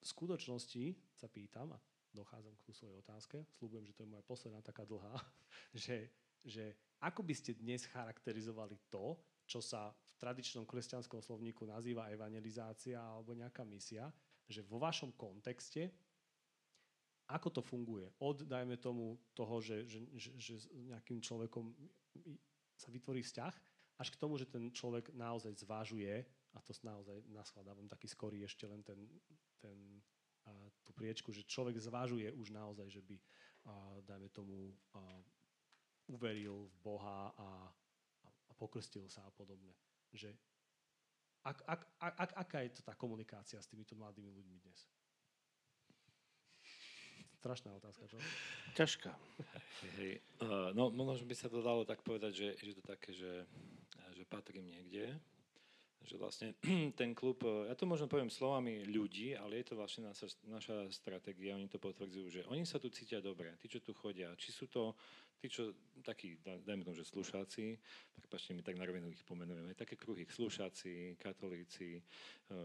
v 0.00 0.04
skutočnosti 0.04 0.96
sa 1.12 1.28
pýtam, 1.28 1.76
a 1.76 1.78
dochádzam 2.14 2.54
k 2.56 2.72
svojej 2.72 2.96
otázke, 3.00 3.36
slúbujem, 3.58 3.84
že 3.88 3.94
to 3.94 4.04
je 4.04 4.12
moja 4.12 4.24
posledná 4.24 4.60
taká 4.64 4.84
dlhá, 4.84 5.14
že, 5.84 6.08
že 6.44 6.76
ako 7.02 7.22
by 7.22 7.34
ste 7.34 7.58
dnes 7.58 7.86
charakterizovali 7.88 8.78
to, 8.90 9.18
čo 9.48 9.64
sa 9.64 9.92
v 9.92 10.12
tradičnom 10.20 10.68
kresťanskom 10.68 11.24
slovníku 11.24 11.64
nazýva 11.64 12.12
evangelizácia 12.12 13.00
alebo 13.00 13.32
nejaká 13.32 13.64
misia, 13.64 14.12
že 14.44 14.60
vo 14.64 14.76
vašom 14.76 15.16
kontexte, 15.16 15.88
ako 17.28 17.60
to 17.60 17.62
funguje? 17.64 18.08
Od, 18.24 18.44
dajme 18.44 18.80
tomu, 18.80 19.20
toho, 19.36 19.60
že, 19.60 19.84
že, 19.84 20.00
že, 20.16 20.30
že 20.36 20.54
s 20.60 20.66
nejakým 20.72 21.20
človekom 21.20 21.76
sa 22.76 22.88
vytvorí 22.88 23.20
vzťah, 23.20 23.54
až 23.98 24.08
k 24.14 24.20
tomu, 24.20 24.38
že 24.38 24.48
ten 24.48 24.70
človek 24.70 25.12
naozaj 25.12 25.52
zvážuje, 25.58 26.24
a 26.56 26.58
to 26.64 26.72
naozaj 26.86 27.18
naskladávam 27.28 27.90
taký 27.90 28.08
skorý 28.08 28.46
ešte 28.46 28.64
len 28.64 28.80
ten, 28.80 28.96
ten, 29.60 29.76
tú 30.84 30.92
priečku, 30.96 31.32
že 31.32 31.46
človek 31.46 31.76
zvážuje 31.76 32.32
už 32.34 32.52
naozaj, 32.52 32.88
že 32.88 33.02
by, 33.04 33.16
dajme 34.06 34.28
tomu, 34.32 34.72
uveril 36.08 36.72
v 36.72 36.76
Boha 36.80 37.30
a, 37.36 37.48
a, 38.24 38.52
pokrstil 38.56 39.06
sa 39.06 39.22
a 39.28 39.30
podobne. 39.30 39.70
Že 40.10 40.34
ak, 41.44 41.58
ak, 41.68 41.80
ak, 42.00 42.30
aká 42.34 42.58
je 42.66 42.80
to 42.80 42.82
tá 42.82 42.96
komunikácia 42.96 43.60
s 43.60 43.70
týmito 43.70 43.94
mladými 43.94 44.32
ľuďmi 44.32 44.56
dnes? 44.64 44.80
Strašná 47.38 47.70
otázka, 47.78 48.02
čo? 48.10 48.18
Ťažká. 48.74 49.14
Hej, 49.94 50.18
uh, 50.42 50.74
no 50.74 50.90
možno 50.90 51.22
by 51.22 51.36
sa 51.38 51.46
to 51.46 51.62
dalo 51.62 51.86
tak 51.86 52.02
povedať, 52.02 52.34
že, 52.34 52.48
že 52.58 52.72
to 52.74 52.82
také, 52.82 53.14
že, 53.14 53.46
že 54.10 54.26
patrím 54.26 54.66
niekde, 54.66 55.14
že 56.04 56.16
vlastne 56.16 56.54
ten 57.00 57.14
klub, 57.14 57.42
ja 57.66 57.74
to 57.74 57.88
možno 57.88 58.06
poviem 58.06 58.30
slovami 58.30 58.86
ľudí, 58.86 59.34
ale 59.34 59.60
je 59.62 59.72
to 59.72 59.74
vlastne 59.78 60.06
naša, 60.08 60.28
naša 60.46 60.76
stratégia, 60.94 61.56
oni 61.56 61.66
to 61.66 61.80
potvrdzujú, 61.80 62.26
že 62.30 62.40
oni 62.48 62.62
sa 62.62 62.78
tu 62.78 62.90
cítia 62.90 63.18
dobre, 63.18 63.54
tí, 63.58 63.66
čo 63.66 63.82
tu 63.82 63.92
chodia, 63.94 64.32
či 64.38 64.52
sú 64.54 64.70
to 64.70 64.94
tí, 65.38 65.46
čo, 65.46 65.70
takí, 66.02 66.34
dajme 66.42 66.82
tomu, 66.82 66.98
že 66.98 67.06
slušáci, 67.06 67.78
prepačte 68.18 68.54
mi 68.54 68.62
tak 68.62 68.74
na 68.74 68.82
rovinu 68.82 69.06
ich 69.06 69.22
pomenujeme, 69.22 69.74
také 69.74 69.94
kruhy, 69.94 70.26
slušáci, 70.26 71.14
katolíci, 71.14 71.98
e, 71.98 72.02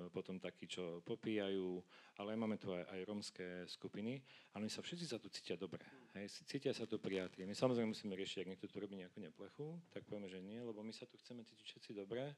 potom 0.09 0.41
takí, 0.41 0.65
čo 0.65 1.05
popíjajú, 1.05 1.77
ale 2.17 2.33
máme 2.33 2.57
tu 2.57 2.73
aj, 2.73 2.89
aj 2.89 2.99
romské 3.05 3.47
skupiny, 3.69 4.21
ale 4.57 4.65
oni 4.65 4.73
sa 4.73 4.81
všetci 4.81 5.05
sa 5.05 5.21
tu 5.21 5.29
cítia 5.29 5.53
dobre, 5.53 5.85
hej, 6.17 6.25
cítia 6.49 6.73
sa 6.73 6.89
tu 6.89 6.97
prijatí. 6.97 7.45
My 7.45 7.53
samozrejme 7.53 7.93
musíme 7.93 8.17
riešiť, 8.17 8.41
ak 8.41 8.49
niekto 8.57 8.65
tu 8.65 8.77
robí 8.81 8.97
nejakú 8.97 9.21
neplechu, 9.21 9.77
tak 9.93 10.09
povieme, 10.09 10.29
že 10.29 10.41
nie, 10.41 10.57
lebo 10.57 10.81
my 10.81 10.93
sa 10.93 11.05
tu 11.05 11.13
chceme 11.21 11.45
cítiť 11.45 11.65
všetci 11.69 11.91
dobre, 11.93 12.33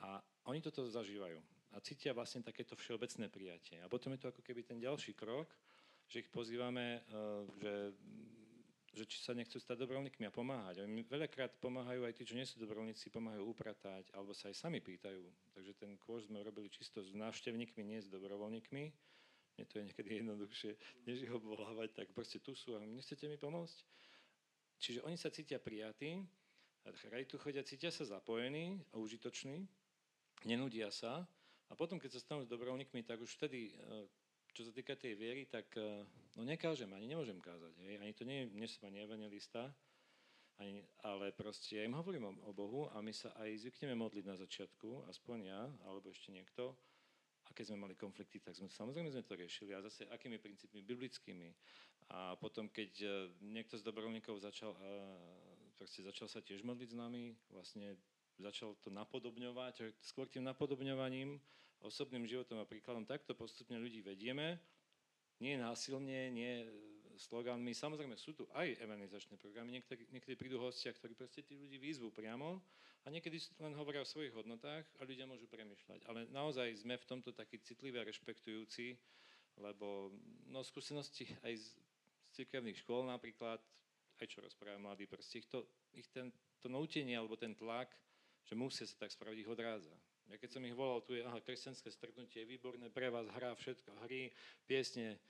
a 0.00 0.20
oni 0.48 0.60
toto 0.64 0.84
zažívajú 0.88 1.40
a 1.70 1.78
cítia 1.78 2.10
vlastne 2.10 2.42
takéto 2.42 2.74
všeobecné 2.74 3.30
prijatie. 3.30 3.78
A 3.82 3.86
potom 3.86 4.10
je 4.14 4.20
to 4.26 4.30
ako 4.34 4.42
keby 4.42 4.66
ten 4.66 4.82
ďalší 4.82 5.14
krok, 5.14 5.46
že 6.10 6.26
ich 6.26 6.30
pozývame, 6.30 6.98
e, 6.98 7.20
že, 7.62 7.74
že 8.90 9.04
či 9.06 9.22
sa 9.22 9.30
nechcú 9.38 9.62
stať 9.62 9.86
dobrovoľníkmi 9.86 10.26
a 10.26 10.34
pomáhať. 10.34 10.82
Oni 10.82 11.06
veľakrát 11.06 11.62
pomáhajú 11.62 12.02
aj 12.02 12.14
tí, 12.18 12.22
čo 12.26 12.34
nie 12.34 12.46
sú 12.46 12.58
dobrovoľníci, 12.58 13.14
pomáhajú 13.14 13.46
upratať, 13.54 14.10
alebo 14.10 14.34
sa 14.34 14.50
aj 14.50 14.58
sami 14.58 14.82
pýtajú. 14.82 15.22
Takže 15.54 15.72
ten 15.78 15.94
kôž 15.94 16.26
sme 16.26 16.42
robili 16.42 16.66
čisto 16.66 16.98
s 17.06 17.14
návštevníkmi, 17.14 17.86
nie 17.86 18.02
s 18.02 18.10
dobrovoľníkmi. 18.10 18.84
Mne 19.54 19.64
to 19.70 19.78
je 19.78 19.86
niekedy 19.86 20.10
jednoduchšie, 20.24 20.72
než 21.06 21.16
ich 21.22 21.32
obvolávať, 21.32 21.94
tak 21.94 22.06
proste 22.10 22.42
tu 22.42 22.58
sú 22.58 22.74
a 22.74 22.82
nechcete 22.82 23.30
mi 23.30 23.38
pomôcť? 23.38 23.78
Čiže 24.80 25.04
oni 25.04 25.20
sa 25.20 25.28
cítia 25.28 25.60
prijatí, 25.60 26.24
radi 27.12 27.26
tu 27.28 27.36
chodia, 27.36 27.60
cítia 27.60 27.92
sa 27.92 28.08
zapojení 28.08 28.80
a 28.90 28.96
užitoční, 28.96 29.68
nenudia 30.44 30.88
sa 30.90 31.28
a 31.70 31.72
potom, 31.78 32.02
keď 32.02 32.18
sa 32.18 32.20
stanú 32.20 32.42
dobrovoľníkmi, 32.50 33.06
tak 33.06 33.22
už 33.22 33.30
vtedy, 33.38 33.70
e, 33.70 33.72
čo 34.50 34.66
sa 34.66 34.74
týka 34.74 34.98
tej 34.98 35.14
viery, 35.14 35.46
tak 35.46 35.70
e, 35.78 36.02
no 36.34 36.42
nekážem, 36.42 36.90
ani 36.90 37.06
nemôžem 37.06 37.38
kázať. 37.38 37.78
Hej. 37.86 37.94
Ani 38.02 38.12
to 38.12 38.26
nie, 38.26 38.50
nie 38.50 38.66
som 38.66 38.90
ani 38.90 39.06
evangelista, 39.06 39.70
ani, 40.58 40.82
ale 41.06 41.30
proste 41.30 41.78
ja 41.78 41.86
im 41.86 41.94
hovorím 41.94 42.26
o, 42.26 42.32
o 42.48 42.52
Bohu 42.52 42.90
a 42.90 42.98
my 42.98 43.14
sa 43.14 43.30
aj 43.38 43.64
zvykneme 43.64 43.94
modliť 43.94 44.24
na 44.26 44.36
začiatku, 44.36 45.06
aspoň 45.08 45.38
ja, 45.46 45.62
alebo 45.86 46.10
ešte 46.10 46.34
niekto. 46.34 46.74
A 47.46 47.54
keď 47.54 47.72
sme 47.72 47.86
mali 47.86 47.94
konflikty, 47.94 48.42
tak 48.42 48.58
sme 48.58 48.70
samozrejme 48.70 49.10
sme 49.10 49.26
to 49.26 49.38
riešili. 49.38 49.74
A 49.74 49.82
zase 49.82 50.06
akými 50.10 50.38
princípmi? 50.38 50.82
Biblickými. 50.82 51.50
A 52.10 52.34
potom, 52.34 52.66
keď 52.66 52.92
e, 52.98 53.08
niekto 53.46 53.78
z 53.78 53.86
dobrovoľníkov 53.86 54.42
začal, 54.42 54.74
proste 55.78 56.02
začal 56.02 56.26
sa 56.26 56.42
tiež 56.42 56.66
modliť 56.66 56.90
s 56.90 56.98
nami, 56.98 57.30
vlastne 57.54 57.94
začal 58.40 58.76
to 58.80 58.88
napodobňovať, 58.88 59.94
skôr 60.00 60.26
tým 60.26 60.44
napodobňovaním, 60.48 61.38
osobným 61.80 62.28
životom 62.28 62.60
a 62.60 62.68
príkladom, 62.68 63.08
takto 63.08 63.32
postupne 63.32 63.80
ľudí 63.80 64.04
vedieme, 64.04 64.60
nie 65.40 65.56
násilne, 65.56 66.28
nie 66.28 66.68
slogánmi. 67.20 67.72
Samozrejme 67.76 68.16
sú 68.16 68.32
tu 68.32 68.48
aj 68.56 68.80
evangelizačné 68.80 69.36
programy, 69.36 69.76
niektorí, 69.76 70.08
niektorí 70.12 70.34
prídu 70.36 70.56
hostia, 70.60 70.92
ktorí 70.92 71.12
proste 71.12 71.44
tí 71.44 71.56
ľudí 71.56 71.76
výzvu 71.76 72.12
priamo 72.12 72.60
a 73.04 73.06
niekedy 73.08 73.40
len 73.60 73.76
hovoria 73.76 74.04
o 74.04 74.08
svojich 74.08 74.32
hodnotách 74.32 74.84
a 75.00 75.04
ľudia 75.04 75.28
môžu 75.28 75.48
premyšľať. 75.48 76.04
Ale 76.08 76.28
naozaj 76.32 76.84
sme 76.84 77.00
v 77.00 77.08
tomto 77.08 77.32
takí 77.32 77.60
citliví 77.60 77.96
a 78.00 78.08
rešpektujúci, 78.08 78.96
lebo 79.60 80.12
no, 80.48 80.64
skúsenosti 80.64 81.28
aj 81.44 81.56
z, 81.56 81.66
z 81.76 82.28
cirkevných 82.44 82.80
škôl 82.80 83.04
napríklad, 83.08 83.60
aj 84.20 84.26
čo 84.28 84.44
rozprávajú 84.44 84.80
mladí, 84.84 85.04
proste 85.08 85.40
ich 85.40 85.48
to, 85.48 85.64
ich 85.96 86.08
ten, 86.12 86.28
to 86.60 86.68
noutenie 86.68 87.16
alebo 87.16 87.40
ten 87.40 87.56
tlak 87.56 87.88
že 88.50 88.58
musia 88.58 88.82
sa 88.82 89.06
tak 89.06 89.14
spraviť, 89.14 89.46
ich 89.46 89.50
odrádza. 89.50 89.94
Ja 90.26 90.34
keď 90.34 90.50
som 90.58 90.62
ich 90.66 90.74
volal, 90.74 91.06
tu 91.06 91.14
je, 91.14 91.22
aha, 91.22 91.38
kresťanské 91.38 91.86
stretnutie 91.94 92.42
je 92.42 92.50
výborné, 92.50 92.90
pre 92.90 93.06
vás 93.06 93.30
hrá 93.30 93.54
všetko, 93.54 93.94
hry, 94.06 94.34
piesne, 94.66 95.22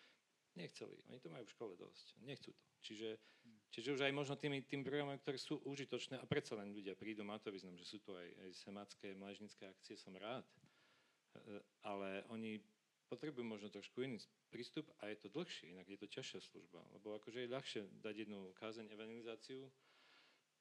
nechceli. 0.57 0.97
Oni 1.13 1.21
to 1.21 1.29
majú 1.29 1.45
v 1.45 1.53
škole 1.53 1.73
dosť. 1.77 2.17
Nechcú 2.25 2.53
to. 2.57 2.65
Čiže, 2.81 3.21
čiže 3.69 3.89
už 3.97 4.01
aj 4.09 4.13
možno 4.17 4.41
tými, 4.41 4.65
tým 4.65 4.81
programom, 4.81 5.21
ktoré 5.21 5.37
sú 5.37 5.61
užitočné 5.69 6.17
a 6.17 6.25
predsa 6.25 6.57
len 6.57 6.73
ľudia 6.73 6.97
prídu, 6.97 7.21
má 7.21 7.37
to 7.37 7.53
význam, 7.53 7.77
že 7.77 7.85
sú 7.85 8.01
tu 8.01 8.17
aj, 8.17 8.25
aj 8.25 8.51
semácké, 8.57 9.13
mlážnické 9.13 9.69
akcie, 9.69 10.01
som 10.01 10.17
rád. 10.17 10.49
E, 11.37 11.61
ale 11.85 12.25
oni 12.33 12.57
potrebujú 13.13 13.45
možno 13.45 13.69
trošku 13.69 14.01
iný 14.01 14.17
prístup 14.49 14.89
a 15.05 15.13
je 15.13 15.21
to 15.21 15.29
dlhšie, 15.29 15.77
inak 15.77 15.89
je 15.89 15.99
to 16.01 16.09
ťažšia 16.09 16.41
služba. 16.41 16.81
Lebo 16.97 17.13
akože 17.21 17.45
je 17.45 17.53
ľahšie 17.53 17.81
dať 18.01 18.15
jednu 18.25 18.53
kázeň 18.57 18.87
evangelizáciu, 18.97 19.69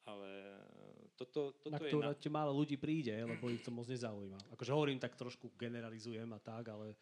ale 0.07 0.29
toto, 1.19 1.51
toto 1.59 1.73
na 1.73 1.79
ktoré 1.79 2.15
je... 2.15 2.31
Na... 2.31 2.43
málo 2.43 2.51
ľudí 2.55 2.79
príde, 2.79 3.12
lebo 3.12 3.51
ich 3.51 3.59
to 3.59 3.71
moc 3.73 3.91
nezaujíma. 3.91 4.55
Akože 4.55 4.71
hovorím 4.71 4.99
tak 5.01 5.19
trošku 5.19 5.51
generalizujem 5.59 6.29
a 6.31 6.39
tak, 6.39 6.71
ale... 6.71 6.95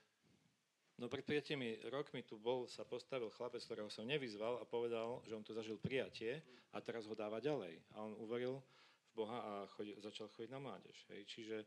No 0.97 1.05
pred 1.05 1.21
5 1.21 1.93
rokmi 1.93 2.25
tu 2.25 2.41
bol, 2.41 2.65
sa 2.65 2.81
postavil 2.81 3.29
chlapec, 3.29 3.62
ktorého 3.62 3.86
som 3.93 4.10
nevyzval 4.10 4.57
a 4.57 4.65
povedal, 4.65 5.21
že 5.29 5.38
on 5.38 5.45
tu 5.45 5.53
zažil 5.53 5.77
prijatie 5.77 6.41
a 6.73 6.81
teraz 6.81 7.05
ho 7.05 7.13
dáva 7.13 7.38
ďalej. 7.38 7.77
A 7.93 8.01
on 8.01 8.17
uveril 8.17 8.57
v 8.57 9.12
Boha 9.13 9.38
a 9.38 9.53
chodil, 9.77 9.93
začal 10.01 10.25
chodiť 10.33 10.49
na 10.49 10.57
mládež. 10.57 10.97
Hej. 11.13 11.21
Čiže 11.29 11.57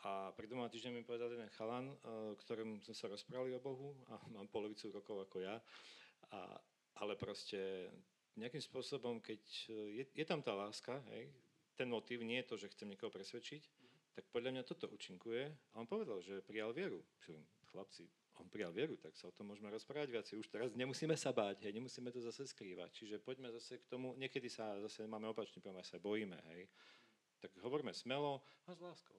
a 0.00 0.32
pred 0.32 0.48
dvoma 0.48 0.72
týždňami 0.72 1.00
mi 1.00 1.04
povedal 1.04 1.28
jeden 1.28 1.52
chalan, 1.52 1.92
uh, 1.92 2.32
ktorým 2.40 2.80
sme 2.80 2.96
sa 2.96 3.12
rozprávali 3.12 3.52
o 3.52 3.60
Bohu 3.60 3.92
a 4.08 4.16
mám 4.36 4.48
polovicu 4.48 4.88
rokov 4.88 5.28
ako 5.28 5.44
ja, 5.44 5.60
a, 6.30 6.56
ale 7.00 7.16
proste 7.16 7.88
nejakým 8.38 8.62
spôsobom, 8.62 9.18
keď 9.18 9.42
e, 9.66 10.02
je, 10.02 10.04
je 10.14 10.24
tam 10.26 10.44
tá 10.44 10.54
láska, 10.54 11.02
hej, 11.14 11.30
ten 11.74 11.88
motív 11.88 12.22
nie 12.22 12.38
je 12.44 12.48
to, 12.52 12.54
že 12.60 12.70
chcem 12.76 12.92
niekoho 12.92 13.08
presvedčiť, 13.08 13.62
tak 14.12 14.28
podľa 14.28 14.52
mňa 14.52 14.62
toto 14.68 14.90
účinkuje. 14.92 15.48
A 15.72 15.74
on 15.80 15.88
povedal, 15.88 16.20
že 16.20 16.44
prijal 16.44 16.76
vieru. 16.76 17.00
Chlapci, 17.70 18.04
on 18.42 18.50
prijal 18.50 18.74
vieru, 18.74 18.98
tak 18.98 19.14
sa 19.14 19.30
o 19.30 19.34
tom 19.34 19.48
môžeme 19.48 19.70
rozprávať 19.70 20.10
viacej. 20.10 20.34
Už 20.42 20.48
teraz 20.50 20.74
nemusíme 20.74 21.14
sa 21.14 21.30
báť, 21.30 21.64
hej, 21.64 21.72
nemusíme 21.72 22.10
to 22.10 22.20
zase 22.20 22.50
skrývať. 22.50 22.90
Čiže 22.92 23.22
poďme 23.22 23.54
zase 23.54 23.78
k 23.80 23.86
tomu, 23.86 24.12
niekedy 24.18 24.50
sa 24.50 24.76
zase 24.84 25.06
máme 25.06 25.30
opačný 25.30 25.62
problém, 25.62 25.86
sa 25.86 26.02
bojíme, 26.02 26.36
hej. 26.52 26.68
Tak 27.40 27.56
hovoríme 27.64 27.94
smelo 27.96 28.44
a 28.68 28.74
s 28.76 28.80
láskou. 28.82 29.16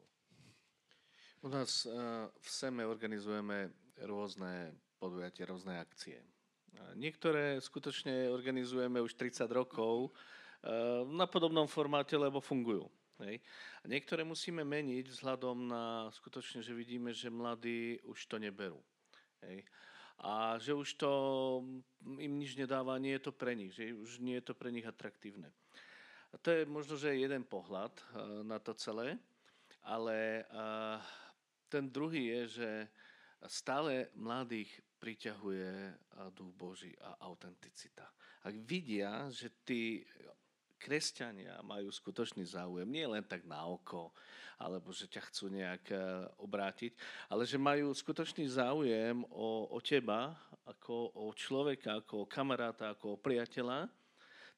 U 1.41 1.49
nás 1.49 1.89
uh, 1.89 2.29
v 2.37 2.47
SEME 2.53 2.85
organizujeme 2.85 3.73
rôzne 4.05 4.77
podujatia, 5.01 5.49
rôzne 5.49 5.81
akcie. 5.81 6.21
Niektoré 6.95 7.59
skutočne 7.59 8.27
organizujeme 8.31 8.99
už 8.99 9.15
30 9.15 9.47
rokov 9.51 10.11
eh, 10.11 11.03
na 11.07 11.27
podobnom 11.27 11.67
formáte, 11.67 12.15
lebo 12.19 12.43
fungujú. 12.43 12.87
Hej. 13.21 13.37
A 13.81 13.85
niektoré 13.85 14.25
musíme 14.25 14.65
meniť 14.65 15.13
vzhľadom 15.13 15.69
na 15.69 16.09
skutočne, 16.09 16.65
že 16.65 16.73
vidíme, 16.73 17.13
že 17.13 17.29
mladí 17.29 18.01
už 18.09 18.17
to 18.25 18.41
neberú. 18.41 18.81
Hej. 19.45 19.61
A 20.21 20.57
že 20.57 20.73
už 20.73 20.97
to 20.97 21.11
im 22.17 22.37
nič 22.37 22.57
nedáva, 22.57 23.01
nie 23.01 23.17
je 23.17 23.25
to 23.29 23.33
pre 23.33 23.57
nich, 23.57 23.73
že 23.73 23.93
už 23.93 24.21
nie 24.21 24.37
je 24.37 24.45
to 24.49 24.53
pre 24.53 24.69
nich 24.69 24.85
atraktívne. 24.85 25.49
A 26.31 26.35
to 26.37 26.53
je 26.53 26.63
možno, 26.65 26.97
že 26.97 27.17
jeden 27.17 27.45
pohľad 27.45 27.93
eh, 27.93 28.03
na 28.43 28.57
to 28.57 28.73
celé, 28.73 29.17
ale 29.85 30.45
eh, 30.45 30.97
ten 31.71 31.87
druhý 31.87 32.27
je, 32.27 32.41
že 32.61 32.69
stále 33.47 34.13
mladých 34.13 34.69
priťahuje 35.01 35.97
duch 36.37 36.53
Boží 36.53 36.93
a 37.01 37.17
autenticita. 37.25 38.05
Ak 38.45 38.53
vidia, 38.61 39.25
že 39.33 39.49
tí 39.65 40.05
kresťania 40.81 41.61
majú 41.65 41.89
skutočný 41.89 42.45
záujem, 42.45 42.89
nie 42.89 43.05
len 43.05 43.25
tak 43.25 43.45
na 43.45 43.65
oko, 43.65 44.13
alebo 44.61 44.93
že 44.93 45.09
ťa 45.09 45.21
chcú 45.29 45.45
nejak 45.53 45.85
e, 45.93 45.97
obrátiť, 46.41 46.93
ale 47.29 47.45
že 47.49 47.57
majú 47.57 47.93
skutočný 47.93 48.45
záujem 48.49 49.25
o, 49.29 49.69
o 49.69 49.77
teba, 49.81 50.37
ako 50.65 51.17
o 51.17 51.33
človeka, 51.33 52.01
ako 52.01 52.25
o 52.25 52.29
kamaráta, 52.29 52.93
ako 52.93 53.17
o 53.17 53.21
priateľa, 53.21 53.89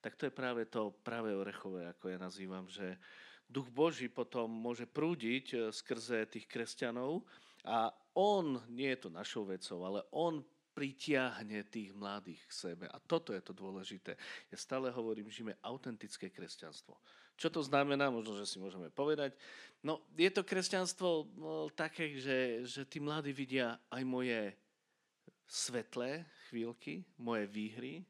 tak 0.03 0.19
to 0.19 0.27
je 0.27 0.33
práve 0.35 0.67
to 0.67 0.91
práve 1.03 1.31
orechové, 1.31 1.87
ako 1.87 2.11
ja 2.11 2.19
nazývam, 2.19 2.67
že 2.67 2.99
duch 3.47 3.71
Boží 3.71 4.11
potom 4.11 4.51
môže 4.51 4.83
prúdiť 4.87 5.45
e, 5.51 5.57
skrze 5.71 6.27
tých 6.27 6.47
kresťanov 6.47 7.23
a 7.63 7.91
on, 8.13 8.61
nie 8.69 8.91
je 8.93 9.07
to 9.07 9.09
našou 9.09 9.47
vecou, 9.47 9.81
ale 9.87 10.03
on 10.11 10.43
pritiahne 10.73 11.63
tých 11.69 11.93
mladých 11.93 12.41
k 12.49 12.53
sebe. 12.53 12.85
A 12.89 12.97
toto 12.97 13.31
je 13.31 13.41
to 13.45 13.53
dôležité. 13.53 14.17
Ja 14.49 14.57
stále 14.57 14.89
hovorím, 14.89 15.29
žijeme 15.29 15.57
autentické 15.61 16.33
kresťanstvo. 16.33 16.97
Čo 17.37 17.49
to 17.49 17.61
znamená? 17.61 18.09
Možno, 18.09 18.37
že 18.37 18.49
si 18.49 18.57
môžeme 18.57 18.89
povedať. 18.89 19.37
No, 19.85 20.01
je 20.17 20.29
to 20.33 20.45
kresťanstvo 20.45 21.09
no, 21.37 21.69
také, 21.73 22.17
že, 22.17 22.65
že 22.65 22.81
tí 22.89 22.97
mladí 22.97 23.33
vidia 23.33 23.77
aj 23.89 24.03
moje 24.05 24.39
svetlé 25.45 26.25
chvíľky, 26.49 27.05
moje 27.21 27.45
výhry, 27.49 28.01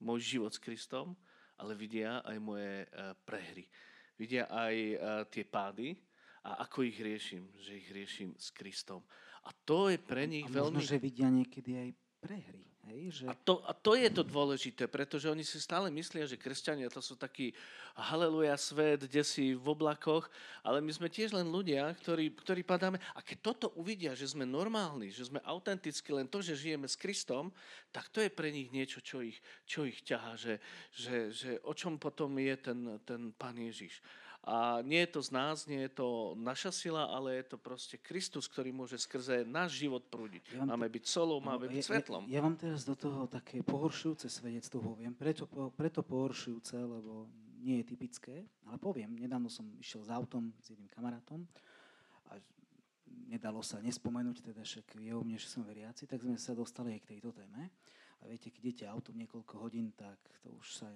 môj 0.00 0.36
život 0.36 0.52
s 0.52 0.60
Kristom, 0.60 1.16
ale 1.56 1.72
vidia 1.78 2.20
aj 2.26 2.36
moje 2.42 2.84
uh, 2.90 3.16
prehry. 3.24 3.64
Vidia 4.18 4.50
aj 4.50 4.74
uh, 4.76 4.96
tie 5.32 5.44
pády 5.46 5.96
a 6.42 6.66
ako 6.66 6.82
ich 6.82 6.98
riešim, 6.98 7.46
že 7.62 7.78
ich 7.78 7.88
riešim 7.90 8.34
s 8.34 8.50
Kristom. 8.50 9.02
A 9.46 9.50
to 9.66 9.90
je 9.90 9.98
pre 9.98 10.26
nich 10.26 10.46
a 10.46 10.50
možno, 10.50 10.78
veľmi... 10.78 10.82
že 10.82 10.96
vidia 10.98 11.28
niekedy 11.30 11.70
aj 11.78 11.88
prehry. 12.22 12.72
Hej, 12.82 13.22
že... 13.22 13.24
A, 13.30 13.34
to, 13.38 13.62
a 13.62 13.70
to 13.70 13.94
je 13.94 14.10
to 14.10 14.26
dôležité, 14.26 14.90
pretože 14.90 15.30
oni 15.30 15.46
si 15.46 15.62
stále 15.62 15.86
myslia, 15.94 16.26
že 16.26 16.34
kresťania 16.34 16.90
to 16.90 16.98
sú 16.98 17.14
taký 17.14 17.54
haleluja 17.94 18.58
svet, 18.58 19.06
kde 19.06 19.22
si 19.22 19.54
v 19.54 19.66
oblakoch, 19.70 20.26
ale 20.66 20.82
my 20.82 20.90
sme 20.90 21.06
tiež 21.06 21.30
len 21.30 21.46
ľudia, 21.46 21.94
ktorí, 22.02 22.34
ktorí 22.34 22.66
padáme. 22.66 22.98
A 23.14 23.22
keď 23.22 23.54
toto 23.54 23.66
uvidia, 23.78 24.18
že 24.18 24.26
sme 24.26 24.42
normálni, 24.42 25.14
že 25.14 25.30
sme 25.30 25.38
autentickí, 25.46 26.10
len 26.10 26.26
to, 26.26 26.42
že 26.42 26.58
žijeme 26.58 26.90
s 26.90 26.98
Kristom, 26.98 27.54
tak 27.94 28.10
to 28.10 28.18
je 28.18 28.34
pre 28.34 28.50
nich 28.50 28.74
niečo, 28.74 28.98
čo 28.98 29.22
ich, 29.22 29.38
čo 29.62 29.86
ich 29.86 30.02
ťahá, 30.02 30.34
že, 30.34 30.58
že, 30.90 31.30
že 31.30 31.50
o 31.62 31.70
čom 31.78 32.02
potom 32.02 32.34
je 32.34 32.54
ten, 32.58 32.98
ten 33.06 33.30
Pán 33.30 33.62
Ježiš. 33.62 34.02
A 34.42 34.82
nie 34.82 34.98
je 35.06 35.10
to 35.14 35.20
z 35.22 35.30
nás, 35.30 35.70
nie 35.70 35.86
je 35.86 35.92
to 36.02 36.34
naša 36.34 36.74
sila, 36.74 37.06
ale 37.06 37.38
je 37.38 37.54
to 37.54 37.56
proste 37.62 37.94
Kristus, 38.02 38.50
ktorý 38.50 38.74
môže 38.74 38.98
skrze 38.98 39.46
náš 39.46 39.78
život 39.78 40.02
prúdiť. 40.10 40.58
Ja 40.58 40.66
máme 40.66 40.90
byť 40.90 41.04
solou, 41.06 41.38
no, 41.38 41.46
máme 41.46 41.70
byť 41.70 41.78
svetlom. 41.78 42.26
Ja, 42.26 42.38
ja 42.38 42.40
vám 42.42 42.58
teraz 42.58 42.82
do 42.82 42.98
toho 42.98 43.30
také 43.30 43.62
pohoršujúce 43.62 44.26
svedectvo 44.26 44.82
poviem. 44.82 45.14
Prečo, 45.14 45.46
preto 45.78 46.02
pohoršujúce, 46.02 46.74
lebo 46.74 47.30
nie 47.62 47.78
je 47.80 47.94
typické, 47.94 48.42
ale 48.66 48.82
poviem, 48.82 49.14
nedávno 49.14 49.46
som 49.46 49.62
išiel 49.78 50.02
s 50.02 50.10
autom 50.10 50.50
s 50.58 50.74
jedným 50.74 50.90
kamarátom 50.90 51.46
a 52.26 52.42
nedalo 53.30 53.62
sa 53.62 53.78
nespomenúť, 53.78 54.50
teda 54.50 54.66
však 54.66 54.98
je 54.98 55.12
o 55.14 55.22
mne, 55.22 55.38
že 55.38 55.46
som 55.46 55.62
veriaci, 55.62 56.10
tak 56.10 56.18
sme 56.18 56.34
sa 56.34 56.58
dostali 56.58 56.98
aj 56.98 57.06
k 57.06 57.10
tejto 57.14 57.30
téme. 57.30 57.70
A 58.22 58.26
viete, 58.26 58.50
keď 58.50 58.62
idete 58.66 58.84
autom 58.90 59.14
niekoľko 59.18 59.54
hodín, 59.62 59.94
tak 59.94 60.18
to 60.42 60.50
už 60.58 60.82
sa 60.82 60.90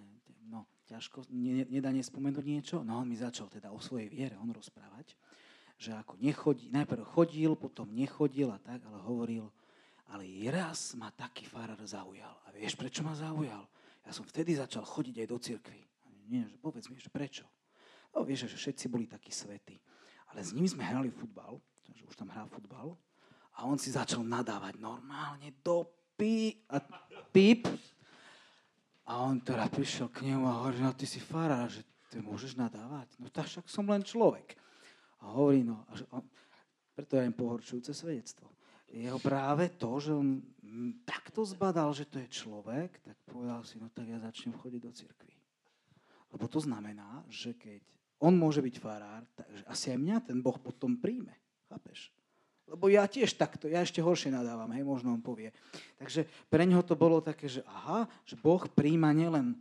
no, 0.51 0.67
ťažko, 0.87 1.27
ne, 1.35 1.67
nedá 1.67 1.91
nespomenúť 1.91 2.45
niečo. 2.47 2.77
No 2.87 3.03
on 3.03 3.07
mi 3.11 3.19
začal 3.19 3.51
teda 3.51 3.75
o 3.75 3.83
svojej 3.83 4.07
viere 4.07 4.39
on 4.39 4.51
rozprávať, 4.55 5.19
že 5.77 5.93
ako 5.93 6.17
nechodí, 6.23 6.73
najprv 6.73 7.05
chodil, 7.05 7.53
potom 7.59 7.91
nechodil 7.93 8.55
a 8.55 8.59
tak, 8.63 8.81
ale 8.87 9.03
hovoril, 9.05 9.51
ale 10.09 10.25
raz 10.49 10.95
ma 10.95 11.11
taký 11.11 11.45
farár 11.45 11.83
zaujal. 11.83 12.33
A 12.47 12.55
vieš, 12.55 12.79
prečo 12.79 13.03
ma 13.03 13.13
zaujal? 13.13 13.67
Ja 14.07 14.11
som 14.15 14.23
vtedy 14.23 14.55
začal 14.55 14.87
chodiť 14.87 15.27
aj 15.27 15.29
do 15.29 15.39
cirkvi. 15.43 15.83
Nie, 16.31 16.47
že 16.47 16.59
povedz 16.59 16.87
mi, 16.91 16.99
že 16.99 17.11
prečo? 17.11 17.47
No 18.15 18.23
vieš, 18.23 18.47
že 18.51 18.59
všetci 18.59 18.87
boli 18.87 19.11
takí 19.11 19.35
svetí. 19.35 19.79
Ale 20.31 20.43
s 20.43 20.55
nimi 20.55 20.71
sme 20.71 20.87
hrali 20.87 21.11
futbal, 21.11 21.59
že 21.91 22.03
už 22.07 22.15
tam 22.19 22.31
hrá 22.31 22.47
futbal, 22.47 22.95
a 23.57 23.65
on 23.65 23.81
si 23.81 23.89
začal 23.89 24.21
nadávať 24.21 24.77
normálne 24.77 25.49
do 25.65 25.89
pí 26.13 26.61
a 26.69 26.81
píp. 27.33 27.65
A 29.07 29.23
on 29.23 29.39
teda 29.39 29.71
prišiel 29.71 30.11
k 30.11 30.27
nemu 30.27 30.45
a 30.51 30.59
hovorí, 30.67 30.83
no 30.83 30.91
ty 30.95 31.07
si 31.07 31.23
farár, 31.23 31.71
že 31.71 31.87
ty 32.11 32.19
môžeš 32.19 32.59
nadávať. 32.59 33.15
No 33.23 33.31
tak 33.31 33.47
však 33.47 33.71
som 33.71 33.87
len 33.87 34.03
človek. 34.03 34.59
A 35.23 35.31
hovorí, 35.39 35.63
no, 35.63 35.87
a 35.87 35.93
že 35.95 36.05
on, 36.11 36.27
preto 36.95 37.15
je 37.15 37.27
im 37.27 37.35
pohorčujúce 37.35 37.95
svedectvo. 37.95 38.51
Jeho 38.91 39.19
práve 39.23 39.75
to, 39.79 39.91
že 39.99 40.11
on 40.15 40.43
takto 41.07 41.47
zbadal, 41.47 41.95
že 41.95 42.07
to 42.07 42.19
je 42.23 42.29
človek, 42.31 42.99
tak 43.03 43.17
povedal 43.27 43.63
si, 43.63 43.79
no 43.79 43.91
tak 43.91 44.11
ja 44.11 44.19
začnem 44.19 44.55
chodiť 44.59 44.81
do 44.83 44.93
cirkvi. 44.95 45.35
Lebo 46.35 46.47
to 46.51 46.59
znamená, 46.59 47.23
že 47.31 47.55
keď 47.55 47.83
on 48.23 48.35
môže 48.35 48.65
byť 48.65 48.77
farár, 48.81 49.23
takže 49.37 49.63
asi 49.69 49.87
aj 49.95 49.99
mňa 50.01 50.17
ten 50.25 50.39
Boh 50.43 50.57
potom 50.59 50.99
príjme. 50.99 51.37
Chápeš? 51.69 52.11
Lebo 52.67 52.91
ja 52.91 53.07
tiež 53.07 53.39
takto, 53.39 53.71
ja 53.71 53.87
ešte 53.87 54.03
horšie 54.03 54.35
nadávam, 54.35 54.67
hej, 54.75 54.83
možno 54.83 55.15
on 55.15 55.23
povie. 55.23 55.55
Takže 56.03 56.27
pre 56.51 56.67
neho 56.67 56.83
to 56.83 56.99
bolo 56.99 57.23
také, 57.23 57.47
že 57.47 57.63
aha, 57.63 58.11
že 58.27 58.35
Boh 58.35 58.59
príjma 58.67 59.15
nielen 59.15 59.55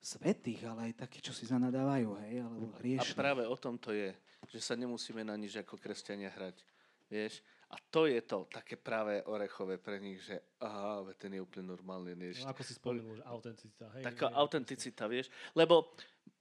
svetých, 0.00 0.68
ale 0.68 0.92
aj 0.92 1.08
takí, 1.08 1.24
čo 1.24 1.32
si 1.32 1.48
zanadávajú, 1.48 2.08
hej, 2.28 2.44
alebo 2.44 2.72
hriešne. 2.80 3.16
A 3.16 3.20
práve 3.20 3.42
o 3.48 3.56
tom 3.56 3.80
to 3.80 3.96
je, 3.96 4.12
že 4.52 4.60
sa 4.60 4.76
nemusíme 4.76 5.24
na 5.24 5.36
nič 5.40 5.56
ako 5.56 5.80
kresťania 5.80 6.32
hrať, 6.32 6.60
vieš. 7.08 7.40
A 7.70 7.78
to 7.78 8.10
je 8.10 8.18
to 8.26 8.50
také 8.50 8.74
práve 8.74 9.22
orechové 9.30 9.78
pre 9.78 10.02
nich, 10.02 10.18
že 10.26 10.58
aha, 10.58 11.06
ten 11.14 11.38
je 11.38 11.40
úplne 11.40 11.70
normálny. 11.70 12.18
Vieš. 12.18 12.42
No, 12.42 12.50
ako 12.50 12.62
si 12.66 12.74
spomenul, 12.74 13.22
že 13.22 13.24
autenticita. 13.24 13.84
Hej, 13.94 14.04
Taká 14.10 14.26
hej, 14.26 14.36
autenticita, 14.36 15.04
vieš. 15.06 15.26
Lebo 15.54 15.94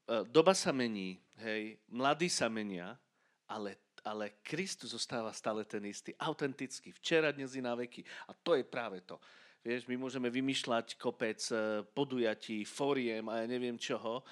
uh, 0.09 0.25
doba 0.25 0.57
sa 0.57 0.73
mení, 0.73 1.21
hej, 1.37 1.77
mladí 1.93 2.33
sa 2.33 2.49
menia, 2.49 2.97
ale 3.45 3.88
ale 4.03 4.39
Kristus 4.43 4.91
zostáva 4.91 5.33
stále 5.33 5.65
ten 5.65 5.83
istý, 5.85 6.15
autentický, 6.19 6.91
včera, 6.95 7.31
dnes 7.31 7.55
i 7.55 7.61
na 7.61 7.75
veky. 7.75 8.03
A 8.27 8.33
to 8.33 8.55
je 8.55 8.63
práve 8.63 9.01
to. 9.03 9.19
Vieš, 9.59 9.91
my 9.91 9.99
môžeme 9.99 10.31
vymýšľať 10.31 10.95
kopec 10.95 11.39
e, 11.51 11.83
podujatí, 11.91 12.63
fóriem 12.63 13.27
a 13.27 13.43
ja 13.43 13.45
neviem 13.45 13.75
čoho. 13.75 14.23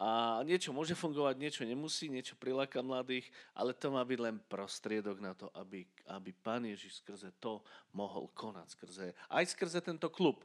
A 0.00 0.40
niečo 0.48 0.72
môže 0.72 0.96
fungovať, 0.96 1.36
niečo 1.36 1.62
nemusí, 1.66 2.08
niečo 2.08 2.32
priláka 2.38 2.80
mladých, 2.80 3.28
ale 3.52 3.76
to 3.76 3.92
má 3.92 4.00
byť 4.00 4.18
len 4.22 4.40
prostriedok 4.48 5.20
na 5.20 5.36
to, 5.36 5.52
aby, 5.52 5.84
aby 6.08 6.30
Pán 6.32 6.64
Ježiš 6.64 7.04
skrze 7.04 7.34
to 7.36 7.60
mohol 7.92 8.30
konať. 8.32 8.78
Skrze, 8.78 9.12
aj 9.28 9.44
skrze 9.52 9.84
tento 9.84 10.08
klub. 10.08 10.40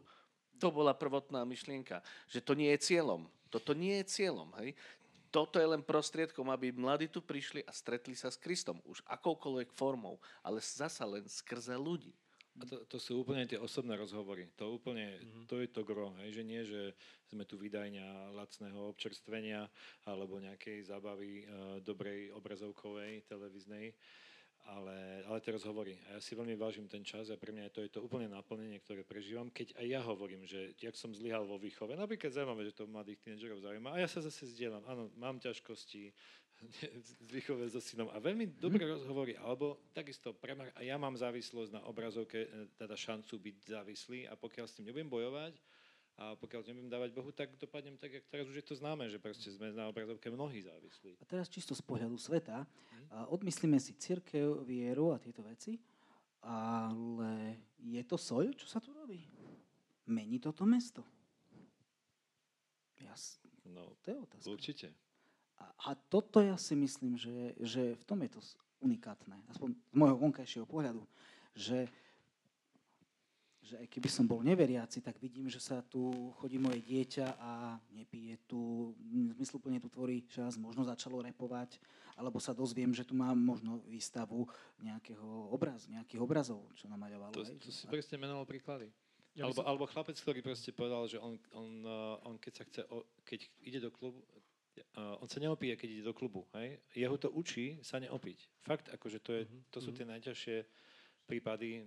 To 0.60 0.74
bola 0.76 0.92
prvotná 0.92 1.48
myšlienka, 1.48 2.04
že 2.28 2.44
to 2.44 2.52
nie 2.52 2.68
je 2.76 2.84
cieľom. 2.84 3.30
Toto 3.48 3.72
nie 3.72 4.04
je 4.04 4.12
cieľom. 4.12 4.52
Hej? 4.60 4.76
Toto 5.36 5.60
je 5.60 5.68
len 5.68 5.84
prostriedkom, 5.84 6.48
aby 6.48 6.72
mladí 6.72 7.12
tu 7.12 7.20
prišli 7.20 7.68
a 7.68 7.76
stretli 7.76 8.16
sa 8.16 8.32
s 8.32 8.40
Kristom. 8.40 8.80
Už 8.88 9.04
akoukoľvek 9.04 9.76
formou, 9.76 10.16
ale 10.40 10.64
zasa 10.64 11.04
len 11.04 11.28
skrze 11.28 11.76
ľudí. 11.76 12.16
A 12.56 12.64
to, 12.64 12.88
to 12.88 12.96
sú 13.04 13.20
úplne 13.20 13.44
tie 13.44 13.60
osobné 13.60 14.00
rozhovory. 14.00 14.48
To 14.56 14.80
úplne, 14.80 15.20
mm-hmm. 15.20 15.44
to 15.52 15.60
je 15.60 15.68
to 15.68 15.84
gro, 15.84 16.16
hej, 16.24 16.40
že 16.40 16.44
nie, 16.48 16.64
že 16.64 16.96
sme 17.28 17.44
tu 17.44 17.60
vydajňa 17.60 18.32
lacného 18.32 18.96
občerstvenia 18.96 19.68
alebo 20.08 20.40
nejakej 20.40 20.88
zábavy 20.88 21.44
e, 21.44 21.46
dobrej 21.84 22.32
obrazovkovej, 22.32 23.28
televíznej, 23.28 23.92
ale, 24.66 25.22
ale 25.30 25.38
tie 25.42 25.54
rozhovory. 25.54 25.94
A 26.10 26.18
ja 26.18 26.20
si 26.22 26.34
veľmi 26.34 26.58
vážim 26.58 26.90
ten 26.90 27.06
čas 27.06 27.30
a 27.30 27.38
pre 27.38 27.54
mňa 27.54 27.70
je 27.70 27.74
to, 27.74 27.82
je 27.86 27.92
to 27.94 28.02
úplne 28.02 28.26
naplnenie, 28.26 28.82
ktoré 28.82 29.06
prežívam, 29.06 29.54
keď 29.54 29.78
aj 29.78 29.86
ja 29.86 30.02
hovorím, 30.02 30.44
že 30.44 30.74
jak 30.82 30.98
som 30.98 31.14
zlyhal 31.14 31.46
vo 31.46 31.62
výchove. 31.62 31.94
Napríklad 31.94 32.34
zaujímavé, 32.34 32.66
že 32.66 32.78
to 32.78 32.90
mladých 32.90 33.22
tínedžerov 33.22 33.62
zaujíma. 33.62 33.94
A 33.94 34.02
ja 34.02 34.10
sa 34.10 34.26
zase 34.26 34.50
zdieľam. 34.50 34.82
Áno, 34.90 35.14
mám 35.22 35.38
ťažkosti 35.38 36.10
z 37.24 37.30
výchove 37.30 37.68
so 37.70 37.84
synom 37.84 38.10
a 38.10 38.18
veľmi 38.18 38.58
dobré 38.58 38.88
mm. 38.88 38.92
rozhovory. 38.98 39.34
Alebo 39.38 39.78
takisto, 39.94 40.34
premar, 40.34 40.74
a 40.74 40.82
ja 40.82 40.98
mám 40.98 41.14
závislosť 41.14 41.72
na 41.76 41.82
obrazovke, 41.86 42.48
e, 42.48 42.50
teda 42.80 42.98
šancu 42.98 43.38
byť 43.38 43.58
závislý 43.70 44.20
a 44.26 44.34
pokiaľ 44.34 44.66
s 44.66 44.76
tým 44.80 44.90
nebudem 44.90 45.12
bojovať, 45.12 45.54
a 46.16 46.32
pokiaľ 46.40 46.64
nebudem 46.72 46.88
dávať 46.88 47.12
Bohu, 47.12 47.32
tak 47.36 47.52
dopadnem 47.60 48.00
tak, 48.00 48.08
jak 48.16 48.26
teraz 48.32 48.48
už 48.48 48.64
je 48.64 48.66
to 48.66 48.76
známe, 48.80 49.12
že 49.12 49.20
proste 49.20 49.52
sme 49.52 49.76
na 49.76 49.92
obrazovke 49.92 50.32
mnohí 50.32 50.64
závislí. 50.64 51.20
A 51.20 51.28
teraz 51.28 51.52
čisto 51.52 51.76
z 51.76 51.84
pohľadu 51.84 52.16
sveta, 52.16 52.64
hmm. 52.64 53.36
odmyslíme 53.36 53.76
si 53.84 54.00
církev, 54.00 54.64
vieru 54.64 55.12
a 55.12 55.20
tieto 55.20 55.44
veci, 55.44 55.76
ale 56.40 57.60
je 57.84 58.00
to 58.08 58.16
soľ, 58.16 58.56
čo 58.56 58.64
sa 58.64 58.80
tu 58.80 58.96
robí? 58.96 59.28
Mení 60.08 60.40
toto 60.40 60.64
mesto? 60.64 61.04
Jas, 63.02 63.44
no, 63.68 64.00
to 64.00 64.16
je 64.16 64.18
otázka. 64.18 64.48
Určite. 64.48 64.88
A, 65.60 65.92
a 65.92 66.00
toto 66.00 66.40
ja 66.40 66.56
si 66.56 66.80
myslím, 66.80 67.20
že, 67.20 67.60
že 67.60 68.00
v 68.00 68.04
tom 68.08 68.24
je 68.24 68.32
to 68.32 68.42
unikátne, 68.80 69.36
aspoň 69.52 69.76
z 69.76 69.96
môjho 69.98 70.16
vonkajšieho 70.16 70.68
pohľadu, 70.70 71.04
že 71.58 71.92
že 73.66 73.82
aj 73.82 73.88
keby 73.90 74.10
som 74.14 74.30
bol 74.30 74.46
neveriaci, 74.46 75.02
tak 75.02 75.18
vidím, 75.18 75.50
že 75.50 75.58
sa 75.58 75.82
tu 75.82 76.30
chodí 76.38 76.62
moje 76.62 76.86
dieťa 76.86 77.42
a 77.42 77.82
nepije 77.98 78.38
tu, 78.46 78.94
zmysluplne 79.34 79.82
tu 79.82 79.90
tvorí 79.90 80.22
čas, 80.30 80.62
možno 80.62 80.86
začalo 80.86 81.26
repovať, 81.26 81.82
alebo 82.14 82.38
sa 82.38 82.54
dozviem, 82.54 82.94
že 82.94 83.02
tu 83.02 83.18
mám 83.18 83.34
možno 83.34 83.82
výstavu 83.90 84.46
nejakého 84.78 85.50
obrazu, 85.50 85.90
nejakých 85.90 86.22
obrazov, 86.22 86.62
čo 86.78 86.86
namaľovalo. 86.86 87.34
To, 87.34 87.42
to 87.42 87.70
si 87.74 87.90
presne 87.90 88.22
menoval 88.22 88.46
príklady. 88.46 88.94
Ja 89.36 89.50
alebo, 89.50 89.60
som... 89.60 89.68
alebo 89.68 89.84
chlapec, 89.90 90.16
ktorý 90.16 90.40
proste 90.46 90.72
povedal, 90.72 91.12
že 91.12 91.18
on, 91.20 91.36
on, 91.52 91.72
uh, 91.84 92.16
on 92.24 92.40
keď 92.40 92.54
sa 92.56 92.64
chce, 92.64 92.82
keď 93.28 93.40
ide 93.68 93.80
do 93.84 93.92
klubu, 93.92 94.24
uh, 94.96 95.20
on 95.20 95.28
sa 95.28 95.44
neopije, 95.44 95.76
keď 95.76 95.90
ide 95.92 96.04
do 96.08 96.16
klubu. 96.16 96.48
Hej? 96.56 96.80
Jeho 96.96 97.18
to 97.20 97.28
učí 97.36 97.82
sa 97.84 98.00
neopiť. 98.00 98.64
Fakt, 98.64 98.88
akože 98.96 99.20
to, 99.20 99.32
je, 99.36 99.44
mhm, 99.44 99.60
to 99.74 99.80
sú 99.84 99.92
mhm. 99.92 99.98
tie 100.00 100.06
najťažšie 100.08 100.58
prípady 101.26 101.84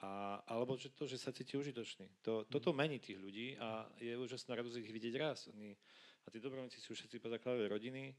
a, 0.00 0.44
alebo 0.44 0.76
že 0.76 0.92
to, 0.92 1.08
že 1.08 1.16
sa 1.16 1.32
cíti 1.32 1.56
užitočný. 1.56 2.04
To, 2.22 2.44
toto 2.44 2.72
mhm. 2.72 2.76
mení 2.76 2.98
tých 3.00 3.16
ľudí 3.16 3.56
a 3.56 3.88
je 3.96 4.12
úžasná 4.16 4.56
radosť 4.56 4.76
ich 4.84 4.92
vidieť 4.92 5.14
raz. 5.16 5.48
Oni, 5.52 5.72
a 6.24 6.26
tí 6.28 6.42
dobrovoľníci 6.42 6.82
sú 6.82 6.92
všetci 6.92 7.22
pozakladajú 7.22 7.70
rodiny 7.70 8.12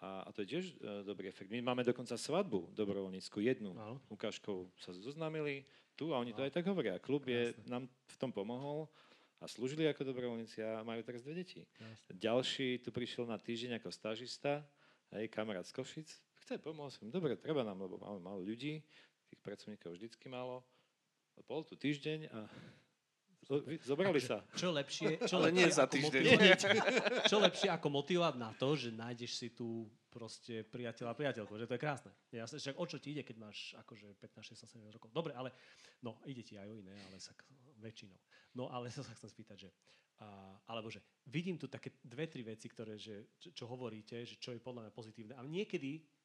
a, 0.00 0.24
a 0.24 0.28
to 0.32 0.44
je 0.44 0.48
tiež 0.56 0.64
uh, 0.76 1.00
dobrý 1.04 1.28
efekt. 1.28 1.48
My 1.48 1.60
máme 1.62 1.84
dokonca 1.84 2.16
svadbu 2.16 2.72
dobrovoľnícku, 2.76 3.40
jednu. 3.40 3.72
No. 3.72 4.00
Ukážkou 4.12 4.68
sa 4.76 4.92
zoznámili 4.92 5.64
tu 5.96 6.12
a 6.12 6.20
oni 6.20 6.32
no. 6.32 6.36
to 6.40 6.44
aj 6.44 6.52
tak 6.52 6.68
hovoria. 6.68 7.00
Klub 7.00 7.24
je, 7.28 7.56
nám 7.64 7.88
v 7.88 8.16
tom 8.20 8.32
pomohol 8.32 8.88
a 9.40 9.44
slúžili 9.48 9.84
ako 9.88 10.04
dobrovoľníci 10.04 10.64
a 10.64 10.84
majú 10.84 11.00
teraz 11.04 11.24
dve 11.24 11.44
deti. 11.44 11.64
Jasne. 11.76 12.12
Ďalší 12.12 12.68
tu 12.84 12.88
prišiel 12.92 13.28
na 13.28 13.36
týždeň 13.36 13.80
ako 13.80 13.88
stážista, 13.92 14.64
hej, 15.12 15.28
kamarát 15.28 15.64
z 15.64 15.76
Košic, 15.76 16.08
chce 16.44 16.56
pomôcť. 16.60 17.08
Dobre, 17.08 17.36
treba 17.36 17.64
nám, 17.64 17.84
lebo 17.84 18.00
máme 18.00 18.20
málo 18.20 18.40
ľudí, 18.44 18.80
tých 19.28 19.40
pracovníkov 19.44 19.96
vždycky 19.96 20.28
málo. 20.28 20.64
Bol 21.44 21.62
tu 21.68 21.76
týždeň 21.76 22.32
a 22.32 22.48
zobrali 23.84 24.18
sa. 24.18 24.42
Čo 24.56 24.74
lepšie, 24.74 25.20
čo 25.30 25.36
Ale 25.38 25.52
lepšie, 25.52 25.58
nie 25.60 25.68
za 25.70 25.84
ako 25.86 25.94
týždeň. 25.94 26.22
motivovať, 26.24 26.60
čo 27.30 27.36
lepšie 27.38 27.68
ako 27.70 27.88
motivovať 27.92 28.34
na 28.40 28.50
to, 28.56 28.68
že 28.74 28.88
nájdeš 28.90 29.32
si 29.36 29.48
tu 29.52 29.86
proste 30.10 30.64
priateľa 30.66 31.12
a 31.12 31.18
priateľku, 31.18 31.52
že 31.60 31.68
to 31.68 31.76
je 31.76 31.82
krásne. 31.82 32.10
Jasne, 32.32 32.58
však 32.58 32.76
o 32.80 32.84
čo 32.88 32.96
ti 32.98 33.12
ide, 33.12 33.22
keď 33.22 33.36
máš 33.36 33.76
akože 33.84 34.16
15, 34.18 34.56
16, 34.56 34.80
17 34.80 34.96
rokov. 34.96 35.12
Dobre, 35.12 35.36
ale 35.36 35.52
no, 36.00 36.18
ide 36.24 36.40
ti 36.40 36.56
aj 36.56 36.66
o 36.72 36.74
iné, 36.74 36.96
ale 36.96 37.20
sa 37.20 37.36
väčšinou. 37.78 38.16
No, 38.56 38.72
ale 38.72 38.88
sa 38.88 39.04
chcem 39.04 39.28
spýtať, 39.28 39.68
že 39.68 39.70
a, 40.16 40.56
alebo 40.72 40.88
že 40.88 41.04
vidím 41.28 41.60
tu 41.60 41.68
také 41.68 42.00
dve, 42.00 42.24
tri 42.24 42.40
veci, 42.40 42.72
ktoré, 42.72 42.96
že, 42.96 43.36
čo, 43.36 43.52
čo 43.52 43.64
hovoríte, 43.68 44.24
že 44.24 44.40
čo 44.40 44.56
je 44.56 44.64
podľa 44.64 44.88
mňa 44.88 44.92
pozitívne. 44.96 45.34
A 45.36 45.44
niekedy, 45.44 46.00
ja 46.00 46.15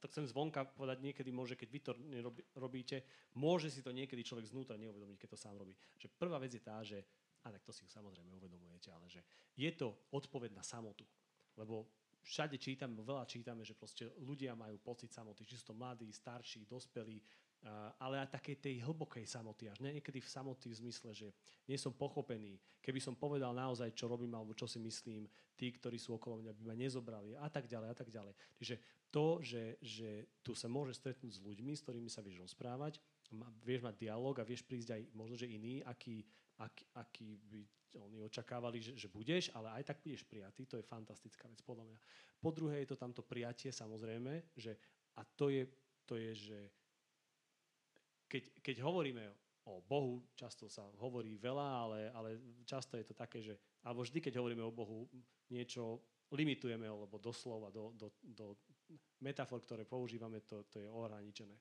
to 0.00 0.06
chcem 0.08 0.26
zvonka 0.26 0.64
povedať, 0.64 1.02
niekedy 1.02 1.30
môže, 1.32 1.54
keď 1.54 1.68
vy 1.70 1.80
to 1.80 1.92
nerobí, 1.96 2.42
robíte, 2.56 3.02
môže 3.36 3.70
si 3.70 3.80
to 3.80 3.90
niekedy 3.90 4.22
človek 4.22 4.46
znútra 4.46 4.76
neuvedomiť, 4.76 5.16
keď 5.18 5.28
to 5.32 5.38
sám 5.38 5.56
robí. 5.56 5.74
Že 5.96 6.08
prvá 6.18 6.36
vec 6.38 6.52
je 6.54 6.62
tá, 6.62 6.78
že, 6.82 7.02
a 7.44 7.52
tak 7.52 7.62
to 7.62 7.72
si 7.72 7.86
samozrejme 7.88 8.30
uvedomujete, 8.34 8.90
ale 8.92 9.06
že 9.06 9.22
je 9.54 9.70
to 9.72 10.10
odpoveď 10.12 10.54
na 10.54 10.64
samotu. 10.66 11.06
Lebo 11.56 11.88
všade 12.26 12.58
čítame, 12.58 12.98
veľa 13.06 13.24
čítame, 13.24 13.62
že 13.62 13.78
proste 13.78 14.10
ľudia 14.18 14.58
majú 14.58 14.76
pocit 14.82 15.14
samoty, 15.14 15.46
či 15.46 15.56
sú 15.56 15.70
to 15.70 15.78
mladí, 15.78 16.10
starší, 16.10 16.66
dospelí, 16.66 17.22
ale 17.98 18.22
aj 18.22 18.38
takej 18.38 18.56
tej 18.62 18.74
hlbokej 18.86 19.26
samoty, 19.26 19.66
až 19.66 19.82
niekedy 19.82 20.22
v 20.22 20.28
samoty 20.28 20.70
v 20.70 20.78
zmysle, 20.86 21.10
že 21.12 21.28
nie 21.66 21.74
som 21.74 21.90
pochopený. 21.90 22.58
Keby 22.78 23.02
som 23.02 23.18
povedal 23.18 23.50
naozaj, 23.50 23.90
čo 23.96 24.06
robím 24.06 24.34
alebo 24.38 24.54
čo 24.54 24.70
si 24.70 24.78
myslím, 24.78 25.26
tí, 25.58 25.74
ktorí 25.74 25.98
sú 25.98 26.14
okolo 26.14 26.38
mňa, 26.42 26.52
by 26.54 26.62
ma 26.62 26.76
nezobrali 26.78 27.34
a 27.34 27.50
tak 27.50 27.66
ďalej 27.66 27.88
a 27.90 27.96
tak 27.96 28.08
ďalej. 28.12 28.34
Čiže 28.54 28.74
to, 29.10 29.40
že, 29.42 29.80
že 29.82 30.10
tu 30.44 30.52
sa 30.54 30.70
môže 30.70 30.94
stretnúť 30.94 31.40
s 31.40 31.44
ľuďmi, 31.44 31.72
s 31.74 31.82
ktorými 31.82 32.10
sa 32.12 32.22
vieš 32.22 32.46
rozprávať, 32.46 33.02
vieš 33.64 33.82
mať 33.82 33.94
dialog 33.98 34.36
a 34.38 34.46
vieš 34.46 34.62
prísť 34.62 34.94
aj 34.94 35.02
možno, 35.16 35.34
že 35.34 35.50
iný, 35.50 35.82
aký, 35.82 36.22
aký, 36.62 36.84
aký 36.94 37.28
by 37.50 37.60
oni 37.96 38.20
očakávali, 38.20 38.78
že, 38.84 38.92
že 38.92 39.08
budeš, 39.08 39.48
ale 39.56 39.72
aj 39.80 39.88
tak 39.88 40.04
budeš 40.04 40.28
prijatý, 40.28 40.68
to 40.68 40.76
je 40.76 40.84
fantastická 40.84 41.48
vec 41.48 41.64
podľa 41.64 41.88
mňa. 41.88 41.98
Po 42.44 42.50
druhé 42.52 42.84
je 42.84 42.92
to 42.92 43.00
tamto 43.00 43.24
prijatie 43.24 43.72
samozrejme, 43.72 44.52
že 44.52 44.76
a 45.16 45.24
to 45.24 45.48
je, 45.48 45.64
to 46.04 46.20
je 46.20 46.30
že 46.36 46.58
keď, 48.26 48.42
keď 48.62 48.76
hovoríme 48.82 49.24
o 49.66 49.82
Bohu, 49.82 50.22
často 50.38 50.70
sa 50.70 50.86
hovorí 51.02 51.34
veľa, 51.38 51.68
ale, 51.82 52.00
ale 52.14 52.30
často 52.62 52.94
je 52.94 53.06
to 53.06 53.14
také, 53.18 53.42
že, 53.42 53.58
alebo 53.82 54.06
vždy, 54.06 54.22
keď 54.22 54.38
hovoríme 54.38 54.62
o 54.62 54.74
Bohu, 54.74 55.10
niečo 55.50 55.98
limitujeme, 56.30 56.86
alebo 56.86 57.18
doslova 57.18 57.70
do, 57.70 57.94
do, 57.94 58.10
do 58.22 58.58
metafor, 59.22 59.62
ktoré 59.62 59.86
používame, 59.86 60.42
to, 60.46 60.66
to 60.70 60.82
je 60.82 60.88
ohraničené. 60.90 61.54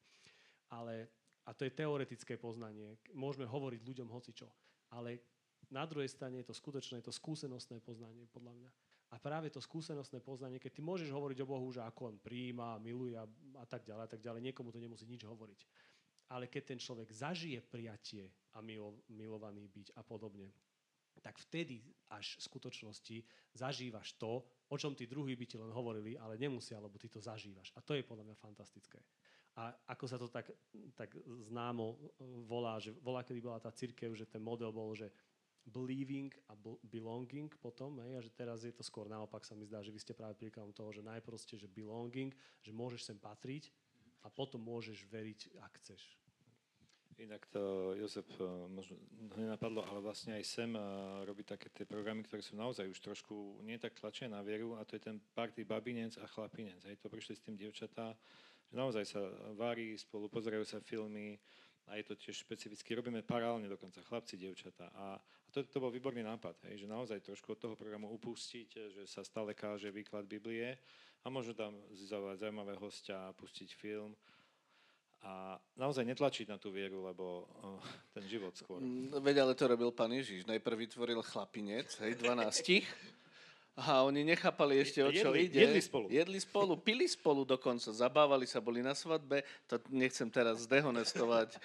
Ale, 0.73 1.09
a 1.45 1.53
to 1.53 1.65
je 1.65 1.73
teoretické 1.73 2.37
poznanie. 2.37 2.97
Môžeme 3.13 3.45
hovoriť 3.45 3.81
ľuďom 3.85 4.09
hocičo. 4.09 4.49
Ale 4.93 5.21
na 5.69 5.85
druhej 5.85 6.09
strane 6.09 6.41
je 6.41 6.49
to 6.49 6.57
skutočné, 6.57 7.01
je 7.01 7.09
to 7.09 7.13
skúsenostné 7.13 7.81
poznanie, 7.81 8.29
podľa 8.29 8.53
mňa. 8.53 8.69
A 9.13 9.21
práve 9.21 9.53
to 9.53 9.61
skúsenostné 9.61 10.21
poznanie, 10.21 10.57
keď 10.57 10.77
ty 10.77 10.81
môžeš 10.81 11.09
hovoriť 11.13 11.37
o 11.45 11.49
Bohu, 11.49 11.67
že 11.69 11.85
ako 11.85 12.13
on 12.13 12.17
príjma, 12.17 12.81
miluje 12.81 13.13
a 13.13 13.65
tak 13.69 13.85
ďalej, 13.85 14.03
a 14.05 14.09
tak 14.09 14.21
ďalej, 14.21 14.41
niekomu 14.49 14.73
to 14.73 14.81
nemusí 14.81 15.05
nič 15.05 15.25
hovoriť. 15.25 15.59
Ale 16.29 16.49
keď 16.49 16.73
ten 16.73 16.79
človek 16.81 17.09
zažije 17.13 17.61
prijatie 17.61 18.29
a 18.57 18.61
milo, 18.61 19.05
milovaný 19.13 19.69
byť 19.69 19.93
a 19.93 20.01
podobne, 20.01 20.49
tak 21.21 21.39
vtedy 21.39 21.79
až 22.11 22.35
v 22.37 22.41
skutočnosti 22.43 23.17
zažívaš 23.55 24.13
to, 24.19 24.43
o 24.69 24.75
čom 24.75 24.97
tí 24.97 25.07
druhí 25.07 25.37
by 25.37 25.45
ti 25.47 25.55
len 25.55 25.71
hovorili, 25.71 26.19
ale 26.19 26.35
nemusia, 26.35 26.81
lebo 26.81 26.99
ty 26.99 27.07
to 27.07 27.23
zažívaš. 27.23 27.71
A 27.77 27.79
to 27.81 27.95
je 27.95 28.03
podľa 28.03 28.27
mňa 28.29 28.35
fantastické. 28.35 28.99
A 29.55 29.71
ako 29.95 30.05
sa 30.05 30.19
to 30.19 30.27
tak, 30.27 30.51
tak 30.99 31.15
známo 31.47 31.95
e, 31.95 31.97
volá, 32.43 32.75
že 32.75 32.91
volá, 32.99 33.23
kedy 33.23 33.39
bola 33.39 33.63
tá 33.63 33.71
církev, 33.71 34.11
že 34.11 34.27
ten 34.27 34.43
model 34.43 34.75
bol, 34.75 34.91
že 34.91 35.07
believing 35.65 36.29
a 36.51 36.53
belonging 36.83 37.49
potom, 37.57 37.97
hej, 38.03 38.19
a 38.19 38.21
že 38.21 38.29
teraz 38.35 38.67
je 38.67 38.75
to 38.75 38.85
skôr 38.85 39.09
naopak, 39.09 39.41
sa 39.47 39.57
mi 39.57 39.65
zdá, 39.65 39.81
že 39.81 39.89
vy 39.89 39.97
ste 39.97 40.13
práve 40.13 40.37
príkladom 40.37 40.75
toho, 40.75 40.93
že 40.93 41.01
najprv 41.01 41.39
ste, 41.39 41.57
že 41.57 41.71
belonging, 41.71 42.35
že 42.61 42.75
môžeš 42.75 43.01
sem 43.01 43.17
patriť 43.17 43.71
a 44.25 44.27
potom 44.33 44.57
môžeš 44.57 45.05
veriť, 45.05 45.53
ak 45.61 45.73
chceš. 45.85 46.01
Inak 47.15 47.47
to 47.47 47.95
Jozef 47.95 48.27
eh, 48.27 48.43
možno 48.67 48.99
nenapadlo, 49.39 49.87
ale 49.87 50.03
vlastne 50.03 50.35
aj 50.35 50.43
sem 50.43 50.67
eh, 50.75 50.81
robí 51.23 51.47
také 51.47 51.71
tie 51.71 51.87
programy, 51.87 52.27
ktoré 52.27 52.43
sú 52.43 52.59
naozaj 52.59 52.91
už 52.91 52.99
trošku 52.99 53.63
nie 53.63 53.79
tak 53.79 53.95
tlačené 53.95 54.35
na 54.35 54.43
vieru 54.43 54.75
a 54.75 54.83
to 54.83 54.99
je 54.99 55.07
ten 55.07 55.23
party 55.31 55.63
babinec 55.63 56.19
a 56.19 56.27
chlapinec. 56.27 56.83
Hej, 56.83 56.99
to 56.99 57.07
prišli 57.07 57.39
s 57.39 57.45
tým 57.45 57.55
dievčatá, 57.55 58.11
že 58.67 58.75
naozaj 58.75 59.05
sa 59.07 59.21
varí 59.55 59.95
spolu, 59.95 60.27
pozerajú 60.27 60.67
sa 60.67 60.83
filmy 60.83 61.39
a 61.87 61.95
je 61.95 62.03
to 62.03 62.19
tiež 62.19 62.43
špecificky, 62.43 62.97
robíme 62.97 63.23
parálne 63.23 63.69
dokonca, 63.69 64.03
chlapci, 64.03 64.35
dievčatá. 64.35 64.91
A, 64.91 65.15
a 65.15 65.47
to, 65.53 65.63
to 65.63 65.79
bol 65.79 65.93
výborný 65.93 66.19
nápad, 66.19 66.67
hej, 66.67 66.83
že 66.83 66.87
naozaj 66.89 67.23
trošku 67.23 67.55
od 67.55 67.59
toho 67.61 67.75
programu 67.79 68.11
upustiť, 68.11 68.69
že 68.91 69.01
sa 69.07 69.23
stále 69.23 69.55
káže 69.55 69.87
výklad 69.87 70.27
Biblie 70.27 70.75
a 71.25 71.27
možno 71.33 71.57
tam 71.57 71.73
zavolať 71.89 72.45
zaujímavé 72.45 72.77
hostia, 72.77 73.33
pustiť 73.33 73.73
film 73.73 74.13
a 75.25 75.57
naozaj 75.73 76.05
netlačiť 76.05 76.45
na 76.53 76.61
tú 76.61 76.69
vieru, 76.69 77.01
lebo 77.01 77.49
uh, 77.65 77.81
ten 78.13 78.21
život 78.29 78.53
skôr. 78.53 78.77
Mm, 78.77 79.09
Veď 79.25 79.41
ale 79.41 79.57
to 79.57 79.65
robil 79.65 79.89
pán 79.89 80.13
Ježiš. 80.13 80.45
Najprv 80.45 80.85
vytvoril 80.85 81.25
chlapinec, 81.25 81.89
hej, 81.97 82.13
12. 82.21 82.85
A 83.75 84.05
oni 84.07 84.23
nechápali 84.23 84.79
ešte, 84.79 85.03
o 85.03 85.11
čo 85.11 85.35
Jedli- 85.35 85.51
ide. 85.51 85.59
jedli 85.67 85.81
spolu. 85.81 86.07
Jedli 86.07 86.39
spolu, 86.39 86.73
pili 86.79 87.09
spolu 87.09 87.41
dokonca, 87.43 87.89
zabávali 87.91 88.45
sa, 88.47 88.63
boli 88.63 88.85
na 88.85 88.93
svadbe. 88.95 89.41
To 89.67 89.81
nechcem 89.91 90.29
teraz 90.29 90.63
dehonestovať 90.69 91.57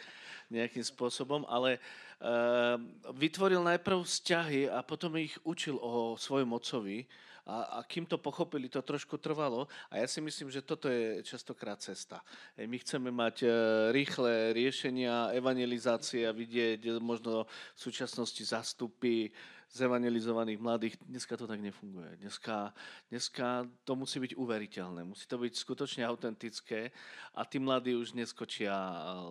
nejakým 0.57 0.83
spôsobom, 0.83 1.45
ale 1.47 1.79
uh, 1.79 2.81
vytvoril 3.15 3.63
najprv 3.63 4.03
vzťahy 4.03 4.73
a 4.73 4.83
potom 4.83 5.15
ich 5.21 5.37
učil 5.47 5.79
o 5.79 6.17
svojom 6.19 6.51
otcovi. 6.57 7.05
A, 7.51 7.59
a 7.63 7.79
kým 7.83 8.07
to 8.07 8.15
pochopili, 8.15 8.71
to 8.71 8.79
trošku 8.79 9.19
trvalo. 9.19 9.67
A 9.91 9.99
ja 9.99 10.07
si 10.07 10.23
myslím, 10.23 10.55
že 10.55 10.63
toto 10.63 10.87
je 10.87 11.19
častokrát 11.27 11.83
cesta. 11.83 12.23
My 12.55 12.79
chceme 12.79 13.11
mať 13.11 13.43
e, 13.43 13.49
rýchle 13.91 14.55
riešenia, 14.55 15.35
evangelizácie 15.35 16.31
a 16.31 16.37
vidieť 16.37 17.03
možno 17.03 17.51
v 17.75 17.81
súčasnosti 17.81 18.43
zastupy 18.47 19.35
zevangelizovaných 19.71 20.59
mladých. 20.59 20.95
Dneska 21.07 21.39
to 21.39 21.47
tak 21.47 21.63
nefunguje. 21.63 22.19
Dneska, 22.19 22.75
dneska 23.11 23.71
to 23.87 23.95
musí 23.95 24.19
byť 24.19 24.35
uveriteľné. 24.35 25.07
Musí 25.07 25.31
to 25.31 25.39
byť 25.39 25.53
skutočne 25.55 26.03
autentické 26.03 26.91
a 27.39 27.47
tí 27.47 27.63
mladí 27.63 27.95
už 27.95 28.19
neskočia 28.19 28.75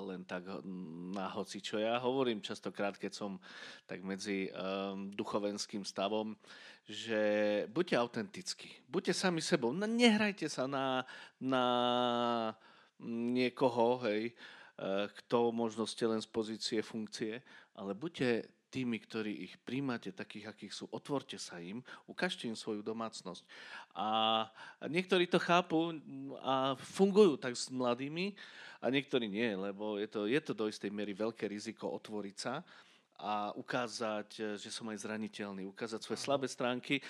len 0.08 0.24
tak 0.24 0.48
na 1.12 1.28
hoci 1.36 1.60
čo. 1.60 1.76
Ja 1.76 2.00
hovorím 2.00 2.40
častokrát, 2.40 2.96
keď 2.96 3.12
som 3.12 3.32
tak 3.84 4.00
medzi 4.00 4.48
um, 4.48 5.12
duchovenským 5.12 5.84
stavom, 5.84 6.40
že 6.90 7.22
buďte 7.70 7.96
autentickí, 8.02 8.70
buďte 8.90 9.14
sami 9.14 9.46
sebou, 9.46 9.70
nehrajte 9.76 10.50
sa 10.50 10.66
na, 10.66 11.06
na 11.38 11.66
niekoho, 13.06 14.02
hej, 14.10 14.34
eh, 14.34 15.06
kto 15.22 15.54
možno 15.54 15.86
ste 15.86 16.10
len 16.10 16.18
z 16.18 16.30
pozície 16.34 16.80
funkcie, 16.82 17.46
ale 17.78 17.94
buďte 17.94 18.59
tými, 18.70 19.02
ktorí 19.02 19.50
ich 19.50 19.54
príjmate, 19.66 20.14
takých, 20.14 20.54
akých 20.54 20.74
sú, 20.74 20.86
otvorte 20.94 21.42
sa 21.42 21.58
im, 21.58 21.82
ukážte 22.06 22.46
im 22.46 22.54
svoju 22.54 22.86
domácnosť. 22.86 23.44
A 23.98 24.08
niektorí 24.86 25.26
to 25.26 25.42
chápu 25.42 25.98
a 26.46 26.78
fungujú 26.78 27.36
tak 27.36 27.58
s 27.58 27.74
mladými, 27.74 28.38
a 28.80 28.88
niektorí 28.88 29.28
nie, 29.28 29.52
lebo 29.60 30.00
je 30.00 30.08
to, 30.08 30.24
je 30.24 30.40
to 30.40 30.56
do 30.56 30.72
istej 30.72 30.88
miery 30.88 31.12
veľké 31.12 31.52
riziko 31.52 31.92
otvoriť 32.00 32.36
sa 32.40 32.64
a 33.20 33.52
ukázať, 33.52 34.56
že 34.56 34.72
som 34.72 34.88
aj 34.88 35.04
zraniteľný, 35.04 35.68
ukázať 35.68 36.00
svoje 36.00 36.24
slabé 36.24 36.48
stránky. 36.48 37.04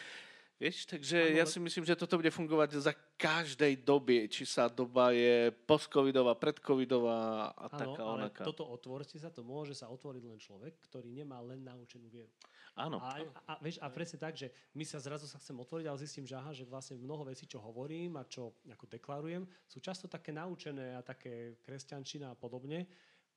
Vieš, 0.60 0.91
takže 0.91 1.32
Áno, 1.32 1.39
ja 1.39 1.45
si 1.47 1.55
myslím, 1.55 1.88
že 1.88 1.95
toto 1.95 2.20
bude 2.20 2.28
fungovať 2.36 2.84
za 2.84 2.91
každej 3.16 3.80
doby, 3.80 4.28
či 4.28 4.43
sa 4.43 4.68
doba 4.68 5.16
je 5.16 5.55
postcovidová, 5.64 6.36
predcovidová 6.36 7.55
a 7.55 7.66
Áno, 7.72 7.80
taká 7.80 8.01
ale 8.03 8.28
onaká. 8.28 8.43
toto 8.43 8.68
otvorte 8.68 9.16
sa, 9.16 9.32
to 9.32 9.39
môže 9.39 9.72
sa 9.72 9.88
otvoriť 9.88 10.24
len 10.28 10.36
človek, 10.36 10.76
ktorý 10.84 11.16
nemá 11.16 11.39
len 11.39 11.64
naučenú 11.64 12.12
vieru. 12.12 12.28
Áno. 12.76 12.99
A, 12.99 13.24
a, 13.47 13.53
vieš, 13.64 13.80
a 13.80 13.88
presne 13.88 14.20
tak, 14.20 14.36
že 14.36 14.51
my 14.76 14.84
sa 14.84 14.99
zrazu 14.99 15.32
sa 15.32 15.39
chcem 15.39 15.55
otvoriť, 15.55 15.88
ale 15.88 16.03
zistím, 16.03 16.28
že 16.28 16.36
aha, 16.36 16.51
že 16.51 16.68
vlastne 16.68 16.99
mnoho 16.99 17.24
vecí, 17.32 17.47
čo 17.47 17.64
hovorím 17.64 18.20
a 18.20 18.28
čo 18.28 18.60
ako 18.68 18.84
deklarujem, 18.84 19.47
sú 19.64 19.80
často 19.80 20.12
také 20.12 20.36
naučené 20.36 20.91
a 20.91 20.99
také 20.99 21.55
kresťančina 21.64 22.36
a 22.36 22.39
podobne. 22.39 22.84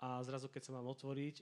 A 0.03 0.18
zrazu, 0.27 0.51
keď 0.51 0.62
sa 0.66 0.75
mám 0.75 0.91
otvoriť, 0.91 1.39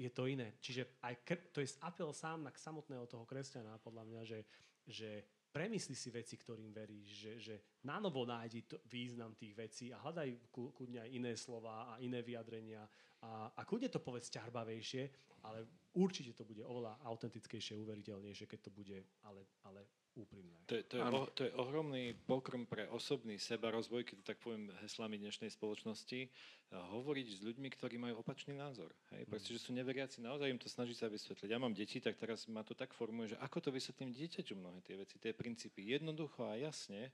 je 0.00 0.08
to 0.08 0.24
iné. 0.24 0.56
Čiže 0.64 0.96
aj 1.04 1.14
to 1.52 1.60
je 1.60 1.68
apel 1.84 2.08
sám 2.16 2.40
na 2.40 2.52
samotného 2.56 3.04
toho 3.04 3.28
kresťana, 3.28 3.76
podľa 3.84 4.04
mňa, 4.08 4.20
že, 4.24 4.48
že 4.86 5.24
premysli 5.50 5.98
si 5.98 6.08
veci, 6.14 6.38
ktorým 6.38 6.70
veríš, 6.70 7.08
že, 7.10 7.32
že 7.38 7.54
na 7.84 7.98
novo 7.98 8.22
nájdi 8.22 8.70
to, 8.70 8.78
význam 8.86 9.34
tých 9.34 9.54
vecí 9.54 9.86
a 9.90 9.98
hľadaj 9.98 10.50
kľudne 10.54 11.02
aj 11.02 11.10
iné 11.10 11.32
slova 11.34 11.90
a 11.90 11.98
iné 11.98 12.22
vyjadrenia 12.22 12.86
a, 13.20 13.50
a 13.52 13.60
kľudne 13.66 13.90
to 13.90 14.00
povedz 14.00 14.30
ťarbavejšie, 14.30 15.02
ale 15.44 15.66
určite 15.98 16.32
to 16.38 16.46
bude 16.46 16.62
oveľa 16.62 17.02
autentickejšie, 17.02 17.76
uveriteľnejšie, 17.76 18.46
keď 18.46 18.60
to 18.68 18.72
bude 18.72 18.98
ale, 19.26 19.42
ale 19.66 19.84
úprimné. 20.16 20.56
To 20.66 20.74
je, 20.78 20.82
to, 20.86 20.94
je, 20.98 21.02
o, 21.02 21.20
to 21.34 21.40
je 21.46 21.52
ohromný 21.58 22.14
pokrm 22.26 22.66
pre 22.66 22.86
osobný 22.90 23.38
seba 23.38 23.70
rozvoj, 23.74 24.06
keď 24.06 24.16
to 24.22 24.24
tak 24.26 24.38
poviem 24.38 24.70
heslami 24.82 25.18
dnešnej 25.18 25.50
spoločnosti, 25.50 26.30
hovoriť 26.70 27.26
s 27.26 27.40
ľuďmi, 27.42 27.68
ktorí 27.74 27.98
majú 27.98 28.22
opačný 28.22 28.54
názor. 28.54 28.94
Hej? 29.10 29.26
Proste, 29.26 29.50
že 29.54 29.62
sú 29.62 29.74
neveriaci, 29.74 30.22
naozaj 30.22 30.50
im 30.50 30.60
to 30.62 30.70
snaží 30.70 30.94
sa 30.94 31.10
vysvetliť. 31.10 31.50
Ja 31.50 31.58
mám 31.58 31.74
deti, 31.74 31.98
tak 31.98 32.14
teraz 32.18 32.46
ma 32.46 32.62
to 32.62 32.78
tak 32.78 32.94
formuje, 32.94 33.34
že 33.34 33.40
ako 33.42 33.58
to 33.58 33.70
vysvetlím 33.74 34.14
dieťaťu 34.14 34.54
mnohé 34.54 34.78
tie 34.86 34.94
veci, 34.94 35.18
tie 35.18 35.34
princípy. 35.34 35.82
Jednoducho 35.82 36.46
a 36.46 36.54
jasne, 36.54 37.10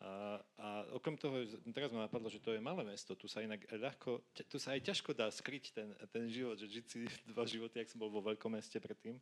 a, 0.00 0.40
a 0.56 0.68
okrem 0.96 1.12
toho, 1.20 1.44
teraz 1.76 1.92
ma 1.92 2.08
napadlo, 2.08 2.32
že 2.32 2.40
to 2.40 2.56
je 2.56 2.60
malé 2.60 2.88
mesto, 2.88 3.12
tu 3.12 3.28
sa 3.28 3.44
inak 3.44 3.68
ľahko, 3.68 4.24
tu 4.48 4.56
sa 4.56 4.72
aj 4.72 4.80
ťažko 4.88 5.12
dá 5.12 5.28
skryť 5.28 5.64
ten, 5.76 5.92
ten 6.08 6.24
život, 6.32 6.56
že 6.56 6.72
žiť 6.72 6.84
si 6.88 7.04
dva 7.28 7.44
životy, 7.44 7.84
ak 7.84 7.92
som 7.92 8.00
bol 8.00 8.08
vo 8.08 8.24
veľkom 8.24 8.56
meste 8.56 8.80
predtým, 8.80 9.20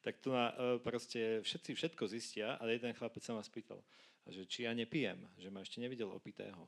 tak 0.00 0.20
tu 0.20 0.32
na, 0.32 0.52
e, 0.56 0.80
proste 0.80 1.44
všetci 1.44 1.76
všetko 1.76 2.04
zistia, 2.08 2.56
ale 2.56 2.76
jeden 2.76 2.92
chlapec 2.96 3.20
sa 3.20 3.36
ma 3.36 3.44
spýtal, 3.44 3.84
že 4.24 4.48
či 4.48 4.64
ja 4.64 4.72
nepijem, 4.72 5.20
že 5.36 5.52
ma 5.52 5.60
ešte 5.60 5.80
nevidel 5.80 6.08
opitého. 6.08 6.64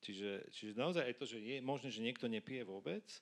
Čiže, 0.00 0.48
čiže 0.48 0.72
naozaj 0.80 1.04
aj 1.04 1.14
to, 1.20 1.24
že 1.28 1.38
je 1.42 1.60
možné, 1.60 1.92
že 1.92 2.00
niekto 2.00 2.24
nepije 2.30 2.64
vôbec, 2.64 3.04
e, 3.04 3.20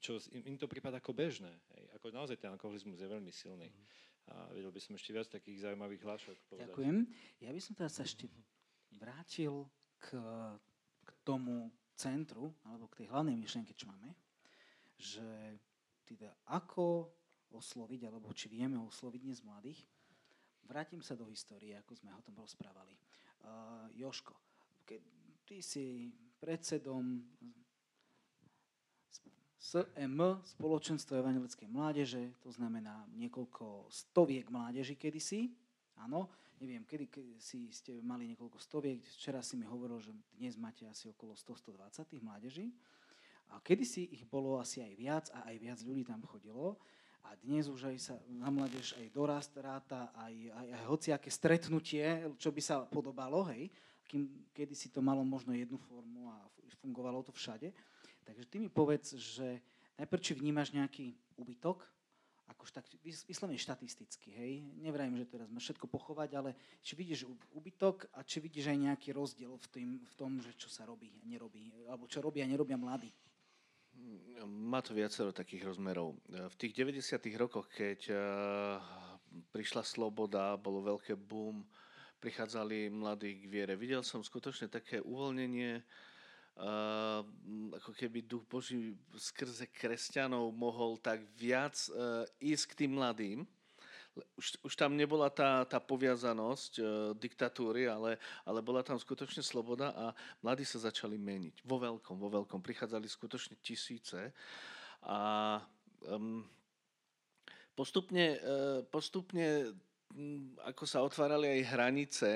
čo 0.00 0.16
im, 0.32 0.56
to 0.56 0.70
prípada 0.70 1.02
ako 1.02 1.12
bežné. 1.12 1.52
Hej. 1.76 1.84
Ako 2.00 2.14
naozaj 2.14 2.40
ten 2.40 2.48
alkoholizmus 2.54 2.96
je 2.96 3.08
veľmi 3.10 3.32
silný. 3.34 3.68
A 4.26 4.50
vedel 4.50 4.74
by 4.74 4.80
som 4.82 4.98
ešte 4.98 5.14
viac 5.14 5.30
takých 5.30 5.70
zaujímavých 5.70 6.02
hlášok 6.02 6.36
povedať. 6.50 6.74
Ďakujem. 6.74 6.96
Ja 7.46 7.50
by 7.54 7.60
som 7.62 7.72
teraz 7.78 7.94
sa 7.94 8.02
ešte 8.02 8.26
vrátil 8.98 9.70
k, 10.02 10.18
k 11.06 11.10
tomu 11.22 11.70
centru, 11.94 12.50
alebo 12.66 12.90
k 12.90 13.04
tej 13.04 13.06
hlavnej 13.14 13.38
myšlienke, 13.38 13.72
čo 13.78 13.86
máme, 13.86 14.10
že 14.98 15.24
teda 16.06 16.32
ako 16.48 17.12
osloviť, 17.52 18.08
alebo 18.08 18.34
či 18.34 18.50
vieme 18.50 18.80
osloviť 18.80 19.20
dnes 19.22 19.40
mladých. 19.42 19.80
Vrátim 20.66 20.98
sa 21.02 21.14
do 21.14 21.30
histórie, 21.30 21.78
ako 21.78 21.94
sme 21.94 22.10
o 22.10 22.24
tom 22.24 22.34
rozprávali. 22.42 22.98
Uh, 23.46 23.86
Joško, 23.94 24.34
keď 24.82 25.02
ty 25.46 25.62
si 25.62 26.10
predsedom 26.42 27.22
SM, 29.66 30.18
Spoločenstvo 30.46 31.18
evangelickej 31.18 31.66
mládeže, 31.66 32.38
to 32.38 32.54
znamená 32.54 33.02
niekoľko 33.18 33.90
stoviek 33.90 34.46
mládeží 34.46 34.94
kedysi, 34.94 35.50
áno, 35.98 36.30
neviem, 36.62 36.86
kedy, 36.86 37.10
si 37.42 37.66
ste 37.74 37.98
mali 37.98 38.30
niekoľko 38.30 38.62
stoviek, 38.62 39.02
včera 39.18 39.42
si 39.42 39.58
mi 39.58 39.66
hovoril, 39.66 39.98
že 39.98 40.14
dnes 40.38 40.54
máte 40.54 40.86
asi 40.86 41.10
okolo 41.10 41.34
100-120 41.34 41.82
tých 42.06 42.22
mládeží, 42.22 42.66
a 43.50 43.62
kedysi 43.62 44.10
ich 44.10 44.26
bolo 44.26 44.58
asi 44.58 44.82
aj 44.82 44.92
viac 44.94 45.24
a 45.34 45.50
aj 45.50 45.56
viac 45.58 45.78
ľudí 45.82 46.02
tam 46.06 46.22
chodilo, 46.26 46.78
a 47.26 47.34
dnes 47.42 47.66
už 47.66 47.90
aj 47.90 47.96
sa 47.98 48.14
na 48.30 48.48
mládež 48.54 48.94
aj 48.94 49.06
dorast 49.10 49.50
ráta, 49.58 50.14
aj, 50.14 50.34
aj, 50.54 50.66
aj 50.78 50.82
hociaké 50.86 51.28
stretnutie, 51.30 52.06
čo 52.38 52.54
by 52.54 52.62
sa 52.62 52.86
podobalo, 52.86 53.42
hej, 53.50 53.66
kým 54.06 54.30
kedysi 54.54 54.94
to 54.94 55.02
malo 55.02 55.26
možno 55.26 55.50
jednu 55.50 55.74
formu 55.76 56.30
a 56.30 56.38
fungovalo 56.78 57.26
to 57.26 57.34
všade. 57.34 57.74
Takže 58.22 58.44
ty 58.46 58.56
mi 58.62 58.70
povedz, 58.70 59.18
že 59.18 59.58
najprv 59.98 60.22
či 60.22 60.32
vnímaš 60.38 60.70
nejaký 60.70 61.18
úbytok, 61.34 61.82
akož 62.46 62.70
tak 62.70 62.86
vyslovene 63.02 63.58
štatisticky, 63.58 64.30
hej? 64.30 64.52
Nevrajím, 64.78 65.18
že 65.18 65.26
teraz 65.26 65.50
máš 65.50 65.66
všetko 65.70 65.90
pochovať, 65.90 66.30
ale 66.38 66.50
či 66.78 66.94
vidíš 66.94 67.26
úbytok 67.50 68.06
a 68.14 68.22
či 68.22 68.38
vidíš 68.38 68.70
aj 68.70 68.78
nejaký 68.86 69.10
rozdiel 69.10 69.58
v, 69.58 69.66
tým, 69.74 69.88
v 69.98 70.14
tom, 70.14 70.38
že 70.38 70.54
čo 70.54 70.70
sa 70.70 70.86
robí 70.86 71.10
a 71.10 71.26
nerobí, 71.26 71.74
alebo 71.90 72.06
čo 72.06 72.22
robia 72.22 72.46
a 72.46 72.50
nerobia 72.50 72.78
mladí. 72.78 73.10
Má 74.46 74.78
to 74.82 74.94
viacero 74.94 75.34
takých 75.34 75.72
rozmerov. 75.72 76.18
V 76.28 76.54
tých 76.54 76.72
90. 76.76 77.18
rokoch, 77.40 77.66
keď 77.72 78.00
uh, 78.12 78.78
prišla 79.50 79.82
sloboda, 79.82 80.54
bolo 80.60 80.84
veľké 80.84 81.18
boom, 81.18 81.66
prichádzali 82.20 82.92
mladí 82.92 83.42
k 83.42 83.50
viere. 83.50 83.74
Videl 83.74 84.06
som 84.06 84.22
skutočne 84.22 84.70
také 84.70 85.02
uvoľnenie 85.02 85.80
uh, 85.80 87.20
ako 87.76 87.90
keby 87.92 88.24
duch 88.24 88.44
Boží 88.48 88.96
skrze 89.16 89.68
kresťanov 89.68 90.52
mohol 90.52 90.96
tak 91.00 91.24
viac 91.36 91.76
uh, 91.92 92.24
ísť 92.40 92.64
k 92.72 92.76
tým 92.84 92.92
mladým. 92.96 93.38
Už, 94.36 94.56
už 94.64 94.72
tam 94.76 94.96
nebola 94.96 95.28
tá, 95.28 95.68
tá 95.68 95.76
poviazanosť 95.76 96.72
uh, 96.80 96.86
diktatúry, 97.16 97.84
ale, 97.84 98.16
ale 98.48 98.64
bola 98.64 98.80
tam 98.80 98.96
skutočne 98.96 99.44
sloboda 99.44 99.92
a 99.92 100.04
mladí 100.40 100.64
sa 100.64 100.80
začali 100.80 101.20
meniť. 101.20 101.60
Vo 101.68 101.76
veľkom, 101.76 102.16
vo 102.16 102.32
veľkom. 102.32 102.64
Prichádzali 102.64 103.04
skutočne 103.04 103.60
tisíce 103.60 104.32
a 105.04 105.18
um, 106.08 106.40
postupne, 107.76 108.40
uh, 108.40 108.80
postupne 108.88 109.76
ako 110.64 110.84
sa 110.88 111.04
otvárali 111.04 111.60
aj 111.60 111.70
hranice, 111.76 112.30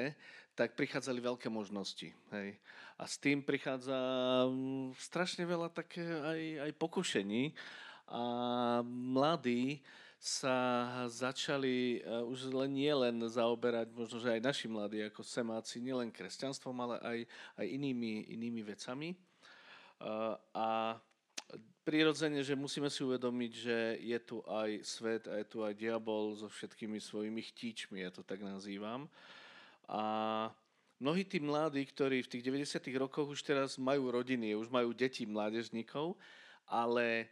tak 0.52 0.76
prichádzali 0.76 1.20
veľké 1.24 1.48
možnosti. 1.48 2.12
Hej. 2.12 2.48
A 3.00 3.04
s 3.08 3.16
tým 3.16 3.40
prichádza 3.40 3.96
strašne 5.00 5.48
veľa 5.48 5.72
také 5.72 6.04
aj, 6.04 6.40
aj 6.68 6.72
pokušení. 6.76 7.56
A 8.10 8.22
mladí 8.84 9.80
sa 10.20 10.84
začali 11.08 12.04
uh, 12.04 12.28
už 12.28 12.52
len 12.52 12.76
nie 12.76 12.92
zaoberať, 13.32 13.88
možno, 13.96 14.20
že 14.20 14.36
aj 14.36 14.44
naši 14.44 14.68
mladí 14.68 15.00
ako 15.08 15.24
semáci, 15.24 15.80
nielen 15.80 16.12
kresťanstvom, 16.12 16.76
ale 16.76 16.96
aj, 17.00 17.18
aj 17.56 17.66
inými, 17.66 18.28
inými 18.36 18.60
vecami. 18.60 19.16
Uh, 19.96 20.36
a 20.52 21.00
prirodzene, 21.88 22.44
že 22.44 22.52
musíme 22.52 22.92
si 22.92 23.00
uvedomiť, 23.00 23.52
že 23.56 23.78
je 23.98 24.18
tu 24.20 24.44
aj 24.44 24.84
svet 24.84 25.24
a 25.24 25.40
je 25.40 25.46
tu 25.48 25.64
aj 25.64 25.72
diabol 25.72 26.36
so 26.36 26.52
všetkými 26.52 27.00
svojimi 27.00 27.40
chtíčmi, 27.50 28.04
ja 28.04 28.12
to 28.12 28.20
tak 28.20 28.44
nazývam. 28.44 29.08
A 29.90 30.02
mnohí 31.02 31.24
tí 31.26 31.42
mladí, 31.42 31.82
ktorí 31.82 32.22
v 32.22 32.30
tých 32.30 32.44
90. 32.46 32.76
rokoch 33.00 33.32
už 33.32 33.40
teraz 33.42 33.80
majú 33.80 34.12
rodiny, 34.12 34.52
už 34.54 34.68
majú 34.68 34.92
deti 34.92 35.24
mládežníkov, 35.24 36.14
ale 36.68 37.26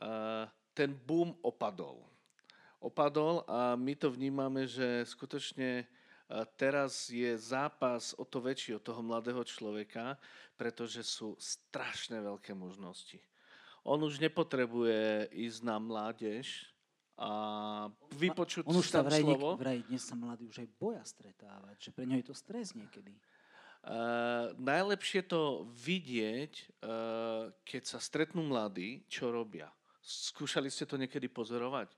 uh, 0.00 0.48
ten 0.72 0.94
boom 0.94 1.36
opadol. 1.44 2.07
Opadol 2.78 3.42
a 3.50 3.74
my 3.74 3.94
to 3.98 4.08
vnímame, 4.10 4.66
že 4.70 5.02
skutočne 5.02 5.82
teraz 6.54 7.10
je 7.10 7.34
zápas 7.40 8.14
o 8.14 8.22
to 8.22 8.38
väčší 8.38 8.78
od 8.78 8.84
toho 8.84 9.00
mladého 9.02 9.42
človeka, 9.42 10.14
pretože 10.54 11.02
sú 11.02 11.34
strašne 11.40 12.22
veľké 12.22 12.54
možnosti 12.54 13.18
on 13.88 14.00
už 14.04 14.20
nepotrebuje 14.20 15.32
ísť 15.32 15.60
na 15.64 15.80
mládež 15.80 16.68
a 17.18 17.30
vypočuť 18.14 18.68
on 18.68 18.78
už 18.78 18.92
sa 18.92 19.00
vraj, 19.02 19.24
slovo. 19.24 19.56
vraj 19.56 19.80
dnes 19.88 20.04
sa 20.04 20.14
mladí 20.14 20.44
už 20.46 20.62
aj 20.62 20.68
boja 20.76 21.02
stretávať, 21.02 21.76
že 21.88 21.90
pre 21.90 22.04
ňo 22.04 22.20
je 22.20 22.26
to 22.28 22.36
stres 22.36 22.76
niekedy. 22.76 23.16
Uh, 23.78 24.52
najlepšie 24.60 25.24
to 25.24 25.64
vidieť, 25.72 26.52
uh, 26.84 27.48
keď 27.64 27.82
sa 27.88 27.98
stretnú 27.98 28.44
mladí, 28.44 29.06
čo 29.08 29.32
robia. 29.32 29.72
Skúšali 30.04 30.68
ste 30.68 30.84
to 30.84 31.00
niekedy 31.00 31.26
pozorovať? 31.30 31.88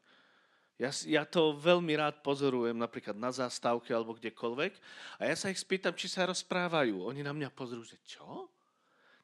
Ja, 0.81 0.91
ja 1.05 1.23
to 1.29 1.55
veľmi 1.61 1.93
rád 1.95 2.25
pozorujem 2.25 2.75
napríklad 2.75 3.13
na 3.13 3.29
zástavke 3.29 3.93
alebo 3.93 4.17
kdekoľvek 4.17 4.73
a 5.21 5.29
ja 5.29 5.37
sa 5.37 5.53
ich 5.53 5.61
spýtam, 5.61 5.93
či 5.93 6.09
sa 6.09 6.25
rozprávajú. 6.25 7.05
Oni 7.05 7.21
na 7.21 7.37
mňa 7.37 7.53
pozrú, 7.53 7.85
že 7.85 8.01
čo? 8.03 8.50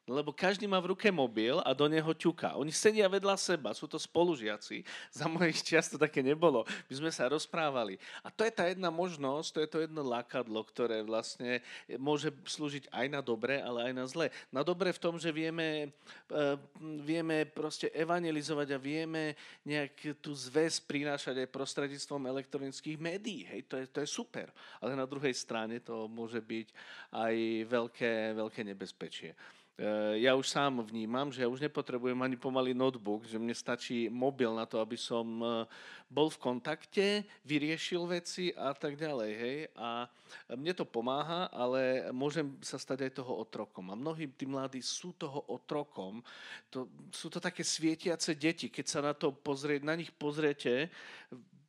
Lebo 0.07 0.31
každý 0.31 0.63
má 0.71 0.79
v 0.79 0.95
ruke 0.95 1.11
mobil 1.11 1.59
a 1.67 1.75
do 1.75 1.83
neho 1.91 2.15
ťuká. 2.15 2.55
Oni 2.55 2.71
sedia 2.71 3.11
vedľa 3.11 3.35
seba, 3.35 3.75
sú 3.75 3.91
to 3.91 3.99
spolužiaci. 3.99 4.87
Za 5.11 5.27
mojich 5.27 5.59
čiast 5.59 5.91
to 5.93 5.97
také 5.99 6.23
nebolo. 6.23 6.63
My 6.87 6.93
sme 6.95 7.11
sa 7.11 7.27
rozprávali. 7.27 7.99
A 8.23 8.31
to 8.31 8.47
je 8.47 8.55
tá 8.55 8.71
jedna 8.71 8.87
možnosť, 8.87 9.47
to 9.51 9.59
je 9.59 9.69
to 9.69 9.77
jedno 9.83 10.01
lákadlo, 10.07 10.63
ktoré 10.63 11.03
vlastne 11.03 11.59
môže 11.99 12.31
slúžiť 12.47 12.87
aj 12.87 13.05
na 13.11 13.19
dobre, 13.19 13.59
ale 13.59 13.91
aj 13.91 13.93
na 13.93 14.05
zle. 14.07 14.31
Na 14.47 14.63
dobre 14.63 14.95
v 14.95 15.03
tom, 15.03 15.19
že 15.19 15.27
vieme, 15.27 15.91
eh, 16.31 16.55
vieme 17.03 17.43
proste 17.43 17.91
evangelizovať 17.91 18.67
a 18.71 18.79
vieme 18.79 19.35
nejak 19.67 20.23
tú 20.23 20.31
zväz 20.31 20.79
prinášať 20.79 21.43
aj 21.43 21.51
prostredníctvom 21.51 22.31
elektronických 22.31 22.95
médií. 22.95 23.43
Hej, 23.43 23.67
to 23.67 23.75
je, 23.75 23.85
to 23.91 23.99
je 23.99 24.07
super. 24.07 24.47
Ale 24.79 24.95
na 24.95 25.03
druhej 25.03 25.35
strane 25.35 25.83
to 25.83 26.07
môže 26.07 26.39
byť 26.39 26.67
aj 27.11 27.35
veľké, 27.67 28.13
veľké 28.39 28.61
nebezpečie. 28.63 29.35
Eh, 29.77 30.25
ja 30.25 30.33
už 30.33 30.49
sám 30.49 30.81
vnímam, 30.81 31.29
že 31.29 31.45
ja 31.45 31.49
už 31.53 31.61
nepotrebujem 31.61 32.17
ani 32.17 32.33
pomaly 32.33 32.73
notebook, 32.73 33.29
že 33.29 33.37
mne 33.37 33.53
stačí 33.53 34.09
mobil 34.09 34.49
na 34.49 34.65
to, 34.65 34.81
aby 34.81 34.97
som 34.97 35.21
eh, 35.37 35.69
bol 36.09 36.33
v 36.33 36.41
kontakte, 36.41 37.21
vyriešil 37.45 38.09
veci 38.09 38.49
a 38.57 38.73
tak 38.73 38.97
ďalej. 38.97 39.31
Hej? 39.37 39.57
A 39.77 40.09
mne 40.57 40.73
to 40.73 40.81
pomáha, 40.81 41.45
ale 41.53 42.09
môžem 42.09 42.57
sa 42.65 42.81
stať 42.81 43.05
aj 43.05 43.21
toho 43.21 43.37
otrokom. 43.37 43.93
A 43.93 43.99
mnohí 43.99 44.25
tí 44.33 44.49
mladí 44.49 44.81
sú 44.81 45.13
toho 45.13 45.45
otrokom. 45.45 46.25
To, 46.73 46.89
sú 47.13 47.29
to 47.29 47.37
také 47.37 47.61
svietiace 47.61 48.33
deti. 48.33 48.73
Keď 48.73 48.85
sa 48.89 49.05
na, 49.05 49.13
to 49.13 49.29
pozrie, 49.29 49.77
na 49.77 49.93
nich 49.93 50.09
pozriete, 50.09 50.89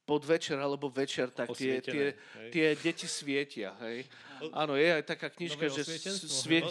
podvečer 0.09 0.57
alebo 0.57 0.89
večer, 0.89 1.29
tak 1.29 1.53
tie, 1.53 1.85
tie, 1.85 2.17
tie 2.49 2.67
deti 2.73 3.05
svietia. 3.05 3.77
Hej. 3.85 4.09
Áno, 4.53 4.75
je 4.79 4.89
aj 4.89 5.05
taká 5.05 5.29
knižka, 5.29 5.69
že 5.69 5.83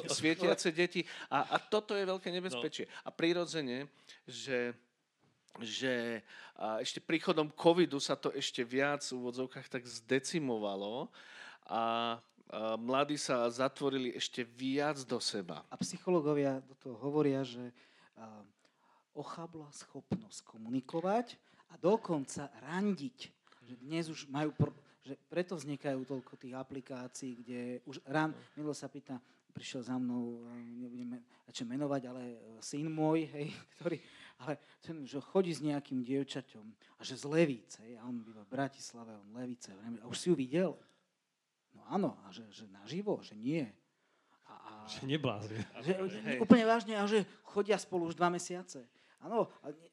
No. 0.08 0.16
svietiace 0.20 0.70
deti. 0.72 1.02
A, 1.28 1.56
a 1.56 1.58
toto 1.60 1.94
je 1.94 2.04
veľké 2.06 2.30
nebezpečie. 2.32 2.88
A 3.04 3.10
prirodzene, 3.12 3.88
že 4.28 4.74
že 5.58 6.22
a 6.54 6.78
ešte 6.82 7.02
príchodom 7.02 7.50
covidu 7.50 7.98
sa 7.98 8.14
to 8.14 8.30
ešte 8.30 8.62
viac 8.62 9.02
v 9.02 9.18
úvodzovkách 9.18 9.66
tak 9.70 9.90
zdecimovalo 9.90 11.10
a, 11.66 11.74
a 11.74 11.82
mladí 12.78 13.18
sa 13.18 13.50
zatvorili 13.50 14.14
ešte 14.14 14.46
viac 14.46 15.02
do 15.06 15.18
seba. 15.18 15.66
A 15.74 15.78
psychológovia 15.82 16.62
do 16.62 16.78
toho 16.78 16.98
hovoria, 17.02 17.42
že 17.42 17.74
a, 18.18 18.42
ochabla 19.18 19.66
schopnosť 19.74 20.46
komunikovať 20.46 21.42
a 21.70 21.78
dokonca 21.82 22.54
randiť. 22.62 23.34
Že 23.66 23.74
dnes 23.82 24.06
už 24.14 24.30
majú, 24.30 24.54
pr- 24.54 24.78
že 25.08 25.16
preto 25.32 25.56
vznikajú 25.56 26.04
toľko 26.04 26.36
tých 26.36 26.54
aplikácií, 26.54 27.32
kde 27.40 27.60
už 27.88 28.04
ran, 28.04 28.36
Milo 28.60 28.76
sa 28.76 28.92
pýta, 28.92 29.16
prišiel 29.56 29.88
za 29.88 29.96
mnou, 29.96 30.44
e, 30.44 30.86
nebudem 30.86 31.18
radšej 31.48 31.66
menovať, 31.66 32.02
ale 32.12 32.24
e, 32.24 32.38
syn 32.60 32.92
môj, 32.92 33.26
hej, 33.32 33.48
ktorý, 33.80 33.98
ale 34.44 34.60
ten, 34.84 35.08
že 35.08 35.24
chodí 35.24 35.56
s 35.56 35.64
nejakým 35.64 36.04
dievčaťom 36.04 36.66
a 37.00 37.02
že 37.02 37.16
z 37.16 37.26
Levíce, 37.26 37.80
hej, 37.88 37.98
a 37.98 38.06
on 38.06 38.22
býva 38.22 38.44
v 38.44 38.52
Bratislave, 38.52 39.16
on 39.16 39.32
Levíce, 39.34 39.72
a 39.74 40.06
už 40.06 40.18
si 40.20 40.28
ju 40.30 40.36
videl? 40.36 40.76
No 41.74 41.82
áno, 41.88 42.10
a 42.26 42.34
že, 42.36 42.44
že 42.52 42.68
naživo, 42.70 43.22
že 43.24 43.38
nie. 43.38 43.66
A, 44.48 44.54
a, 44.54 44.72
Že 44.88 45.02
neblázni. 45.08 45.60
že, 45.84 45.92
Hej. 46.24 46.38
úplne 46.40 46.66
vážne, 46.66 46.94
a 46.96 47.04
že 47.06 47.28
chodia 47.44 47.76
spolu 47.78 48.08
už 48.08 48.16
dva 48.16 48.32
mesiace. 48.32 48.88
Áno, 49.18 49.50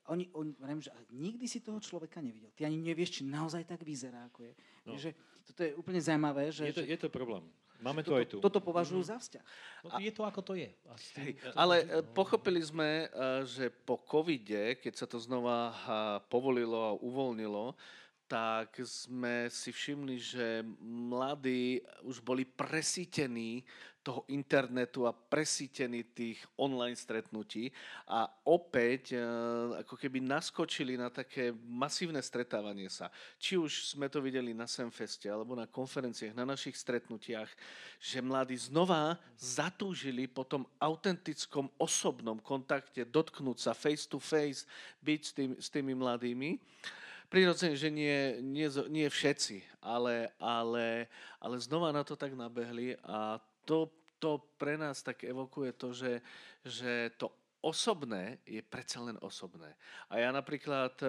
oni, 0.06 0.28
oni, 0.36 0.52
vrem, 0.60 0.78
že 0.78 0.92
ale 0.92 1.04
nikdy 1.08 1.48
si 1.48 1.64
toho 1.64 1.80
človeka 1.80 2.20
nevidel. 2.20 2.52
Ty 2.52 2.68
ani 2.68 2.76
nevieš, 2.76 3.20
či 3.20 3.22
naozaj 3.24 3.64
tak 3.64 3.80
vyzerá, 3.80 4.28
ako 4.28 4.44
je. 4.44 4.52
No. 4.84 4.92
No. 4.92 5.00
Že 5.00 5.10
toto 5.44 5.60
je 5.64 5.72
úplne 5.74 6.00
zaujímavé, 6.00 6.52
že, 6.52 6.68
Je 6.68 6.76
to, 6.76 6.84
že 6.84 6.92
je 6.92 7.00
to 7.00 7.08
problém. 7.08 7.44
Máme 7.82 8.00
to 8.00 8.14
toto, 8.14 8.20
aj 8.20 8.26
tu. 8.30 8.36
toto 8.40 8.60
považujú 8.64 9.02
za 9.02 9.16
vzťah. 9.18 9.44
No, 9.84 9.98
je 10.00 10.12
to 10.14 10.22
ako 10.24 10.40
to 10.40 10.54
je. 10.56 10.70
Tým- 10.72 11.20
Hej, 11.20 11.32
to- 11.36 11.52
ale 11.58 11.74
to- 11.82 11.88
e, 11.90 12.00
pochopili 12.16 12.60
sme, 12.62 12.88
e, 13.04 13.06
že 13.44 13.68
po 13.68 13.98
covide, 13.98 14.78
keď 14.80 14.92
sa 14.94 15.06
to 15.10 15.18
znova 15.20 15.74
povolilo 16.32 16.80
a 16.80 16.96
uvoľnilo, 16.96 17.74
tak 18.24 18.80
sme 18.88 19.52
si 19.52 19.68
všimli, 19.68 20.16
že 20.16 20.64
mladí 20.80 21.84
už 22.02 22.24
boli 22.24 22.48
presítení 22.48 23.60
toho 24.04 24.28
internetu 24.28 25.08
a 25.08 25.16
presítení 25.16 26.04
tých 26.12 26.44
online 26.60 26.94
stretnutí 26.94 27.72
a 28.04 28.28
opäť 28.44 29.16
e, 29.16 29.18
ako 29.80 29.96
keby 29.96 30.20
naskočili 30.20 31.00
na 31.00 31.08
také 31.08 31.56
masívne 31.64 32.20
stretávanie 32.20 32.92
sa. 32.92 33.08
Či 33.40 33.56
už 33.56 33.96
sme 33.96 34.12
to 34.12 34.20
videli 34.20 34.52
na 34.52 34.68
Semfeste 34.68 35.32
alebo 35.32 35.56
na 35.56 35.64
konferenciách, 35.64 36.36
na 36.36 36.44
našich 36.44 36.76
stretnutiach, 36.76 37.48
že 37.96 38.20
mladí 38.20 38.60
znova 38.60 39.16
zatúžili 39.40 40.28
po 40.28 40.44
tom 40.44 40.68
autentickom 40.76 41.72
osobnom 41.80 42.36
kontakte, 42.44 43.08
dotknúť 43.08 43.58
sa 43.58 43.72
face 43.72 44.04
to 44.04 44.20
face, 44.20 44.68
byť 45.00 45.20
s, 45.24 45.32
tým, 45.32 45.50
s 45.56 45.68
tými 45.72 45.96
mladými. 45.96 46.60
Prirodzene, 47.32 47.74
že 47.74 47.88
nie, 47.88 48.38
nie, 48.44 48.68
nie 48.92 49.08
všetci, 49.08 49.80
ale, 49.80 50.30
ale, 50.36 51.08
ale 51.40 51.56
znova 51.56 51.88
na 51.90 52.04
to 52.04 52.14
tak 52.14 52.36
nabehli 52.36 52.94
a 53.00 53.40
to, 53.64 53.90
to 54.20 54.40
pre 54.60 54.76
nás 54.78 55.02
tak 55.02 55.24
evokuje 55.24 55.72
to, 55.76 55.92
že, 55.92 56.12
že 56.64 57.12
to 57.16 57.32
osobné 57.64 58.44
je 58.44 58.60
predsa 58.60 59.00
len 59.00 59.16
osobné. 59.24 59.72
A 60.12 60.20
ja 60.20 60.28
napríklad 60.28 60.92
e, 61.00 61.08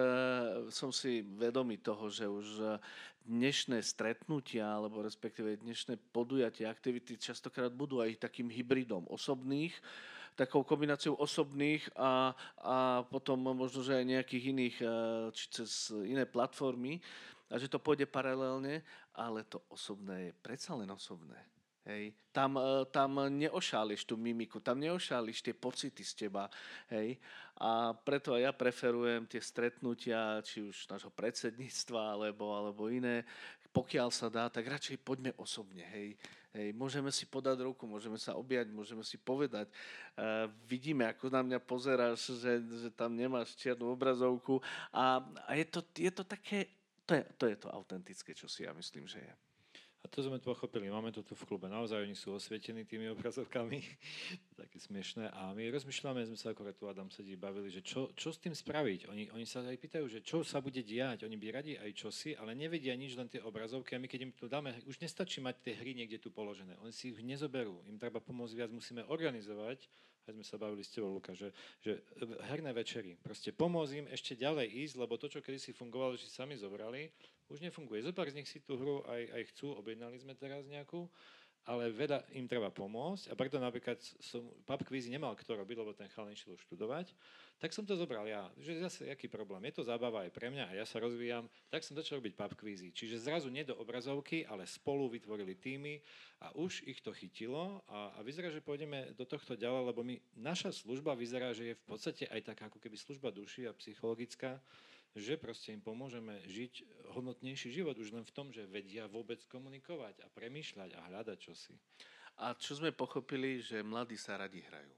som 0.72 0.88
si 0.88 1.20
vedomý 1.20 1.76
toho, 1.84 2.08
že 2.08 2.24
už 2.24 2.48
e, 2.56 2.64
dnešné 3.28 3.84
stretnutia, 3.84 4.64
alebo 4.64 5.04
respektíve 5.04 5.60
dnešné 5.60 6.00
podujatia, 6.16 6.72
aktivity 6.72 7.20
častokrát 7.20 7.68
budú 7.68 8.00
aj 8.00 8.16
takým 8.24 8.48
hybridom 8.48 9.04
osobných, 9.12 9.76
takou 10.32 10.64
kombináciou 10.64 11.16
osobných 11.16 11.84
a, 11.96 12.32
a 12.60 12.76
potom 13.08 13.40
možno, 13.40 13.84
že 13.84 14.00
aj 14.00 14.04
nejakých 14.16 14.44
iných, 14.56 14.76
e, 14.80 14.86
či 15.36 15.44
cez 15.52 15.92
iné 16.08 16.24
platformy, 16.24 17.04
a 17.46 17.62
že 17.62 17.70
to 17.70 17.78
pôjde 17.78 18.10
paralelne, 18.10 18.82
ale 19.14 19.46
to 19.46 19.62
osobné 19.70 20.30
je 20.30 20.32
predsa 20.42 20.74
len 20.74 20.90
osobné. 20.90 21.55
Hej. 21.86 22.18
Tam, 22.34 22.58
e, 22.58 22.82
tam 22.90 23.30
neošáliš 23.30 24.02
tú 24.10 24.18
mimiku, 24.18 24.58
tam 24.58 24.82
neošáliš 24.82 25.38
tie 25.38 25.54
pocity 25.54 26.02
z 26.02 26.26
teba. 26.26 26.50
Hej. 26.90 27.14
A 27.62 27.94
preto 27.94 28.34
ja 28.34 28.50
preferujem 28.50 29.24
tie 29.30 29.38
stretnutia, 29.38 30.42
či 30.42 30.66
už 30.66 30.90
nášho 30.90 31.14
predsedníctva, 31.14 32.18
alebo, 32.18 32.52
alebo 32.58 32.90
iné. 32.90 33.22
Pokiaľ 33.70 34.08
sa 34.10 34.26
dá, 34.26 34.50
tak 34.50 34.66
radšej 34.66 34.98
poďme 35.06 35.30
osobne. 35.38 35.86
Hej. 35.94 36.18
Hej, 36.56 36.72
môžeme 36.72 37.12
si 37.12 37.28
podať 37.28 37.68
ruku, 37.68 37.84
môžeme 37.84 38.16
sa 38.16 38.32
objať, 38.32 38.72
môžeme 38.72 39.04
si 39.04 39.20
povedať. 39.20 39.68
Uh, 40.16 40.48
vidíme, 40.64 41.04
ako 41.04 41.28
na 41.28 41.44
mňa 41.44 41.60
pozeráš, 41.60 42.32
že, 42.40 42.64
že 42.64 42.88
tam 42.88 43.12
nemáš 43.12 43.52
čiernu 43.60 43.92
obrazovku. 43.92 44.64
A, 44.88 45.20
a 45.20 45.52
je, 45.52 45.68
to, 45.68 45.84
je 45.92 46.08
to 46.08 46.24
také, 46.24 46.72
to 47.04 47.12
je, 47.12 47.22
to 47.36 47.44
je 47.52 47.56
to 47.60 47.68
autentické, 47.68 48.32
čo 48.32 48.48
si 48.48 48.64
ja 48.64 48.72
myslím, 48.72 49.04
že 49.04 49.20
je. 49.20 49.32
A 50.06 50.10
to 50.14 50.22
sme 50.22 50.38
pochopili, 50.38 50.86
máme 50.86 51.10
to 51.10 51.26
tu 51.26 51.34
v 51.34 51.42
klube. 51.50 51.66
Naozaj 51.66 52.06
oni 52.06 52.14
sú 52.14 52.30
osvietení 52.38 52.86
tými 52.86 53.10
obrazovkami, 53.10 53.82
také 54.62 54.78
smiešné. 54.78 55.34
A 55.34 55.50
my 55.50 55.66
rozmýšľame, 55.74 56.22
sme 56.30 56.38
sa 56.38 56.54
akorát 56.54 56.78
tu 56.78 56.86
Adam 56.86 57.10
sedí, 57.10 57.34
bavili, 57.34 57.74
že 57.74 57.82
čo, 57.82 58.14
čo 58.14 58.30
s 58.30 58.38
tým 58.38 58.54
spraviť. 58.54 59.10
Oni, 59.10 59.26
oni 59.34 59.42
sa 59.42 59.66
aj 59.66 59.74
pýtajú, 59.74 60.06
že 60.06 60.22
čo 60.22 60.46
sa 60.46 60.62
bude 60.62 60.78
diať. 60.86 61.26
Oni 61.26 61.34
by 61.34 61.58
radi 61.58 61.74
aj 61.74 61.90
čosi, 61.90 62.38
ale 62.38 62.54
nevedia 62.54 62.94
nič, 62.94 63.18
len 63.18 63.26
tie 63.26 63.42
obrazovky. 63.42 63.98
A 63.98 64.02
my 64.02 64.06
keď 64.06 64.30
im 64.30 64.32
to 64.38 64.46
dáme, 64.46 64.70
už 64.86 65.02
nestačí 65.02 65.42
mať 65.42 65.58
tie 65.66 65.74
hry 65.74 65.98
niekde 65.98 66.22
tu 66.22 66.30
položené. 66.30 66.78
Oni 66.86 66.94
si 66.94 67.10
ich 67.10 67.18
nezoberú. 67.26 67.82
Im 67.90 67.98
treba 67.98 68.22
pomôcť 68.22 68.54
viac, 68.54 68.70
musíme 68.70 69.02
organizovať. 69.10 69.90
Aj 70.26 70.30
sme 70.30 70.46
sa 70.46 70.54
bavili 70.54 70.86
s 70.86 70.94
tebou, 70.94 71.18
Luka, 71.18 71.34
že, 71.34 71.50
že 71.82 72.06
herné 72.46 72.70
večery. 72.70 73.18
Proste 73.18 73.50
pomôcť 73.50 73.92
im 73.98 74.06
ešte 74.06 74.38
ďalej 74.38 74.70
ísť, 74.86 74.94
lebo 75.02 75.18
to, 75.18 75.26
čo 75.26 75.42
kedysi 75.42 75.74
fungovalo, 75.74 76.14
že 76.14 76.30
si 76.30 76.34
sami 76.34 76.54
zobrali, 76.54 77.10
už 77.48 77.62
nefunguje. 77.62 78.02
Zopár 78.02 78.30
z 78.30 78.42
nich 78.42 78.48
si 78.50 78.58
tú 78.62 78.78
hru 78.78 79.02
aj, 79.06 79.22
aj 79.32 79.42
chcú, 79.54 79.74
objednali 79.74 80.18
sme 80.18 80.34
teraz 80.34 80.66
nejakú, 80.66 81.06
ale 81.66 81.90
veda 81.90 82.22
im 82.30 82.46
treba 82.46 82.70
pomôcť 82.70 83.26
a 83.26 83.34
preto 83.34 83.58
napríklad 83.58 83.98
som 84.22 84.46
pub 84.62 84.86
quizy 84.86 85.10
nemal 85.10 85.34
kto 85.34 85.58
robiť, 85.58 85.76
lebo 85.82 85.90
ten 85.98 86.06
chalán 86.14 86.30
išiel 86.30 86.54
študovať, 86.54 87.10
tak 87.58 87.74
som 87.74 87.82
to 87.82 87.98
zobral 87.98 88.22
ja. 88.22 88.46
Že 88.54 88.86
zase, 88.86 89.00
aký 89.10 89.26
problém? 89.26 89.66
Je 89.66 89.82
to 89.82 89.82
zábava 89.82 90.22
aj 90.22 90.30
pre 90.30 90.46
mňa 90.46 90.70
a 90.70 90.72
ja 90.78 90.86
sa 90.86 91.02
rozvíjam, 91.02 91.50
tak 91.66 91.82
som 91.82 91.98
začal 91.98 92.22
robiť 92.22 92.38
pub 92.38 92.52
quizy. 92.54 92.94
Čiže 92.94 93.18
zrazu 93.26 93.50
nie 93.50 93.66
do 93.66 93.74
obrazovky, 93.82 94.46
ale 94.46 94.62
spolu 94.62 95.10
vytvorili 95.10 95.58
týmy 95.58 95.98
a 96.46 96.54
už 96.54 96.86
ich 96.86 97.02
to 97.02 97.10
chytilo 97.10 97.82
a, 97.90 98.14
a 98.14 98.18
vyzerá, 98.22 98.54
že 98.54 98.62
pôjdeme 98.62 99.10
do 99.18 99.26
tohto 99.26 99.58
ďalej, 99.58 99.90
lebo 99.90 100.06
my, 100.06 100.22
naša 100.38 100.70
služba 100.70 101.18
vyzerá, 101.18 101.50
že 101.50 101.74
je 101.74 101.74
v 101.74 101.84
podstate 101.84 102.30
aj 102.30 102.46
taká 102.46 102.70
ako 102.70 102.78
keby 102.78 102.94
služba 102.94 103.34
duši 103.34 103.66
a 103.66 103.74
psychologická, 103.74 104.62
že 105.16 105.40
proste 105.40 105.72
im 105.72 105.80
pomôžeme 105.80 106.44
žiť 106.44 106.84
hodnotnejší 107.16 107.72
život 107.72 107.96
už 107.96 108.12
len 108.12 108.24
v 108.28 108.34
tom, 108.36 108.52
že 108.52 108.68
vedia 108.68 109.08
vôbec 109.08 109.40
komunikovať 109.48 110.20
a 110.20 110.28
premýšľať 110.28 110.90
a 110.92 111.00
hľadať 111.08 111.38
čosi. 111.40 111.72
A 112.44 112.52
čo 112.52 112.76
sme 112.76 112.92
pochopili, 112.92 113.64
že 113.64 113.80
mladí 113.80 114.20
sa 114.20 114.36
radi 114.36 114.60
hrajú. 114.60 114.92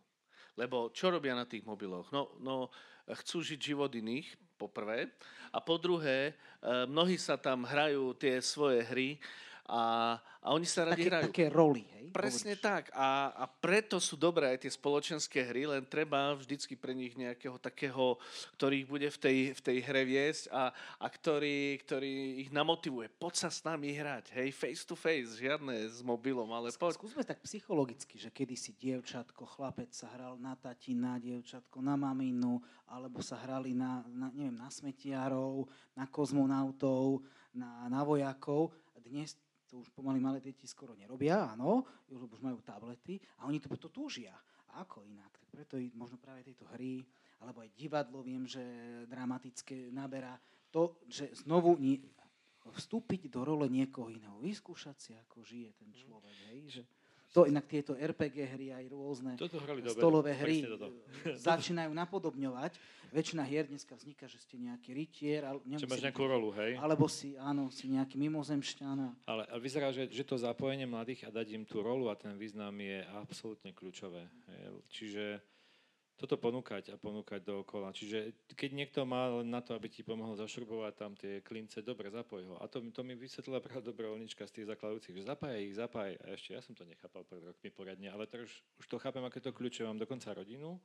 Lebo 0.58 0.90
čo 0.90 1.14
robia 1.14 1.38
na 1.38 1.46
tých 1.46 1.62
mobiloch? 1.62 2.10
No, 2.10 2.34
no 2.42 2.66
chcú 3.06 3.46
žiť 3.46 3.60
život 3.62 3.94
iných, 3.94 4.34
po. 4.58 4.66
A 5.54 5.58
po 5.62 5.78
druhé, 5.78 6.34
e, 6.58 6.82
mnohí 6.90 7.14
sa 7.14 7.38
tam 7.38 7.62
hrajú 7.62 8.10
tie 8.18 8.42
svoje 8.42 8.82
hry 8.90 9.22
a, 9.68 10.16
a 10.40 10.46
oni 10.56 10.64
sa 10.64 10.88
radi 10.88 11.04
Také, 11.04 11.12
hrajú. 11.12 11.24
také 11.28 11.44
roli, 11.52 11.84
hej? 11.84 12.08
Presne 12.08 12.56
hovoríš. 12.56 12.64
tak. 12.64 12.84
A, 12.96 13.36
a 13.36 13.44
preto 13.44 14.00
sú 14.00 14.16
dobré 14.16 14.56
aj 14.56 14.64
tie 14.64 14.72
spoločenské 14.72 15.44
hry, 15.44 15.68
len 15.68 15.84
treba 15.84 16.32
vždycky 16.32 16.72
pre 16.72 16.96
nich 16.96 17.12
nejakého 17.12 17.60
takého, 17.60 18.16
ktorý 18.56 18.80
ich 18.80 18.88
bude 18.88 19.12
v 19.12 19.18
tej, 19.20 19.38
v 19.52 19.60
tej 19.60 19.78
hre 19.84 20.08
viesť 20.08 20.48
a, 20.48 20.72
a 20.72 21.06
ktorý, 21.06 21.76
ktorý 21.84 22.40
ich 22.40 22.50
namotivuje. 22.50 23.12
Poď 23.12 23.34
sa 23.44 23.50
s 23.52 23.60
nami 23.60 23.92
hrať, 23.92 24.32
hej, 24.40 24.48
face 24.56 24.88
to 24.88 24.96
face, 24.96 25.36
žiadne 25.36 25.84
s 25.84 26.00
mobilom, 26.00 26.48
ale 26.48 26.72
poď. 26.72 26.96
Skúsme 26.96 27.28
tak 27.28 27.44
psychologicky, 27.44 28.16
že 28.16 28.32
kedy 28.32 28.56
si 28.56 28.72
dievčatko, 28.72 29.44
chlapec 29.44 29.92
sa 29.92 30.08
hral 30.16 30.40
na 30.40 30.56
tatina, 30.56 31.20
dievčatko 31.20 31.84
na 31.84 31.92
maminu, 32.00 32.56
alebo 32.88 33.20
sa 33.20 33.36
hrali 33.36 33.76
na, 33.76 34.00
na, 34.08 34.32
neviem, 34.32 34.56
na 34.56 34.72
smetiarov, 34.72 35.68
na 35.92 36.08
kozmonautov, 36.08 37.20
na, 37.52 37.84
na 37.92 38.00
vojakov. 38.00 38.72
Dnes 38.96 39.36
to 39.68 39.84
už 39.84 39.92
pomaly 39.92 40.18
malé 40.18 40.40
deti 40.40 40.64
skoro 40.64 40.96
nerobia, 40.96 41.52
áno, 41.52 41.84
už, 42.08 42.24
už 42.24 42.40
majú 42.40 42.58
tablety 42.64 43.20
a 43.38 43.46
oni 43.46 43.60
to, 43.60 43.68
to 43.76 43.92
túžia. 43.92 44.32
A 44.72 44.84
ako 44.84 45.04
inak? 45.04 45.30
Tak 45.36 45.48
preto 45.52 45.76
možno 45.92 46.16
práve 46.16 46.44
tieto 46.48 46.64
hry, 46.72 47.04
alebo 47.44 47.62
aj 47.62 47.70
divadlo, 47.76 48.24
viem, 48.24 48.48
že 48.48 48.60
dramatické 49.06 49.92
naberá 49.92 50.40
to, 50.72 50.98
že 51.06 51.30
znovu 51.44 51.76
nie, 51.76 52.00
vstúpiť 52.68 53.32
do 53.32 53.44
role 53.44 53.64
niekoho 53.68 54.12
iného, 54.12 54.36
vyskúšať 54.40 54.96
si, 54.98 55.12
ako 55.16 55.40
žije 55.40 55.72
ten 55.78 55.90
človek. 55.92 56.36
Hej? 56.52 56.58
Že, 56.80 56.82
To 57.36 57.44
inak 57.44 57.68
tieto 57.68 57.92
RPG 57.92 58.36
hry 58.56 58.66
aj 58.72 58.84
rôzne 58.88 59.36
Toto 59.36 59.60
hrali 59.60 59.84
dobre. 59.84 60.00
stolové 60.00 60.32
hry 60.32 60.64
presne 60.64 60.68
toto. 60.80 60.88
začínajú 61.52 61.92
napodobňovať. 61.92 62.72
Väčšina 63.08 63.40
hier 63.44 63.64
dneska 63.64 63.96
vzniká, 63.96 64.28
že 64.28 64.36
ste 64.36 64.60
nejaký 64.60 64.92
rytier, 64.92 65.44
ale 65.44 65.60
Čo 65.60 65.68
nemusí 65.68 65.88
máš 65.88 66.04
nejakú 66.08 66.24
rolu, 66.28 66.48
hej? 66.56 66.76
alebo 66.76 67.08
si, 67.08 67.36
áno, 67.40 67.72
si 67.72 67.88
nejaký 67.88 68.20
mimozemšťan. 68.20 69.24
Ale 69.24 69.48
a 69.48 69.56
vyzerá, 69.56 69.88
že, 69.92 70.08
že 70.12 70.24
to 70.24 70.36
zapojenie 70.36 70.84
mladých 70.84 71.24
a 71.24 71.32
dať 71.32 71.56
im 71.56 71.64
tú 71.64 71.80
rolu 71.80 72.12
a 72.12 72.16
ten 72.16 72.36
význam 72.36 72.72
je 72.76 73.00
absolútne 73.16 73.72
kľúčové. 73.72 74.28
hej. 74.28 74.64
Čiže 74.92 75.24
toto 76.18 76.34
ponúkať 76.34 76.90
a 76.90 76.98
ponúkať 76.98 77.46
dookola. 77.46 77.94
Čiže 77.94 78.50
keď 78.58 78.70
niekto 78.74 79.06
má 79.06 79.30
len 79.38 79.54
na 79.54 79.62
to, 79.62 79.78
aby 79.78 79.86
ti 79.86 80.02
pomohol 80.02 80.34
zašrubovať 80.34 80.92
tam 80.98 81.14
tie 81.14 81.38
klince, 81.46 81.78
dobre, 81.86 82.10
zapoj 82.10 82.42
ho. 82.42 82.54
A 82.58 82.66
to, 82.66 82.82
to 82.90 83.06
mi 83.06 83.14
vysvetlila 83.14 83.62
práve 83.62 83.86
dobrovoľnička 83.86 84.42
z 84.50 84.52
tých 84.58 84.66
zakladujúcich, 84.74 85.14
že 85.14 85.30
zapájaj 85.30 85.62
ich, 85.62 85.78
zapájaj. 85.78 86.16
A 86.18 86.26
ešte 86.34 86.58
ja 86.58 86.60
som 86.60 86.74
to 86.74 86.82
nechápal 86.82 87.22
pred 87.22 87.46
rokmi 87.46 87.70
poriadne, 87.70 88.10
ale 88.10 88.26
teraz 88.26 88.50
už 88.82 88.86
to 88.90 88.98
chápem, 88.98 89.22
aké 89.22 89.38
to 89.38 89.54
kľúče. 89.54 89.86
Mám 89.86 90.02
dokonca 90.02 90.34
rodinu, 90.34 90.82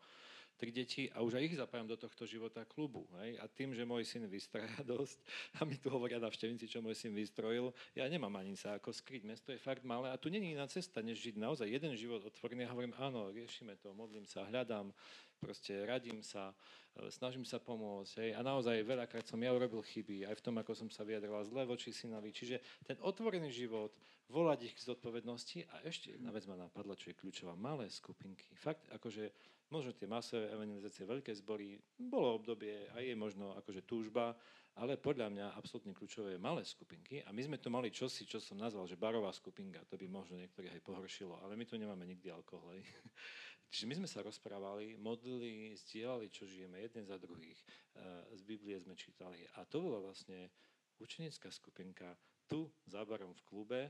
tri 0.56 0.70
deti 0.70 1.10
a 1.12 1.26
už 1.26 1.40
aj 1.40 1.44
ich 1.44 1.56
zapájam 1.58 1.90
do 1.90 1.98
tohto 1.98 2.24
života 2.26 2.64
klubu. 2.64 3.10
Hej? 3.22 3.42
A 3.42 3.46
tým, 3.50 3.74
že 3.74 3.84
môj 3.84 4.06
syn 4.06 4.30
vystraja 4.30 4.70
dosť, 4.94 5.18
a 5.58 5.66
mi 5.66 5.78
tu 5.78 5.90
hovoria 5.90 6.22
navštevníci, 6.22 6.70
čo 6.70 6.80
môj 6.80 6.96
syn 6.96 7.14
vystrojil, 7.14 7.74
ja 7.98 8.06
nemám 8.08 8.34
ani 8.38 8.54
sa 8.56 8.78
ako 8.78 8.94
skryť. 8.94 9.26
Mesto 9.26 9.50
je 9.52 9.60
fakt 9.60 9.84
malé 9.84 10.14
a 10.14 10.20
tu 10.20 10.30
není 10.30 10.54
iná 10.54 10.70
cesta, 10.70 11.02
než 11.02 11.20
žiť 11.22 11.36
naozaj 11.42 11.68
jeden 11.68 11.94
život 11.98 12.24
otvorený. 12.24 12.66
Ja 12.66 12.74
hovorím, 12.74 12.94
áno, 12.98 13.34
riešime 13.34 13.76
to, 13.82 13.92
modlím 13.98 14.30
sa, 14.30 14.46
hľadám, 14.48 14.94
proste 15.42 15.76
radím 15.84 16.24
sa, 16.24 16.56
e, 16.96 17.12
snažím 17.12 17.44
sa 17.44 17.60
pomôcť. 17.60 18.14
Hej? 18.24 18.30
A 18.38 18.46
naozaj 18.46 18.80
veľakrát 18.88 19.28
som 19.28 19.42
ja 19.42 19.52
urobil 19.52 19.84
chyby, 19.84 20.30
aj 20.30 20.40
v 20.40 20.44
tom, 20.46 20.56
ako 20.62 20.72
som 20.78 20.88
sa 20.88 21.04
vyjadroval 21.04 21.44
zle 21.44 21.68
voči 21.68 21.92
synovi. 21.92 22.32
Čiže 22.32 22.64
ten 22.88 22.96
otvorený 23.04 23.52
život, 23.52 23.92
volať 24.32 24.72
ich 24.72 24.74
k 24.74 24.86
zodpovednosti 24.88 25.68
a 25.70 25.76
ešte 25.86 26.16
jedna 26.16 26.32
vec 26.32 26.48
ma 26.48 26.56
napadla, 26.56 26.96
čo 26.96 27.12
je 27.12 27.20
kľúčová, 27.20 27.54
malé 27.54 27.92
skupinky. 27.92 28.50
Fakt, 28.58 28.88
akože 28.90 29.30
možno 29.72 29.96
tie 29.96 30.10
masové 30.10 30.52
evangelizácie, 30.52 31.08
veľké 31.08 31.32
zbory, 31.40 31.80
bolo 31.96 32.40
obdobie 32.40 32.90
a 32.92 33.00
je 33.00 33.16
možno 33.16 33.56
akože 33.60 33.86
túžba, 33.88 34.36
ale 34.74 34.98
podľa 34.98 35.30
mňa 35.30 35.46
absolútne 35.54 35.94
kľúčové 35.94 36.36
je 36.36 36.42
malé 36.42 36.66
skupinky 36.66 37.22
a 37.22 37.30
my 37.30 37.42
sme 37.46 37.58
tu 37.62 37.70
mali 37.70 37.94
čosi, 37.94 38.26
čo 38.26 38.42
som 38.42 38.58
nazval, 38.58 38.90
že 38.90 38.98
barová 38.98 39.30
skupinka, 39.30 39.86
to 39.86 39.98
by 40.02 40.10
možno 40.10 40.42
niektorých 40.42 40.74
aj 40.74 40.82
pohoršilo, 40.82 41.38
ale 41.46 41.54
my 41.54 41.66
tu 41.70 41.78
nemáme 41.78 42.04
nikdy 42.10 42.34
alkohol. 42.34 42.74
Čiže 43.74 43.90
my 43.90 44.06
sme 44.06 44.10
sa 44.10 44.22
rozprávali, 44.22 44.98
modlili, 45.02 45.74
zdieľali, 45.74 46.30
čo 46.30 46.46
žijeme 46.46 46.78
jeden 46.82 47.06
za 47.06 47.18
druhých, 47.18 47.58
eh, 47.98 48.26
z 48.34 48.42
Biblie 48.46 48.78
sme 48.78 48.98
čítali 48.98 49.46
a 49.58 49.66
to 49.66 49.82
bola 49.82 50.02
vlastne 50.02 50.50
učenecká 51.02 51.50
skupinka 51.50 52.14
tu 52.46 52.70
za 52.86 53.02
barom 53.02 53.34
v 53.34 53.46
klube, 53.46 53.82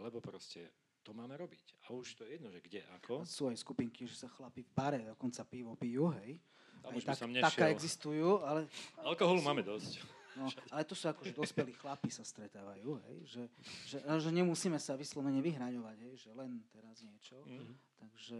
lebo 0.00 0.20
proste 0.20 0.72
to 1.08 1.16
máme 1.16 1.40
robiť. 1.40 1.88
A 1.88 1.96
už 1.96 2.20
to 2.20 2.28
je 2.28 2.36
jedno, 2.36 2.52
že 2.52 2.60
kde, 2.60 2.84
ako. 3.00 3.24
Sú 3.24 3.48
aj 3.48 3.56
skupinky, 3.56 4.04
že 4.04 4.12
sa 4.12 4.28
chlapi 4.28 4.60
v 4.60 4.70
bare 4.76 5.00
dokonca 5.00 5.40
pivo 5.48 5.72
pijú, 5.72 6.12
hej. 6.20 6.36
Tam 6.84 6.92
už 6.92 7.08
by 7.08 7.16
tak, 7.16 7.18
som 7.24 7.30
taká 7.32 7.64
nešiel. 7.64 7.72
existujú, 7.72 8.28
ale, 8.44 8.68
Alkoholu 9.00 9.40
máme 9.40 9.64
dosť. 9.64 10.04
no, 10.36 10.52
ale 10.68 10.84
to 10.84 10.92
sú 10.92 11.08
akože 11.08 11.32
dospelí 11.32 11.72
chlapi 11.80 12.12
sa 12.12 12.22
stretávajú, 12.22 13.00
hej, 13.08 13.18
že, 13.24 13.42
že, 13.88 13.98
že 14.04 14.30
nemusíme 14.30 14.76
sa 14.76 15.00
vyslovene 15.00 15.40
vyhraňovať, 15.40 15.96
hej, 15.96 16.14
že 16.28 16.30
len 16.36 16.60
teraz 16.68 17.00
niečo. 17.00 17.40
Mhm. 17.48 17.72
Takže 17.98 18.38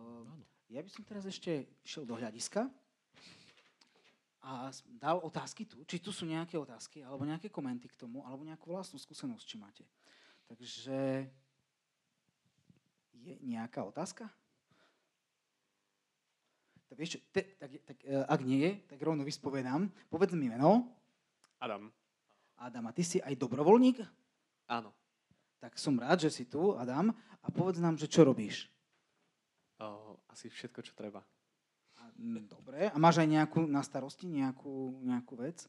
uh, 0.00 0.32
ja 0.72 0.80
by 0.80 0.88
som 0.88 1.04
teraz 1.04 1.28
ešte 1.28 1.68
išiel 1.84 2.08
do 2.08 2.16
hľadiska 2.16 2.72
a 4.42 4.74
dal 4.98 5.22
otázky 5.22 5.68
tu. 5.70 5.86
Či 5.86 6.02
tu 6.02 6.10
sú 6.10 6.26
nejaké 6.26 6.58
otázky, 6.58 7.04
alebo 7.06 7.22
nejaké 7.22 7.46
komenty 7.46 7.86
k 7.86 7.94
tomu, 7.94 8.26
alebo 8.26 8.42
nejakú 8.42 8.74
vlastnú 8.74 8.98
skúsenosť, 8.98 9.44
či 9.46 9.56
máte. 9.60 9.84
Takže 10.48 11.28
je 13.22 13.34
nejaká 13.46 13.86
otázka? 13.86 14.26
Tak 16.92 16.96
vieš 17.00 17.16
čo, 17.16 17.20
te, 17.32 17.56
tak, 17.56 17.70
tak, 17.88 17.98
e, 18.04 18.20
ak 18.20 18.40
nie 18.44 18.60
je, 18.60 18.72
tak 18.84 19.00
rovno 19.00 19.24
vyspovedám. 19.24 19.88
Povedz 20.12 20.36
mi 20.36 20.52
meno. 20.52 20.92
Adam. 21.56 21.88
Adam, 22.60 22.84
a 22.84 22.92
ty 22.92 23.00
si 23.00 23.16
aj 23.16 23.32
dobrovoľník? 23.40 24.04
Áno. 24.68 24.92
Tak 25.56 25.80
som 25.80 25.96
rád, 25.96 26.28
že 26.28 26.30
si 26.30 26.44
tu, 26.44 26.76
Adam. 26.76 27.14
A 27.42 27.46
povedz 27.48 27.80
nám, 27.80 27.96
že 27.96 28.12
čo 28.12 28.28
robíš. 28.28 28.68
O, 29.80 30.20
asi 30.28 30.52
všetko, 30.52 30.84
čo 30.84 30.92
treba. 30.92 31.24
A, 31.96 32.12
mm, 32.12 32.44
dobre. 32.50 32.92
A 32.92 32.96
máš 33.00 33.24
aj 33.24 33.28
nejakú 33.40 33.64
na 33.64 33.80
starosti, 33.80 34.28
nejakú, 34.28 35.00
nejakú 35.00 35.40
vec? 35.40 35.64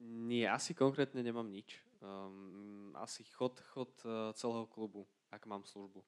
Nie, 0.00 0.48
asi 0.48 0.70
konkrétne 0.72 1.20
nemám 1.20 1.50
nič. 1.50 1.82
Um, 2.00 2.96
asi 2.96 3.24
chod, 3.36 3.60
chod 3.76 3.92
uh, 4.08 4.32
celého 4.32 4.64
klubu, 4.64 5.04
ak 5.28 5.44
mám 5.44 5.68
službu. 5.68 6.00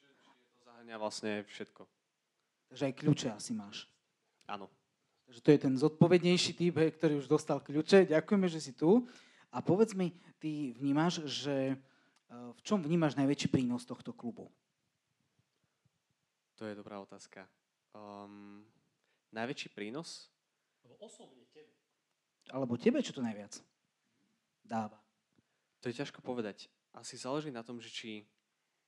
Čiže, 0.00 0.12
to 0.16 0.64
zahrania 0.64 0.96
vlastne 0.96 1.44
všetko. 1.44 1.84
Takže 2.72 2.82
aj 2.88 2.94
kľúče 2.96 3.28
asi 3.28 3.52
máš. 3.52 3.84
Áno. 4.48 4.72
Takže 5.28 5.40
to 5.44 5.50
je 5.52 5.60
ten 5.60 5.74
zodpovednejší 5.76 6.52
typ, 6.56 6.80
hej, 6.80 6.96
ktorý 6.96 7.20
už 7.20 7.28
dostal 7.28 7.60
kľúče. 7.60 8.08
Ďakujeme, 8.08 8.48
že 8.48 8.60
si 8.64 8.72
tu. 8.72 9.04
A 9.52 9.60
povedz 9.60 9.92
mi, 9.92 10.16
ty 10.40 10.72
vnímaš, 10.80 11.28
že 11.28 11.72
e, 11.72 11.76
v 12.32 12.60
čom 12.64 12.80
vnímaš 12.80 13.12
najväčší 13.20 13.52
prínos 13.52 13.84
tohto 13.84 14.16
klubu? 14.16 14.48
To 16.56 16.64
je 16.64 16.72
dobrá 16.72 16.96
otázka. 17.04 17.44
Um, 17.92 18.64
najväčší 19.36 19.68
prínos? 19.76 20.32
Osobne 20.96 21.44
tebe. 21.52 21.76
Alebo 22.48 22.80
tebe, 22.80 23.04
čo 23.04 23.12
to 23.12 23.20
najviac 23.20 23.60
dáva? 24.62 25.01
To 25.82 25.90
je 25.90 25.98
ťažko 25.98 26.22
povedať. 26.22 26.70
Asi 26.94 27.18
záleží 27.18 27.50
na 27.50 27.66
tom, 27.66 27.82
že 27.82 27.90
či 27.90 28.22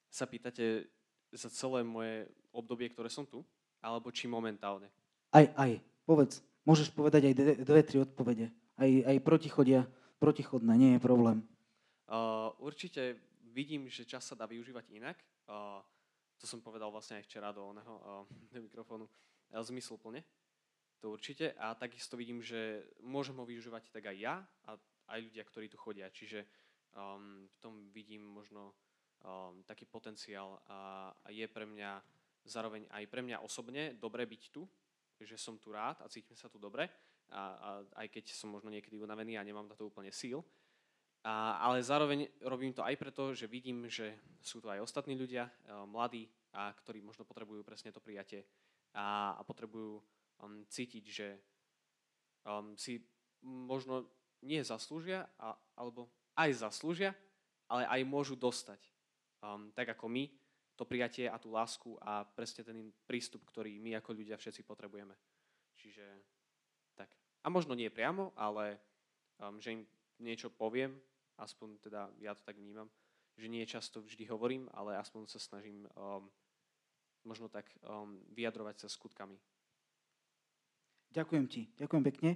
sa 0.06 0.30
pýtate 0.30 0.86
za 1.34 1.50
celé 1.50 1.82
moje 1.82 2.30
obdobie, 2.54 2.86
ktoré 2.86 3.10
som 3.10 3.26
tu, 3.26 3.42
alebo 3.82 4.14
či 4.14 4.30
momentálne. 4.30 4.86
Aj, 5.34 5.50
aj. 5.58 5.82
Povedz. 6.06 6.38
Môžeš 6.62 6.94
povedať 6.94 7.28
aj 7.28 7.34
dve, 7.34 7.52
dve 7.60 7.82
tri 7.82 7.98
odpovede. 7.98 8.46
Aj, 8.78 8.88
aj 8.88 9.16
protichodia, 9.26 9.84
protichodné, 10.22 10.72
nie 10.78 10.90
je 10.96 11.02
problém. 11.02 11.42
Uh, 12.06 12.54
určite 12.62 13.18
vidím, 13.50 13.90
že 13.90 14.06
čas 14.06 14.22
sa 14.24 14.38
dá 14.38 14.46
využívať 14.46 14.86
inak. 14.94 15.18
Uh, 15.50 15.82
to 16.38 16.46
som 16.46 16.62
povedal 16.62 16.94
vlastne 16.94 17.18
aj 17.18 17.26
včera 17.26 17.50
do 17.50 17.74
oného 17.74 17.94
uh, 18.00 18.24
mikrofónu. 18.54 19.10
Uh, 19.50 19.60
zmysluplne. 19.66 20.22
To 21.02 21.10
určite. 21.12 21.52
A 21.58 21.74
takisto 21.74 22.14
vidím, 22.14 22.40
že 22.40 22.86
môžem 23.02 23.36
ho 23.36 23.44
využívať 23.44 23.90
tak 23.90 24.08
aj 24.08 24.16
ja 24.16 24.40
a 24.64 24.78
aj 25.12 25.18
ľudia, 25.20 25.44
ktorí 25.44 25.66
tu 25.68 25.76
chodia. 25.76 26.08
Čiže 26.08 26.46
um, 26.94 27.46
v 27.46 27.56
tom 27.60 27.74
vidím 27.90 28.22
možno 28.22 28.72
um, 29.22 29.62
taký 29.66 29.84
potenciál 29.84 30.58
a, 30.66 31.10
a 31.10 31.28
je 31.30 31.46
pre 31.46 31.66
mňa 31.66 32.02
zároveň 32.44 32.84
aj 32.92 33.04
pre 33.08 33.24
mňa 33.24 33.40
osobne 33.40 33.96
dobre 33.96 34.28
byť 34.28 34.42
tu, 34.52 34.68
že 35.20 35.38
som 35.40 35.56
tu 35.56 35.72
rád 35.72 36.04
a 36.04 36.10
cítim 36.10 36.36
sa 36.36 36.52
tu 36.52 36.60
dobre, 36.60 36.90
a, 37.32 37.40
a 37.40 37.68
aj 38.04 38.12
keď 38.12 38.36
som 38.36 38.52
možno 38.52 38.68
niekedy 38.68 39.00
unavený 39.00 39.40
a 39.40 39.46
nemám 39.46 39.64
na 39.64 39.74
to 39.74 39.88
úplne 39.88 40.12
síl. 40.12 40.44
A, 41.24 41.56
ale 41.56 41.80
zároveň 41.80 42.28
robím 42.44 42.76
to 42.76 42.84
aj 42.84 43.00
preto, 43.00 43.32
že 43.32 43.48
vidím, 43.48 43.88
že 43.88 44.12
sú 44.44 44.60
tu 44.60 44.68
aj 44.68 44.84
ostatní 44.84 45.16
ľudia, 45.16 45.48
eh, 45.48 45.72
mladí, 45.88 46.28
a 46.54 46.70
ktorí 46.70 47.02
možno 47.02 47.26
potrebujú 47.26 47.66
presne 47.66 47.90
to 47.90 47.98
prijatie 47.98 48.46
a, 48.94 49.34
a 49.34 49.42
potrebujú 49.42 49.98
um, 49.98 50.62
cítiť, 50.70 51.04
že 51.10 51.28
um, 52.46 52.78
si 52.78 53.02
možno 53.42 54.06
nie 54.46 54.62
zaslúžia, 54.62 55.26
a, 55.34 55.58
alebo 55.74 56.06
aj 56.34 56.50
zaslúžia, 56.66 57.14
ale 57.70 57.86
aj 57.88 58.00
môžu 58.06 58.34
dostať. 58.34 58.78
Um, 59.44 59.70
tak 59.72 59.94
ako 59.94 60.08
my, 60.10 60.24
to 60.74 60.82
prijatie 60.82 61.30
a 61.30 61.38
tú 61.38 61.54
lásku 61.54 61.94
a 62.02 62.26
presne 62.26 62.66
ten 62.66 62.78
prístup, 63.06 63.46
ktorý 63.46 63.78
my 63.78 63.98
ako 64.02 64.10
ľudia 64.18 64.34
všetci 64.34 64.66
potrebujeme. 64.66 65.14
Čiže 65.78 66.02
tak. 66.98 67.10
A 67.42 67.46
možno 67.50 67.78
nie 67.78 67.90
priamo, 67.92 68.34
ale 68.34 68.78
um, 69.38 69.62
že 69.62 69.78
im 69.78 69.82
niečo 70.18 70.50
poviem, 70.50 70.98
aspoň 71.38 71.78
teda 71.78 72.10
ja 72.18 72.34
to 72.34 72.42
tak 72.42 72.58
vnímam, 72.58 72.90
že 73.38 73.50
nie 73.50 73.66
často 73.66 74.02
vždy 74.02 74.26
hovorím, 74.30 74.66
ale 74.74 74.98
aspoň 74.98 75.26
sa 75.26 75.38
snažím 75.42 75.86
um, 75.94 76.26
možno 77.26 77.50
tak 77.50 77.66
um, 77.82 78.18
vyjadrovať 78.34 78.86
sa 78.86 78.88
skutkami. 78.90 79.38
Ďakujem 81.14 81.46
ti, 81.46 81.70
ďakujem 81.78 82.04
pekne. 82.10 82.30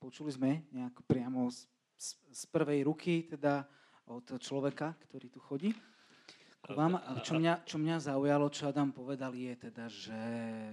Počuli 0.00 0.32
sme 0.32 0.64
nejak 0.72 1.04
priamo 1.04 1.48
z, 1.96 2.08
z 2.30 2.42
prvej 2.52 2.84
ruky, 2.84 3.24
teda 3.26 3.64
od 4.06 4.38
človeka, 4.38 4.94
ktorý 5.08 5.26
tu 5.32 5.40
chodí. 5.42 5.74
K 6.62 6.74
vám. 6.74 6.98
Čo, 7.22 7.38
mňa, 7.38 7.66
čo 7.66 7.76
mňa 7.78 7.96
zaujalo, 7.98 8.46
čo 8.50 8.70
Adam 8.70 8.94
povedal, 8.94 9.34
je 9.34 9.54
teda, 9.70 9.84
že 9.90 10.20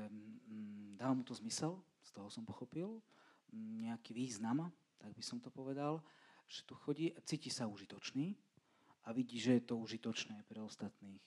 mm, 0.10 0.98
dáva 0.98 1.14
mu 1.18 1.24
to 1.26 1.34
zmysel, 1.34 1.82
z 2.02 2.10
toho 2.14 2.30
som 2.30 2.46
pochopil, 2.46 3.02
mm, 3.54 3.90
nejaký 3.90 4.14
význam, 4.14 4.70
tak 4.98 5.14
by 5.14 5.24
som 5.26 5.42
to 5.42 5.50
povedal, 5.50 6.02
že 6.46 6.66
tu 6.66 6.78
chodí 6.78 7.14
cíti 7.26 7.50
sa 7.50 7.66
užitočný 7.66 8.38
a 9.06 9.12
vidí, 9.12 9.42
že 9.42 9.58
je 9.60 9.64
to 9.66 9.76
užitočné 9.82 10.46
pre 10.46 10.62
ostatných. 10.62 11.22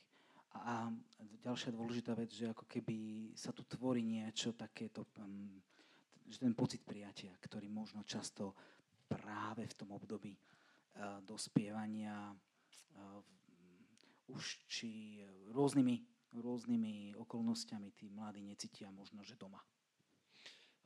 A, 0.56 0.88
a 0.88 1.22
ďalšia 1.44 1.74
dôležitá 1.74 2.16
vec, 2.16 2.32
že 2.32 2.48
ako 2.48 2.64
keby 2.64 3.30
sa 3.36 3.52
tu 3.52 3.60
tvorí 3.68 4.00
niečo 4.00 4.56
takéto, 4.56 5.04
um, 5.20 5.60
že 6.26 6.40
ten 6.40 6.56
pocit 6.56 6.80
prijatia, 6.82 7.36
ktorý 7.38 7.68
možno 7.68 8.02
často 8.08 8.56
práve 9.08 9.66
v 9.66 9.74
tom 9.74 9.94
období 9.94 10.34
uh, 10.36 11.22
dospievania 11.22 12.34
uh, 12.34 13.22
už 14.30 14.66
či 14.66 15.22
rôznymi, 15.54 16.02
rôznymi 16.34 17.14
okolnostiami 17.14 17.94
tí 17.94 18.10
mladí 18.10 18.42
necítia 18.42 18.90
možno, 18.90 19.22
že 19.22 19.38
doma. 19.38 19.62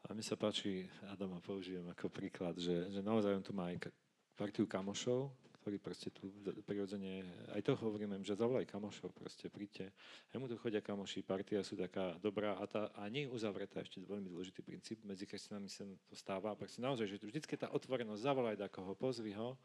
A 0.09 0.17
mi 0.17 0.25
sa 0.25 0.37
páči, 0.37 0.89
Adama 1.13 1.41
použijem 1.45 1.85
ako 1.93 2.09
príklad, 2.09 2.57
že, 2.57 2.89
že 2.89 3.01
naozaj 3.05 3.37
on 3.37 3.45
tu 3.45 3.53
má 3.53 3.69
aj 3.69 3.93
partiu 4.33 4.65
kamošov, 4.65 5.29
ktorí 5.61 5.77
proste 5.77 6.09
tu 6.09 6.33
prirodzene, 6.65 7.23
aj 7.53 7.63
to 7.63 7.77
hovoríme, 7.77 8.17
že 8.25 8.35
zavolaj 8.35 8.65
kamošov, 8.65 9.13
proste 9.13 9.53
príďte. 9.53 9.93
Aj 10.33 10.37
mu 10.41 10.49
chodia 10.57 10.81
kamoši, 10.81 11.21
partia 11.21 11.61
sú 11.61 11.77
taká 11.77 12.17
dobrá 12.19 12.57
a, 12.57 12.65
tá, 12.65 12.89
a 12.97 13.07
nie 13.13 13.29
je 13.29 13.33
uzavretá 13.33 13.85
ešte 13.85 14.01
veľmi 14.01 14.33
dôležitý 14.33 14.65
princíp, 14.65 15.05
medzi 15.05 15.29
kresťanami 15.29 15.69
sa 15.69 15.85
to 16.09 16.17
stáva. 16.17 16.57
Proste 16.57 16.81
naozaj, 16.81 17.07
že 17.07 17.21
vždycky 17.21 17.55
tá 17.61 17.69
otvorenosť, 17.69 18.25
zavolaj 18.25 18.57
koho, 18.73 18.97
pozvi 18.97 19.37
ho, 19.37 19.61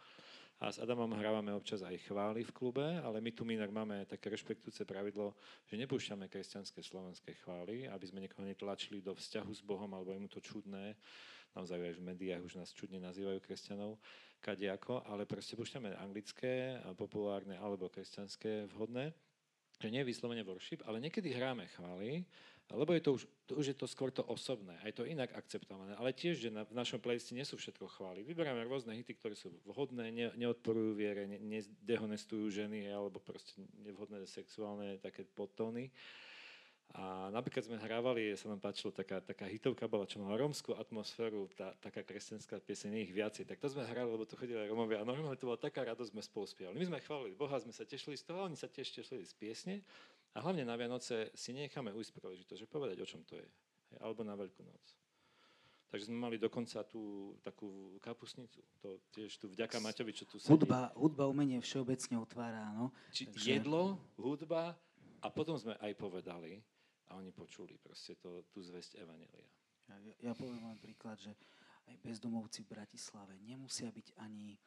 a 0.55 0.71
s 0.71 0.79
Adamom 0.79 1.11
hrávame 1.11 1.51
občas 1.51 1.83
aj 1.83 2.07
chvály 2.07 2.47
v 2.47 2.55
klube, 2.55 2.79
ale 3.03 3.19
my 3.19 3.27
tu 3.35 3.43
inak 3.43 3.67
máme 3.75 4.07
také 4.07 4.31
rešpektujúce 4.31 4.87
pravidlo, 4.87 5.35
že 5.67 5.75
nepúšťame 5.75 6.31
kresťanské 6.31 6.79
slovenské 6.79 7.35
chvály, 7.43 7.91
aby 7.91 8.05
sme 8.07 8.23
niekoho 8.23 8.47
netlačili 8.47 9.03
do 9.03 9.11
vzťahu 9.11 9.51
s 9.51 9.59
Bohom, 9.59 9.91
alebo 9.91 10.15
je 10.15 10.19
mu 10.23 10.31
to 10.31 10.39
čudné. 10.39 10.95
Naozaj 11.59 11.75
aj 11.75 11.95
v 11.99 12.05
médiách 12.07 12.43
už 12.47 12.55
nás 12.55 12.71
čudne 12.71 13.03
nazývajú 13.03 13.43
kresťanov, 13.43 13.99
kadejako, 14.45 15.01
ale 15.09 15.25
proste 15.25 15.57
púšťame 15.57 15.97
anglické, 15.97 16.77
populárne 16.93 17.57
alebo 17.57 17.89
kresťanské 17.89 18.69
vhodné 18.69 19.09
že 19.75 19.91
nie 19.91 19.99
je 19.99 20.07
vyslovene 20.07 20.39
worship, 20.47 20.79
ale 20.87 21.03
niekedy 21.03 21.35
hráme 21.35 21.67
chvály 21.75 22.23
lebo 22.73 22.97
je 22.97 23.01
to 23.05 23.13
už, 23.13 23.21
to 23.45 23.53
už 23.61 23.65
je 23.67 23.77
to 23.77 23.85
skôr 23.85 24.09
to 24.09 24.25
osobné, 24.25 24.73
aj 24.81 24.97
to 24.97 25.05
inak 25.05 25.29
akceptované. 25.37 25.93
Ale 26.01 26.17
tiež, 26.17 26.41
že 26.41 26.49
na, 26.49 26.65
v 26.65 26.73
našom 26.73 26.97
playlisti 26.97 27.37
nie 27.37 27.45
sú 27.45 27.61
všetko 27.61 27.85
chvály. 27.93 28.25
Vyberáme 28.25 28.65
rôzne 28.65 28.97
hity, 28.97 29.13
ktoré 29.13 29.37
sú 29.37 29.53
vhodné, 29.69 30.09
ne, 30.09 30.33
neodporujú 30.33 30.97
viere, 30.97 31.29
ne, 31.29 31.37
nedehonestujú 31.37 32.49
ženy 32.49 32.89
alebo 32.89 33.21
proste 33.21 33.61
nevhodné 33.85 34.25
sexuálne 34.25 34.97
také 34.97 35.29
podtóny. 35.29 35.93
A 36.93 37.27
napríklad 37.33 37.65
sme 37.65 37.81
hrávali, 37.81 38.37
sa 38.37 38.47
nám 38.47 38.61
páčilo, 38.61 38.93
taká, 38.93 39.19
taká 39.19 39.49
hitovka 39.49 39.83
bola, 39.89 40.07
čo 40.07 40.21
mala 40.21 40.39
rómskú 40.39 40.77
atmosféru, 40.77 41.49
tá, 41.51 41.75
taká 41.83 42.05
kresťanská 42.05 42.61
pieseň, 42.63 43.03
ich 43.03 43.11
viacej. 43.11 43.43
Tak 43.43 43.59
to 43.59 43.67
sme 43.67 43.83
hrali, 43.83 44.07
lebo 44.07 44.23
tu 44.23 44.39
chodili 44.39 44.55
Romovia 44.63 45.03
a 45.03 45.07
normálne 45.07 45.35
to 45.35 45.49
bola 45.49 45.59
taká 45.59 45.83
radosť, 45.83 46.15
sme 46.15 46.23
spolu 46.23 46.45
spievali. 46.47 46.79
My 46.79 46.87
sme 46.87 47.03
chválili 47.03 47.35
Boha, 47.35 47.59
sme 47.59 47.75
sa 47.75 47.83
tešili 47.83 48.15
z 48.15 48.23
toho, 48.29 48.47
oni 48.47 48.55
sa 48.55 48.71
tiež 48.71 48.87
tešili 48.95 49.27
z 49.27 49.33
piesne 49.35 49.75
a 50.31 50.39
hlavne 50.39 50.63
na 50.63 50.75
Vianoce 50.79 51.35
si 51.35 51.51
necháme 51.51 51.91
ujsť 51.91 52.11
príležitosť, 52.15 52.59
že 52.63 52.67
povedať, 52.69 52.97
o 53.03 53.07
čom 53.07 53.27
to 53.27 53.35
je. 53.35 53.47
Alebo 53.99 54.23
na 54.23 54.39
Veľkú 54.39 54.63
noc. 54.63 54.85
Takže 55.91 56.11
sme 56.11 56.17
mali 56.17 56.35
dokonca 56.35 56.83
tú 56.83 57.35
takú 57.39 57.95
kapusnicu. 58.03 58.59
To 58.83 58.99
tiež 59.15 59.35
tu 59.39 59.47
vďaka 59.47 59.79
Maťovi, 59.79 60.11
čo 60.11 60.27
tu 60.27 60.39
sedí. 60.39 60.51
Hudba, 60.51 60.91
hudba 60.95 61.23
umenie 61.27 61.59
všeobecne 61.63 62.19
otvára, 62.19 62.71
áno. 62.71 62.91
Či 63.15 63.31
Takže... 63.31 63.47
jedlo, 63.47 63.99
hudba 64.19 64.75
a 65.23 65.27
potom 65.31 65.55
sme 65.55 65.75
aj 65.79 65.95
povedali 65.95 66.59
a 67.09 67.19
oni 67.19 67.31
počuli 67.31 67.77
proste 67.77 68.17
to, 68.17 68.45
tú 68.49 68.61
zväzť 68.61 69.01
Evanelia. 69.01 69.49
Ja, 69.85 70.31
ja 70.31 70.33
poviem 70.33 70.65
len 70.65 70.79
príklad, 70.81 71.21
že 71.21 71.33
aj 71.85 71.95
bezdomovci 72.01 72.65
v 72.65 72.73
Bratislave 72.73 73.37
nemusia 73.45 73.93
byť 73.93 74.17
ani 74.17 74.57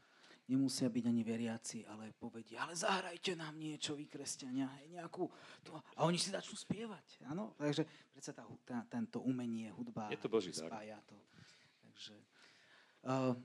nemusia 0.49 0.89
byť 0.89 1.05
ani 1.05 1.22
veriaci, 1.22 1.84
ale 1.84 2.16
povedia, 2.16 2.64
ale 2.64 2.72
zahrajte 2.72 3.36
nám 3.36 3.53
niečo, 3.61 3.93
vy 3.93 4.09
kresťania, 4.09 4.64
hej, 4.80 4.97
nejakú... 4.97 5.28
To, 5.68 5.76
a 5.76 6.09
oni 6.09 6.16
si 6.16 6.32
začnú 6.32 6.57
spievať, 6.57 7.20
áno? 7.28 7.53
Takže 7.61 7.84
predsa 8.16 8.32
tá, 8.32 8.49
tá, 8.64 8.80
tento 8.89 9.20
umenie, 9.20 9.68
hudba... 9.76 10.09
Je 10.09 10.16
to 10.16 10.32
Boží 10.32 10.49
spája 10.57 10.97
to. 11.05 11.20
Takže 11.84 12.16
uh, 13.05 13.36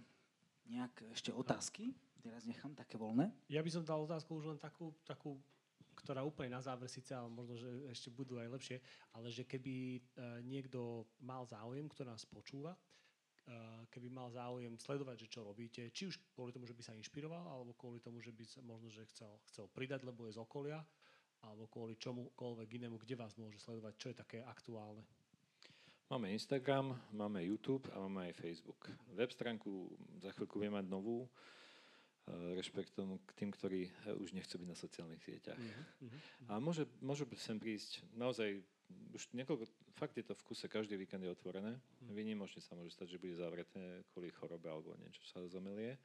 nejak 0.72 0.96
ešte 1.12 1.36
otázky? 1.36 1.92
Teraz 2.24 2.48
nechám 2.48 2.72
také 2.72 2.96
voľné. 2.96 3.36
Ja 3.52 3.60
by 3.60 3.68
som 3.68 3.84
dal 3.84 4.00
otázku 4.08 4.40
už 4.40 4.56
len 4.56 4.60
takú, 4.64 4.96
takú 5.04 5.36
ktorá 6.04 6.22
úplne 6.28 6.54
na 6.54 6.62
záver 6.62 6.92
síce, 6.92 7.16
ale 7.16 7.32
možno, 7.32 7.56
že 7.56 7.68
ešte 7.88 8.12
budú 8.12 8.38
aj 8.38 8.52
lepšie, 8.52 8.78
ale 9.16 9.32
že 9.32 9.48
keby 9.48 9.74
uh, 9.98 10.44
niekto 10.44 11.08
mal 11.24 11.48
záujem, 11.48 11.88
kto 11.88 12.04
nás 12.04 12.28
počúva, 12.28 12.76
Eh, 13.44 13.84
keby 13.92 14.08
mal 14.08 14.32
záujem 14.32 14.72
sledovať, 14.80 15.28
že 15.28 15.32
čo 15.36 15.44
robíte, 15.44 15.92
či 15.92 16.08
už 16.08 16.16
kvôli 16.32 16.56
tomu, 16.56 16.64
že 16.64 16.72
by 16.72 16.80
sa 16.80 16.96
inšpiroval, 16.96 17.44
alebo 17.44 17.76
kvôli 17.76 18.00
tomu, 18.00 18.24
že 18.24 18.32
by 18.32 18.40
možno, 18.64 18.88
že 18.88 19.04
chcel, 19.12 19.36
chcel 19.52 19.68
pridať, 19.68 20.08
lebo 20.08 20.24
je 20.24 20.32
z 20.32 20.40
okolia, 20.40 20.80
alebo 21.44 21.68
kvôli 21.68 22.00
čomukoľvek 22.00 22.80
inému, 22.80 22.96
kde 23.04 23.20
vás 23.20 23.36
môže 23.36 23.60
sledovať, 23.60 23.94
čo 24.00 24.08
je 24.08 24.16
také 24.16 24.40
aktuálne. 24.48 25.04
Máme 26.08 26.32
Instagram, 26.32 26.96
máme 27.12 27.44
YouTube 27.44 27.84
a 27.92 28.00
máme 28.08 28.32
aj 28.32 28.40
Facebook. 28.40 28.88
Web 29.12 29.36
stránku 29.36 29.92
za 30.24 30.32
chvíľku 30.32 30.64
budeme 30.64 30.80
mať 30.80 30.88
novú, 30.88 31.28
rešpektom 32.32 33.20
k 33.28 33.32
tým, 33.36 33.50
ktorí 33.52 33.82
eh, 33.88 34.16
už 34.16 34.32
nechcú 34.32 34.56
byť 34.62 34.68
na 34.68 34.78
sociálnych 34.78 35.24
sieťach. 35.24 35.60
Uh-huh. 35.60 36.20
A 36.48 36.60
môže, 36.64 36.88
môže 37.04 37.28
sem 37.36 37.60
prísť 37.60 38.00
naozaj 38.16 38.64
už 39.14 39.30
niekoľko, 39.34 39.66
fakt 39.98 40.18
je 40.18 40.26
to 40.26 40.34
v 40.38 40.46
kuse, 40.46 40.66
každý 40.70 40.98
víkend 40.98 41.24
je 41.26 41.34
otvorené. 41.34 41.78
Mm. 41.78 42.14
Vynimočne 42.14 42.62
sa 42.62 42.78
môže 42.78 42.94
stať, 42.94 43.18
že 43.18 43.22
bude 43.22 43.34
zavreté 43.34 44.06
kvôli 44.14 44.30
chorobe 44.34 44.70
alebo 44.70 44.94
niečo 45.02 45.22
sa 45.26 45.42
zomelie. 45.50 45.98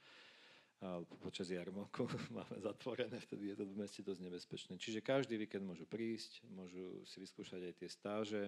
A 0.78 1.02
počas 1.18 1.50
jarmoku 1.50 2.06
máme 2.36 2.56
zatvorené, 2.62 3.18
vtedy 3.18 3.50
je 3.52 3.56
to 3.58 3.64
v 3.66 3.76
meste 3.76 4.00
dosť 4.00 4.20
nebezpečné. 4.24 4.72
Čiže 4.78 5.02
každý 5.02 5.34
víkend 5.36 5.66
môžu 5.66 5.84
prísť, 5.90 6.46
môžu 6.54 7.02
si 7.02 7.18
vyskúšať 7.18 7.60
aj 7.72 7.74
tie 7.76 7.88
stáže. 7.90 8.42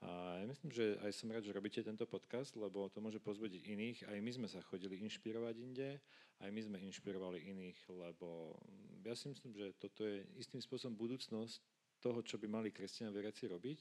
A 0.00 0.40
ja 0.40 0.46
myslím, 0.48 0.72
že 0.72 0.96
aj 1.04 1.12
som 1.12 1.28
rád, 1.28 1.44
že 1.44 1.52
robíte 1.52 1.84
tento 1.84 2.08
podcast, 2.08 2.56
lebo 2.56 2.88
to 2.88 3.04
môže 3.04 3.20
pozbudiť 3.20 3.68
iných. 3.68 3.98
Aj 4.08 4.16
my 4.16 4.32
sme 4.32 4.48
sa 4.48 4.64
chodili 4.64 4.96
inšpirovať 5.04 5.54
inde, 5.60 6.00
aj 6.40 6.48
my 6.48 6.60
sme 6.64 6.78
inšpirovali 6.88 7.44
iných, 7.52 7.78
lebo 7.92 8.56
ja 9.04 9.12
si 9.12 9.28
myslím, 9.28 9.52
že 9.52 9.76
toto 9.76 10.08
je 10.08 10.24
istým 10.40 10.64
spôsobom 10.64 10.96
budúcnosť 10.96 11.60
toho, 12.00 12.24
čo 12.24 12.40
by 12.40 12.48
mali 12.48 12.72
kresťania 12.72 13.12
veriaci 13.12 13.44
robiť, 13.52 13.80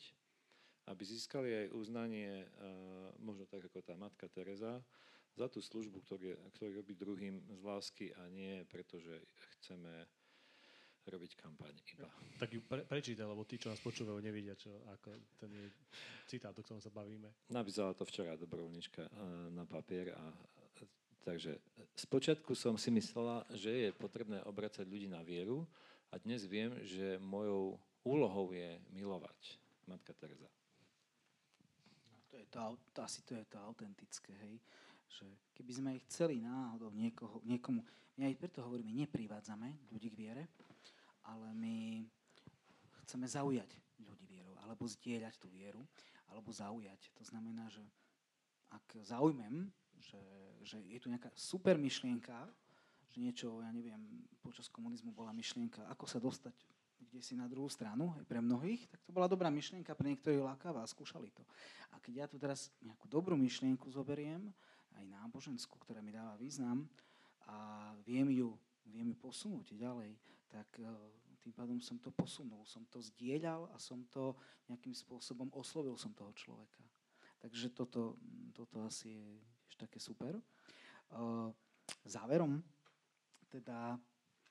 aby 0.91 1.03
získali 1.07 1.49
aj 1.55 1.67
uznanie, 1.71 2.43
možno 3.23 3.47
tak 3.47 3.71
ako 3.71 3.79
tá 3.79 3.95
matka 3.95 4.27
Teresa, 4.27 4.83
za 5.39 5.47
tú 5.47 5.63
službu, 5.63 6.03
ktorý, 6.03 6.73
robí 6.75 6.99
druhým 6.99 7.39
z 7.55 7.61
lásky 7.63 8.11
a 8.11 8.27
nie 8.27 8.67
preto, 8.67 8.99
že 8.99 9.23
chceme 9.55 10.03
robiť 11.09 11.31
kampaň 11.35 11.73
iba. 11.93 12.07
Tak 12.37 12.49
ju 12.53 12.61
pre, 12.63 12.85
prečítaj, 12.85 13.25
lebo 13.25 13.43
tí, 13.43 13.57
čo 13.57 13.73
nás 13.73 13.81
počúvajú, 13.81 14.21
nevidia, 14.21 14.53
čo, 14.53 14.71
ako 14.85 15.09
ten 15.41 15.49
je 15.51 15.67
citát, 16.29 16.53
o 16.53 16.61
ktorom 16.61 16.79
sa 16.79 16.93
bavíme. 16.93 17.49
Napísala 17.49 17.97
to 17.97 18.05
včera 18.05 18.37
dobrovoľnička 18.37 19.01
na 19.53 19.65
papier 19.65 20.13
a 20.13 20.23
takže 21.25 21.59
spočiatku 21.99 22.55
som 22.55 22.79
si 22.79 22.89
myslela, 22.95 23.43
že 23.53 23.89
je 23.89 23.89
potrebné 23.91 24.39
obracať 24.47 24.87
ľudí 24.87 25.09
na 25.11 25.25
vieru 25.25 25.67
a 26.09 26.17
dnes 26.17 26.45
viem, 26.47 26.73
že 26.85 27.19
mojou 27.21 27.77
úlohou 28.05 28.53
je 28.55 28.79
milovať. 28.93 29.59
Matka 29.89 30.13
Teresa. 30.13 30.47
To 32.29 32.37
je 32.37 32.45
to, 32.45 32.77
to, 32.93 32.99
asi 33.01 33.21
to 33.25 33.33
je 33.33 33.45
to 33.49 33.57
autentické, 33.57 34.33
hej. 34.45 34.61
Že 35.09 35.25
keby 35.57 35.71
sme 35.73 35.89
ich 35.97 36.05
chceli 36.05 36.37
náhodou 36.45 36.93
niekoho, 36.93 37.41
niekomu, 37.41 37.81
my 38.21 38.29
aj 38.29 38.35
preto 38.37 38.61
hovoríme, 38.61 38.93
neprivádzame 38.93 39.89
ľudí 39.89 40.13
k 40.13 40.19
viere, 40.19 40.43
ale 41.29 41.53
my 41.53 41.77
chceme 43.05 43.29
zaujať 43.29 43.69
ľudí 44.01 44.25
vierou, 44.25 44.57
alebo 44.65 44.89
zdieľať 44.89 45.37
tú 45.37 45.47
vieru, 45.53 45.85
alebo 46.29 46.49
zaujať. 46.49 47.13
To 47.21 47.23
znamená, 47.25 47.69
že 47.69 47.85
ak 48.73 49.05
zaujmem, 49.05 49.69
že, 50.01 50.21
že 50.65 50.77
je 50.89 50.99
tu 51.01 51.09
nejaká 51.09 51.29
super 51.37 51.77
myšlienka, 51.77 52.49
že 53.09 53.17
niečo, 53.21 53.61
ja 53.61 53.69
neviem, 53.73 54.25
počas 54.41 54.69
komunizmu 54.69 55.13
bola 55.13 55.33
myšlienka, 55.33 55.85
ako 55.89 56.05
sa 56.05 56.21
dostať 56.21 56.53
kde 57.09 57.25
si 57.25 57.33
na 57.33 57.49
druhú 57.49 57.65
stranu, 57.71 58.13
aj 58.19 58.25
pre 58.27 58.37
mnohých, 58.37 58.85
tak 58.85 59.01
to 59.01 59.09
bola 59.09 59.25
dobrá 59.25 59.49
myšlienka, 59.49 59.97
pre 59.97 60.13
niektorých 60.13 60.45
lákavá 60.45 60.85
skúšali 60.85 61.33
to. 61.33 61.41
A 61.89 61.97
keď 61.97 62.13
ja 62.13 62.25
tu 62.29 62.37
teraz 62.37 62.69
nejakú 62.83 63.09
dobrú 63.09 63.33
myšlienku 63.33 63.89
zoberiem, 63.89 64.51
aj 64.93 65.05
náboženskú, 65.09 65.79
ktorá 65.81 66.03
mi 66.03 66.13
dáva 66.13 66.37
význam 66.37 66.85
a 67.49 67.89
viem 68.05 68.29
ju, 68.29 68.53
viem 68.85 69.09
ju 69.09 69.17
posunúť 69.17 69.73
ďalej, 69.73 70.13
tak 70.49 70.67
e, 70.81 70.89
tým 71.39 71.53
pádom 71.53 71.77
som 71.79 71.97
to 72.01 72.11
posunul, 72.11 72.65
som 72.65 72.83
to 72.89 72.99
zdieľal 72.99 73.69
a 73.71 73.77
som 73.79 74.03
to 74.09 74.35
nejakým 74.67 74.93
spôsobom 74.93 75.47
oslovil 75.55 75.95
som 75.95 76.11
toho 76.11 76.33
človeka. 76.35 76.83
Takže 77.39 77.71
toto, 77.71 78.19
toto 78.51 78.83
asi 78.83 79.15
je 79.15 79.27
tiež 79.63 79.75
také 79.79 79.97
super. 80.01 80.35
E, 80.35 80.43
záverom, 82.03 82.59
teda 83.47 83.95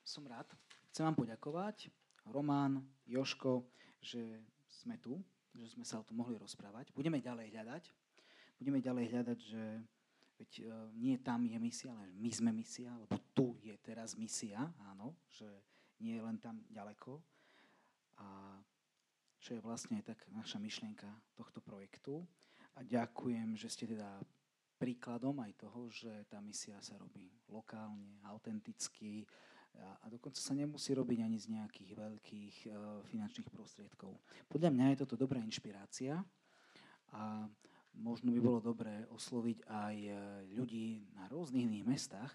som 0.03 0.25
rád, 0.25 0.49
chcem 0.89 1.05
vám 1.05 1.19
poďakovať 1.19 1.93
Román, 2.33 2.81
Joško, 3.05 3.69
že 4.01 4.41
sme 4.69 4.97
tu, 4.97 5.21
že 5.53 5.69
sme 5.69 5.85
sa 5.85 6.01
o 6.01 6.07
tom 6.07 6.23
mohli 6.23 6.39
rozprávať. 6.39 6.95
Budeme 6.95 7.21
ďalej 7.21 7.53
hľadať. 7.53 7.85
Budeme 8.59 8.79
ďalej 8.83 9.05
hľadať, 9.11 9.39
že 9.39 9.63
veď, 10.39 10.51
e, 10.63 10.71
nie 10.97 11.15
tam 11.19 11.45
je 11.45 11.59
misia, 11.59 11.91
ale 11.93 12.15
my 12.15 12.31
sme 12.31 12.51
misia, 12.55 12.95
lebo 12.95 13.19
tu 13.35 13.59
je 13.63 13.75
teraz 13.83 14.15
misia, 14.15 14.71
áno, 14.87 15.15
že 15.29 15.47
nie 16.01 16.19
len 16.19 16.39
tam 16.39 16.63
ďaleko. 16.71 17.23
A 18.19 18.59
čo 19.39 19.55
je 19.55 19.63
vlastne 19.63 20.03
tak 20.03 20.23
naša 20.35 20.59
myšlienka 20.59 21.07
tohto 21.39 21.63
projektu. 21.63 22.27
A 22.75 22.83
ďakujem, 22.83 23.55
že 23.55 23.71
ste 23.71 23.87
teda 23.87 24.19
príkladom 24.79 25.39
aj 25.43 25.53
toho, 25.59 25.91
že 25.91 26.27
tá 26.31 26.39
misia 26.43 26.79
sa 26.83 26.99
robí 26.99 27.31
lokálne, 27.51 28.19
autenticky, 28.27 29.27
A, 29.79 29.95
a 30.03 30.07
dokonca 30.11 30.43
sa 30.43 30.59
nemusí 30.59 30.91
robiť 30.91 31.23
ani 31.23 31.39
z 31.39 31.55
nejakých 31.55 31.93
veľkých 31.95 32.57
uh, 32.67 32.99
finančných 33.07 33.51
prostriedkov. 33.53 34.11
Podľa 34.51 34.75
mňa 34.75 34.87
je 34.91 35.01
toto 35.07 35.15
dobrá 35.15 35.39
inšpirácia 35.39 36.19
a 37.15 37.47
možno 37.95 38.35
by 38.35 38.41
bolo 38.43 38.59
dobré 38.59 39.07
osloviť 39.11 39.59
aj 39.71 39.97
ľudí 40.51 41.07
na 41.15 41.31
rôznych 41.31 41.67
iných 41.67 41.87
mestách, 41.87 42.33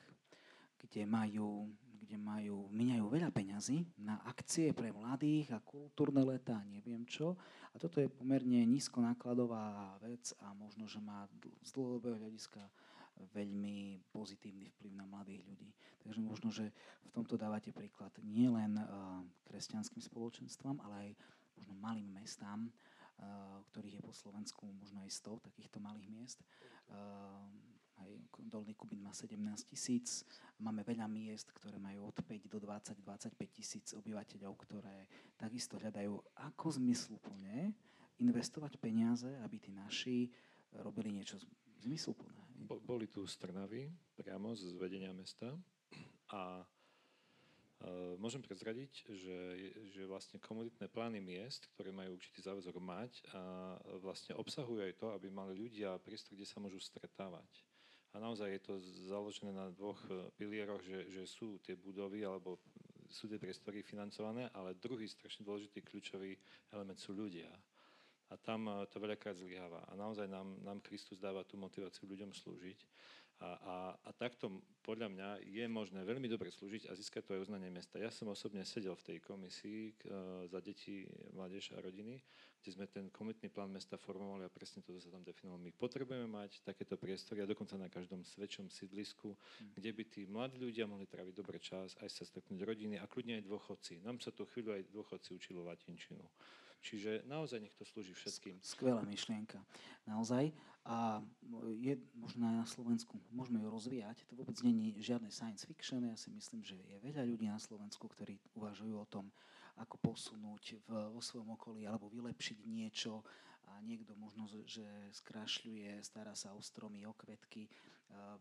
kde 0.79 1.03
majú 1.03 1.67
kde 2.03 2.19
majú, 2.19 2.67
miniajú 2.69 3.07
veľa 3.07 3.31
peňazí 3.31 3.87
na 4.03 4.19
akcie 4.27 4.75
pre 4.75 4.91
mladých 4.91 5.55
a 5.55 5.63
kultúrne 5.63 6.21
leta 6.27 6.59
a 6.59 6.67
neviem 6.67 7.07
čo. 7.07 7.39
A 7.73 7.79
toto 7.79 8.03
je 8.03 8.11
pomerne 8.11 8.61
nízko 8.67 8.99
nákladová 9.01 9.97
vec 10.03 10.35
a 10.43 10.51
možno, 10.53 10.85
že 10.85 10.99
má 10.99 11.25
z 11.63 11.69
dlhodobého 11.73 12.19
hľadiska 12.19 12.61
veľmi 13.33 14.03
pozitívny 14.11 14.67
vplyv 14.77 14.93
na 14.99 15.05
mladých 15.07 15.41
ľudí. 15.47 15.69
Takže 16.03 16.19
možno, 16.19 16.49
že 16.51 16.69
v 17.07 17.11
tomto 17.15 17.39
dávate 17.39 17.71
príklad 17.71 18.11
nie 18.21 18.49
len 18.51 18.75
uh, 18.75 19.23
kresťanským 19.47 20.01
spoločenstvám, 20.03 20.81
ale 20.83 20.95
aj 20.95 21.09
možno 21.55 21.73
malým 21.79 22.09
mestám, 22.11 22.67
uh, 22.67 23.61
ktorých 23.71 24.01
je 24.01 24.03
po 24.03 24.13
Slovensku 24.13 24.67
možno 24.75 24.99
aj 25.05 25.13
100 25.13 25.45
takýchto 25.47 25.77
malých 25.79 26.09
miest. 26.09 26.39
Hej, 28.03 28.19
Dolný 28.43 28.75
Kubín 28.75 28.99
má 28.99 29.15
17 29.15 29.39
tisíc. 29.63 30.27
Máme 30.59 30.83
veľa 30.83 31.07
miest, 31.07 31.55
ktoré 31.55 31.79
majú 31.79 32.11
od 32.11 32.17
5 32.19 32.51
do 32.51 32.59
20-25 32.59 33.31
tisíc 33.47 33.95
obyvateľov, 33.95 34.51
ktoré 34.59 35.07
takisto 35.39 35.79
hľadajú, 35.79 36.11
ako 36.51 36.67
zmysluplne 36.83 37.71
investovať 38.19 38.75
peniaze, 38.77 39.31
aby 39.39 39.55
tí 39.57 39.71
naši 39.71 40.27
robili 40.83 41.15
niečo 41.15 41.39
zmysluplné. 41.83 42.43
Boli 42.67 43.07
tu 43.07 43.23
strnavy 43.23 43.87
priamo 44.19 44.51
z 44.51 44.75
vedenia 44.75 45.15
mesta 45.15 45.55
a 46.31 46.67
Uh, 47.83 48.15
môžem 48.15 48.39
prezradiť, 48.39 49.03
že, 49.11 49.39
že 49.91 50.07
vlastne 50.07 50.39
komunitné 50.39 50.87
plány 50.87 51.19
miest, 51.19 51.67
ktoré 51.75 51.91
majú 51.91 52.15
určitý 52.15 52.39
záväzok 52.39 52.79
mať, 52.79 53.11
a 53.35 53.75
vlastne 53.99 54.39
obsahujú 54.39 54.87
aj 54.87 54.95
to, 54.95 55.11
aby 55.11 55.27
mali 55.27 55.51
ľudia 55.51 55.99
priestor, 55.99 56.39
kde 56.39 56.47
sa 56.47 56.63
môžu 56.63 56.79
stretávať. 56.79 57.43
A 58.13 58.21
naozaj 58.21 58.49
je 58.53 58.61
to 58.61 58.73
založené 59.09 59.49
na 59.49 59.73
dvoch 59.73 59.97
e, 60.05 60.29
pilieroch, 60.37 60.85
že, 60.85 61.09
že 61.09 61.25
sú 61.25 61.57
tie 61.65 61.73
budovy 61.73 62.21
alebo 62.21 62.61
sú 63.09 63.25
tie 63.25 63.41
priestory 63.41 63.81
financované, 63.81 64.53
ale 64.53 64.77
druhý 64.77 65.09
strašne 65.09 65.41
dôležitý 65.41 65.81
kľúčový 65.81 66.37
element 66.73 66.97
sú 67.01 67.17
ľudia. 67.17 67.49
A 68.29 68.37
tam 68.37 68.69
e, 68.69 68.85
to 68.89 69.01
veľakrát 69.01 69.33
zlyháva. 69.33 69.81
A 69.89 69.97
naozaj 69.97 70.29
nám, 70.29 70.61
nám 70.61 70.77
Kristus 70.85 71.17
dáva 71.17 71.41
tú 71.41 71.57
motiváciu 71.57 72.05
ľuďom 72.05 72.37
slúžiť. 72.37 72.79
A, 73.41 73.49
a, 73.49 73.75
a 74.07 74.09
takto 74.13 74.61
podľa 74.83 75.09
mňa 75.09 75.29
je 75.47 75.65
možné 75.67 76.03
veľmi 76.03 76.27
dobre 76.27 76.51
slúžiť 76.51 76.87
a 76.87 76.95
získať 76.95 77.23
to 77.23 77.33
aj 77.35 77.49
uznanie 77.49 77.71
mesta. 77.71 77.99
Ja 77.99 78.11
som 78.11 78.29
osobne 78.31 78.63
sedel 78.67 78.93
v 78.93 79.03
tej 79.03 79.17
komisii 79.23 79.81
uh, 79.89 80.47
za 80.47 80.59
deti, 80.59 81.07
mládež 81.33 81.75
a 81.75 81.81
rodiny, 81.83 82.19
kde 82.63 82.69
sme 82.71 82.85
ten 82.87 83.11
komitný 83.11 83.51
plán 83.51 83.71
mesta 83.71 83.99
formovali 83.99 84.47
a 84.47 84.51
presne 84.51 84.79
toto 84.79 84.99
sa 84.99 85.11
tam 85.11 85.23
definovalo. 85.23 85.59
My 85.59 85.71
potrebujeme 85.75 86.27
mať 86.27 86.63
takéto 86.63 86.95
priestory 86.95 87.43
a 87.43 87.49
dokonca 87.49 87.75
na 87.75 87.91
každom 87.91 88.23
svedčom 88.23 88.71
sídlisku, 88.71 89.35
mm. 89.35 89.75
kde 89.75 89.89
by 89.91 90.03
tí 90.07 90.21
mladí 90.23 90.59
ľudia 90.59 90.87
mohli 90.87 91.07
tráviť 91.07 91.33
dobre 91.35 91.59
čas, 91.59 91.99
aj 91.99 92.07
sa 92.11 92.23
stretnúť 92.23 92.63
rodiny 92.63 92.95
a 92.99 93.07
kľudne 93.07 93.39
aj 93.39 93.47
dôchodci. 93.47 94.03
Nám 94.03 94.23
sa 94.23 94.31
tu 94.31 94.47
chvíľu 94.47 94.79
aj 94.79 94.87
dôchodci 94.91 95.35
učili 95.35 95.59
latinčinu. 95.59 96.23
Čiže 96.83 97.23
naozaj 97.31 97.63
nech 97.63 97.75
to 97.79 97.87
slúži 97.87 98.11
všetkým. 98.11 98.59
Skvelá 98.59 98.99
myšlienka. 99.07 99.55
Naozaj. 100.03 100.51
A 100.83 101.23
je 101.79 101.95
možno 102.19 102.43
aj 102.43 102.55
na 102.59 102.67
Slovensku. 102.67 103.15
Môžeme 103.31 103.63
ju 103.63 103.71
rozvíjať. 103.71 104.27
To 104.27 104.35
vôbec 104.35 104.59
není 104.67 104.91
žiadne 104.99 105.31
science 105.31 105.63
fiction. 105.63 106.03
Ja 106.03 106.19
si 106.19 106.27
myslím, 106.35 106.59
že 106.59 106.75
je 106.75 106.99
veľa 106.99 107.23
ľudí 107.23 107.47
na 107.47 107.55
Slovensku, 107.55 108.11
ktorí 108.11 108.35
uvažujú 108.59 108.99
o 108.99 109.07
tom, 109.07 109.31
ako 109.79 109.95
posunúť 110.03 110.83
v, 110.83 110.89
vo 111.15 111.23
svojom 111.23 111.55
okolí 111.55 111.87
alebo 111.87 112.11
vylepšiť 112.11 112.67
niečo 112.67 113.23
a 113.71 113.79
niekto 113.79 114.13
možno, 114.19 114.45
že 114.67 114.85
skrašľuje, 115.23 116.03
stará 116.03 116.35
sa 116.35 116.51
o 116.51 116.61
stromy, 116.61 117.07
o 117.07 117.15
kvetky 117.15 117.71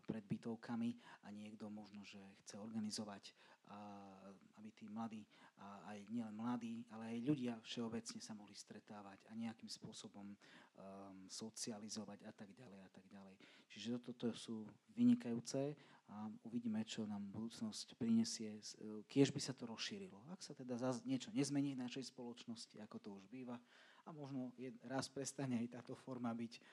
pred 0.05 0.21
bytovkami 0.29 0.93
a 1.25 1.33
niekto 1.33 1.71
možno, 1.71 2.05
že 2.05 2.21
chce 2.43 2.61
organizovať, 2.61 3.33
aby 4.59 4.69
tí 4.73 4.87
mladí 4.89 5.23
aj 5.63 5.99
nielen 6.09 6.35
mladí, 6.35 6.83
ale 6.91 7.15
aj 7.15 7.17
ľudia 7.23 7.53
všeobecne 7.63 8.19
sa 8.19 8.33
mohli 8.35 8.55
stretávať 8.57 9.19
a 9.29 9.37
nejakým 9.37 9.69
spôsobom 9.69 10.33
um, 10.33 10.35
socializovať 11.29 12.25
a 12.27 12.31
tak 12.33 12.49
ďalej 12.51 12.79
a 12.81 12.89
tak 12.89 13.05
ďalej. 13.07 13.35
Čiže 13.69 14.01
toto 14.01 14.33
sú 14.33 14.67
vynikajúce 14.93 15.73
a 16.11 16.29
uvidíme, 16.45 16.83
čo 16.85 17.07
nám 17.07 17.25
budúcnosť 17.31 17.95
prinesie, 17.97 18.59
kiež 19.09 19.33
by 19.33 19.41
sa 19.41 19.55
to 19.55 19.65
rozšírilo. 19.65 20.19
Ak 20.29 20.43
sa 20.43 20.53
teda 20.53 20.77
niečo 21.07 21.33
nezmení 21.33 21.73
v 21.73 21.83
našej 21.87 22.11
spoločnosti, 22.13 22.77
ako 22.83 22.97
to 22.99 23.09
už 23.17 23.25
býva, 23.31 23.57
a 24.03 24.11
možno 24.11 24.51
raz 24.83 25.07
prestane 25.07 25.63
aj 25.63 25.79
táto 25.79 25.95
forma 25.95 26.35
byť 26.35 26.53
uh, 26.59 26.63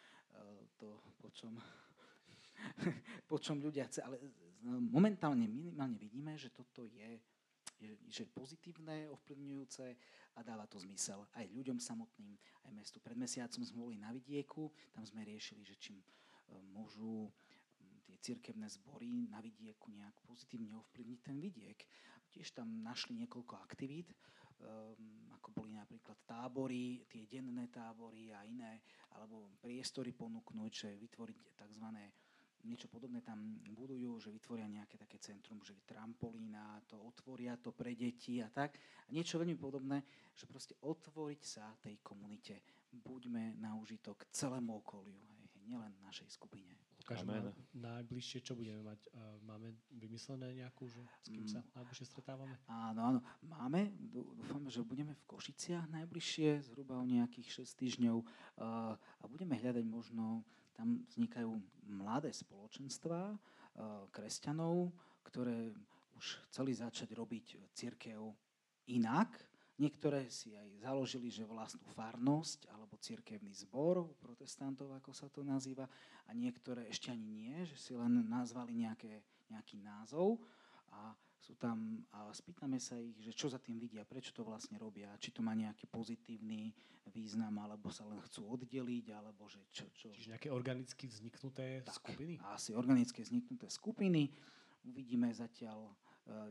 to, 0.76 0.88
po 1.22 1.30
čom, 1.30 1.54
po 3.30 3.36
čom 3.38 3.62
ľudia 3.62 3.86
chce. 3.86 4.02
Ale 4.02 4.18
momentálne 4.66 5.48
minimálne 5.48 5.96
vidíme, 5.96 6.36
že 6.36 6.52
toto 6.52 6.84
je 6.84 7.20
že 8.12 8.28
pozitívne, 8.28 9.08
ovplyvňujúce 9.08 9.86
a 10.36 10.40
dáva 10.44 10.68
to 10.68 10.76
zmysel 10.76 11.24
aj 11.32 11.48
ľuďom 11.48 11.80
samotným, 11.80 12.36
aj 12.68 12.72
mestu. 12.76 13.00
Pred 13.00 13.16
mesiacom 13.16 13.64
sme 13.64 13.80
boli 13.80 13.96
na 13.96 14.12
vidieku, 14.12 14.68
tam 14.92 15.00
sme 15.08 15.24
riešili, 15.24 15.64
že 15.64 15.80
čím 15.80 15.96
e, 15.96 16.04
môžu 16.76 17.32
tie 18.04 18.16
cirkevné 18.20 18.68
zbory 18.68 19.30
na 19.30 19.38
vidieku 19.40 19.88
nejak 19.94 20.18
pozitívne 20.26 20.74
ovplyvniť 20.76 21.20
ten 21.22 21.38
vidiek. 21.38 21.78
Tiež 22.30 22.52
tam 22.52 22.82
našli 22.82 23.14
niekoľko 23.22 23.54
aktivít, 23.58 24.10
um, 24.58 25.30
ako 25.38 25.48
boli 25.50 25.74
napríklad 25.74 26.18
tábory, 26.26 27.06
tie 27.06 27.26
denné 27.26 27.70
tábory 27.70 28.34
a 28.34 28.42
iné, 28.46 28.82
alebo 29.14 29.54
priestory 29.62 30.14
ponúknuť, 30.14 30.94
vytvoriť 30.98 31.38
tzv 31.58 31.86
niečo 32.64 32.88
podobné 32.88 33.24
tam 33.24 33.60
budujú, 33.72 34.20
že 34.20 34.34
vytvoria 34.34 34.68
nejaké 34.68 35.00
také 35.00 35.16
centrum, 35.18 35.60
že 35.64 35.76
trampolína, 35.86 36.82
to 36.88 37.00
otvoria 37.00 37.56
to 37.56 37.72
pre 37.72 37.96
deti 37.96 38.40
a 38.42 38.48
tak. 38.52 38.76
A 39.06 39.08
niečo 39.12 39.40
veľmi 39.40 39.56
podobné, 39.56 40.04
že 40.36 40.44
proste 40.44 40.76
otvoriť 40.80 41.42
sa 41.44 41.72
tej 41.80 42.00
komunite. 42.04 42.60
Buďme 42.90 43.56
na 43.56 43.78
užitok 43.78 44.26
celému 44.34 44.82
okoliu, 44.82 45.20
hej, 45.38 45.46
nielen 45.64 45.94
našej 46.02 46.28
skupine. 46.34 46.74
Lukáš, 47.00 47.24
Amen. 47.24 47.50
najbližšie, 47.74 48.38
čo 48.44 48.52
budeme 48.54 48.84
mať? 48.84 49.00
Máme 49.42 49.72
vymyslené 49.98 50.62
nejakú, 50.62 50.84
že 50.86 51.00
s 51.24 51.32
kým 51.32 51.48
sa 51.48 51.64
mm. 51.64 51.80
najbližšie 51.80 52.06
stretávame? 52.06 52.54
Áno, 52.68 53.00
áno. 53.02 53.20
Máme, 53.40 53.90
dúfam, 54.14 54.62
že 54.68 54.84
budeme 54.84 55.16
v 55.16 55.26
Košiciach 55.26 55.88
najbližšie, 55.90 56.60
zhruba 56.70 57.00
o 57.00 57.08
nejakých 57.08 57.64
6 57.64 57.80
týždňov 57.82 58.16
a 58.60 59.24
budeme 59.26 59.56
hľadať 59.56 59.84
možno 59.88 60.44
tam 60.74 61.04
vznikajú 61.10 61.50
mladé 61.90 62.30
spoločenstvá 62.32 63.22
eh, 63.30 63.38
kresťanov, 64.10 64.92
ktoré 65.26 65.70
už 66.20 66.26
chceli 66.52 66.76
začať 66.76 67.16
robiť 67.16 67.72
církev 67.72 68.20
inak. 68.92 69.40
Niektoré 69.80 70.28
si 70.28 70.52
aj 70.52 70.84
založili, 70.84 71.32
že 71.32 71.48
vlastnú 71.48 71.88
farnosť 71.96 72.68
alebo 72.68 73.00
církevný 73.00 73.48
zbor 73.56 74.04
u 74.04 74.12
protestantov, 74.20 74.92
ako 74.92 75.16
sa 75.16 75.32
to 75.32 75.40
nazýva, 75.40 75.88
a 76.28 76.36
niektoré 76.36 76.84
ešte 76.92 77.08
ani 77.08 77.24
nie, 77.24 77.56
že 77.64 77.80
si 77.80 77.96
len 77.96 78.28
nazvali 78.28 78.76
nejaké, 78.76 79.24
nejaký 79.48 79.80
názov 79.80 80.36
a 80.92 81.16
sú 81.40 81.56
tam 81.56 82.04
a 82.12 82.28
spýtame 82.36 82.76
sa 82.76 83.00
ich, 83.00 83.16
že 83.24 83.32
čo 83.32 83.48
za 83.48 83.56
tým 83.56 83.80
vidia, 83.80 84.04
prečo 84.04 84.36
to 84.36 84.44
vlastne 84.44 84.76
robia, 84.76 85.08
či 85.16 85.32
to 85.32 85.40
má 85.40 85.56
nejaký 85.56 85.88
pozitívny 85.88 86.68
význam, 87.08 87.56
alebo 87.64 87.88
sa 87.88 88.04
len 88.04 88.20
chcú 88.28 88.44
oddeliť, 88.54 89.06
alebo 89.16 89.48
že 89.48 89.64
čo. 89.72 89.88
čo. 89.96 90.12
Čiže 90.12 90.36
nejaké 90.36 90.52
organicky 90.52 91.08
vzniknuté 91.08 91.80
tak, 91.82 91.96
skupiny? 91.96 92.36
Asi 92.52 92.76
organické 92.76 93.24
vzniknuté 93.24 93.72
skupiny. 93.72 94.28
Uvidíme 94.84 95.32
zatiaľ 95.32 95.88
e, 95.88 95.92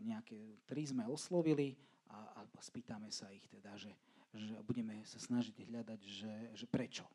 nejaké 0.03 0.65
tri 0.65 0.84
sme 0.89 1.05
oslovili 1.05 1.77
a, 2.09 2.41
a 2.41 2.59
spýtame 2.59 3.13
sa 3.13 3.30
ich 3.30 3.45
teda, 3.45 3.77
že, 3.77 3.93
že 4.34 4.57
budeme 4.65 5.05
sa 5.05 5.22
snažiť 5.22 5.69
hľadať, 5.69 6.01
že, 6.01 6.34
že 6.57 6.65
prečo. 6.65 7.05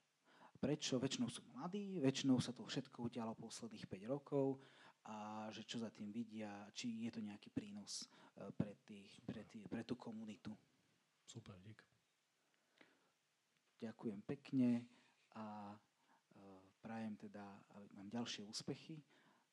Prečo? 0.62 0.96
Väčšinou 0.96 1.28
sú 1.28 1.44
mladí, 1.52 2.00
väčšinou 2.00 2.40
sa 2.40 2.54
to 2.54 2.64
všetko 2.64 3.10
udialo 3.10 3.36
posledných 3.36 3.84
5 3.84 4.14
rokov, 4.14 4.62
a 5.04 5.48
že 5.52 5.64
čo 5.68 5.78
za 5.78 5.92
tým 5.92 6.08
vidia, 6.08 6.48
či 6.72 7.04
je 7.04 7.10
to 7.12 7.20
nejaký 7.20 7.52
prínos 7.52 8.04
e, 8.04 8.48
pre, 8.56 8.80
tých, 8.88 9.20
pre, 9.28 9.44
tých, 9.44 9.68
pre 9.68 9.84
tú 9.84 9.96
komunitu. 10.00 10.52
Super, 11.28 11.60
dík. 11.60 11.80
Ďakujem 13.84 14.20
pekne 14.24 14.88
a 15.36 15.72
e, 15.72 15.76
prajem 16.80 17.14
teda, 17.20 17.44
aby 17.76 17.86
mám 17.96 18.08
ďalšie 18.08 18.48
úspechy 18.48 18.96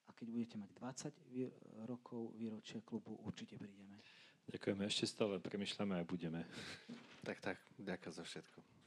a 0.08 0.16
keď 0.16 0.28
budete 0.32 0.56
mať 0.56 0.72
20 1.20 1.88
rokov 1.88 2.32
výročia 2.40 2.80
klubu, 2.84 3.20
určite 3.28 3.60
prídeme. 3.60 4.00
Ďakujeme, 4.52 4.84
ešte 4.88 5.06
stále 5.08 5.40
premyšľame 5.40 6.00
a 6.00 6.08
budeme. 6.08 6.48
tak, 7.28 7.40
tak, 7.40 7.58
ďakujem 7.80 8.14
za 8.16 8.24
všetko. 8.24 8.81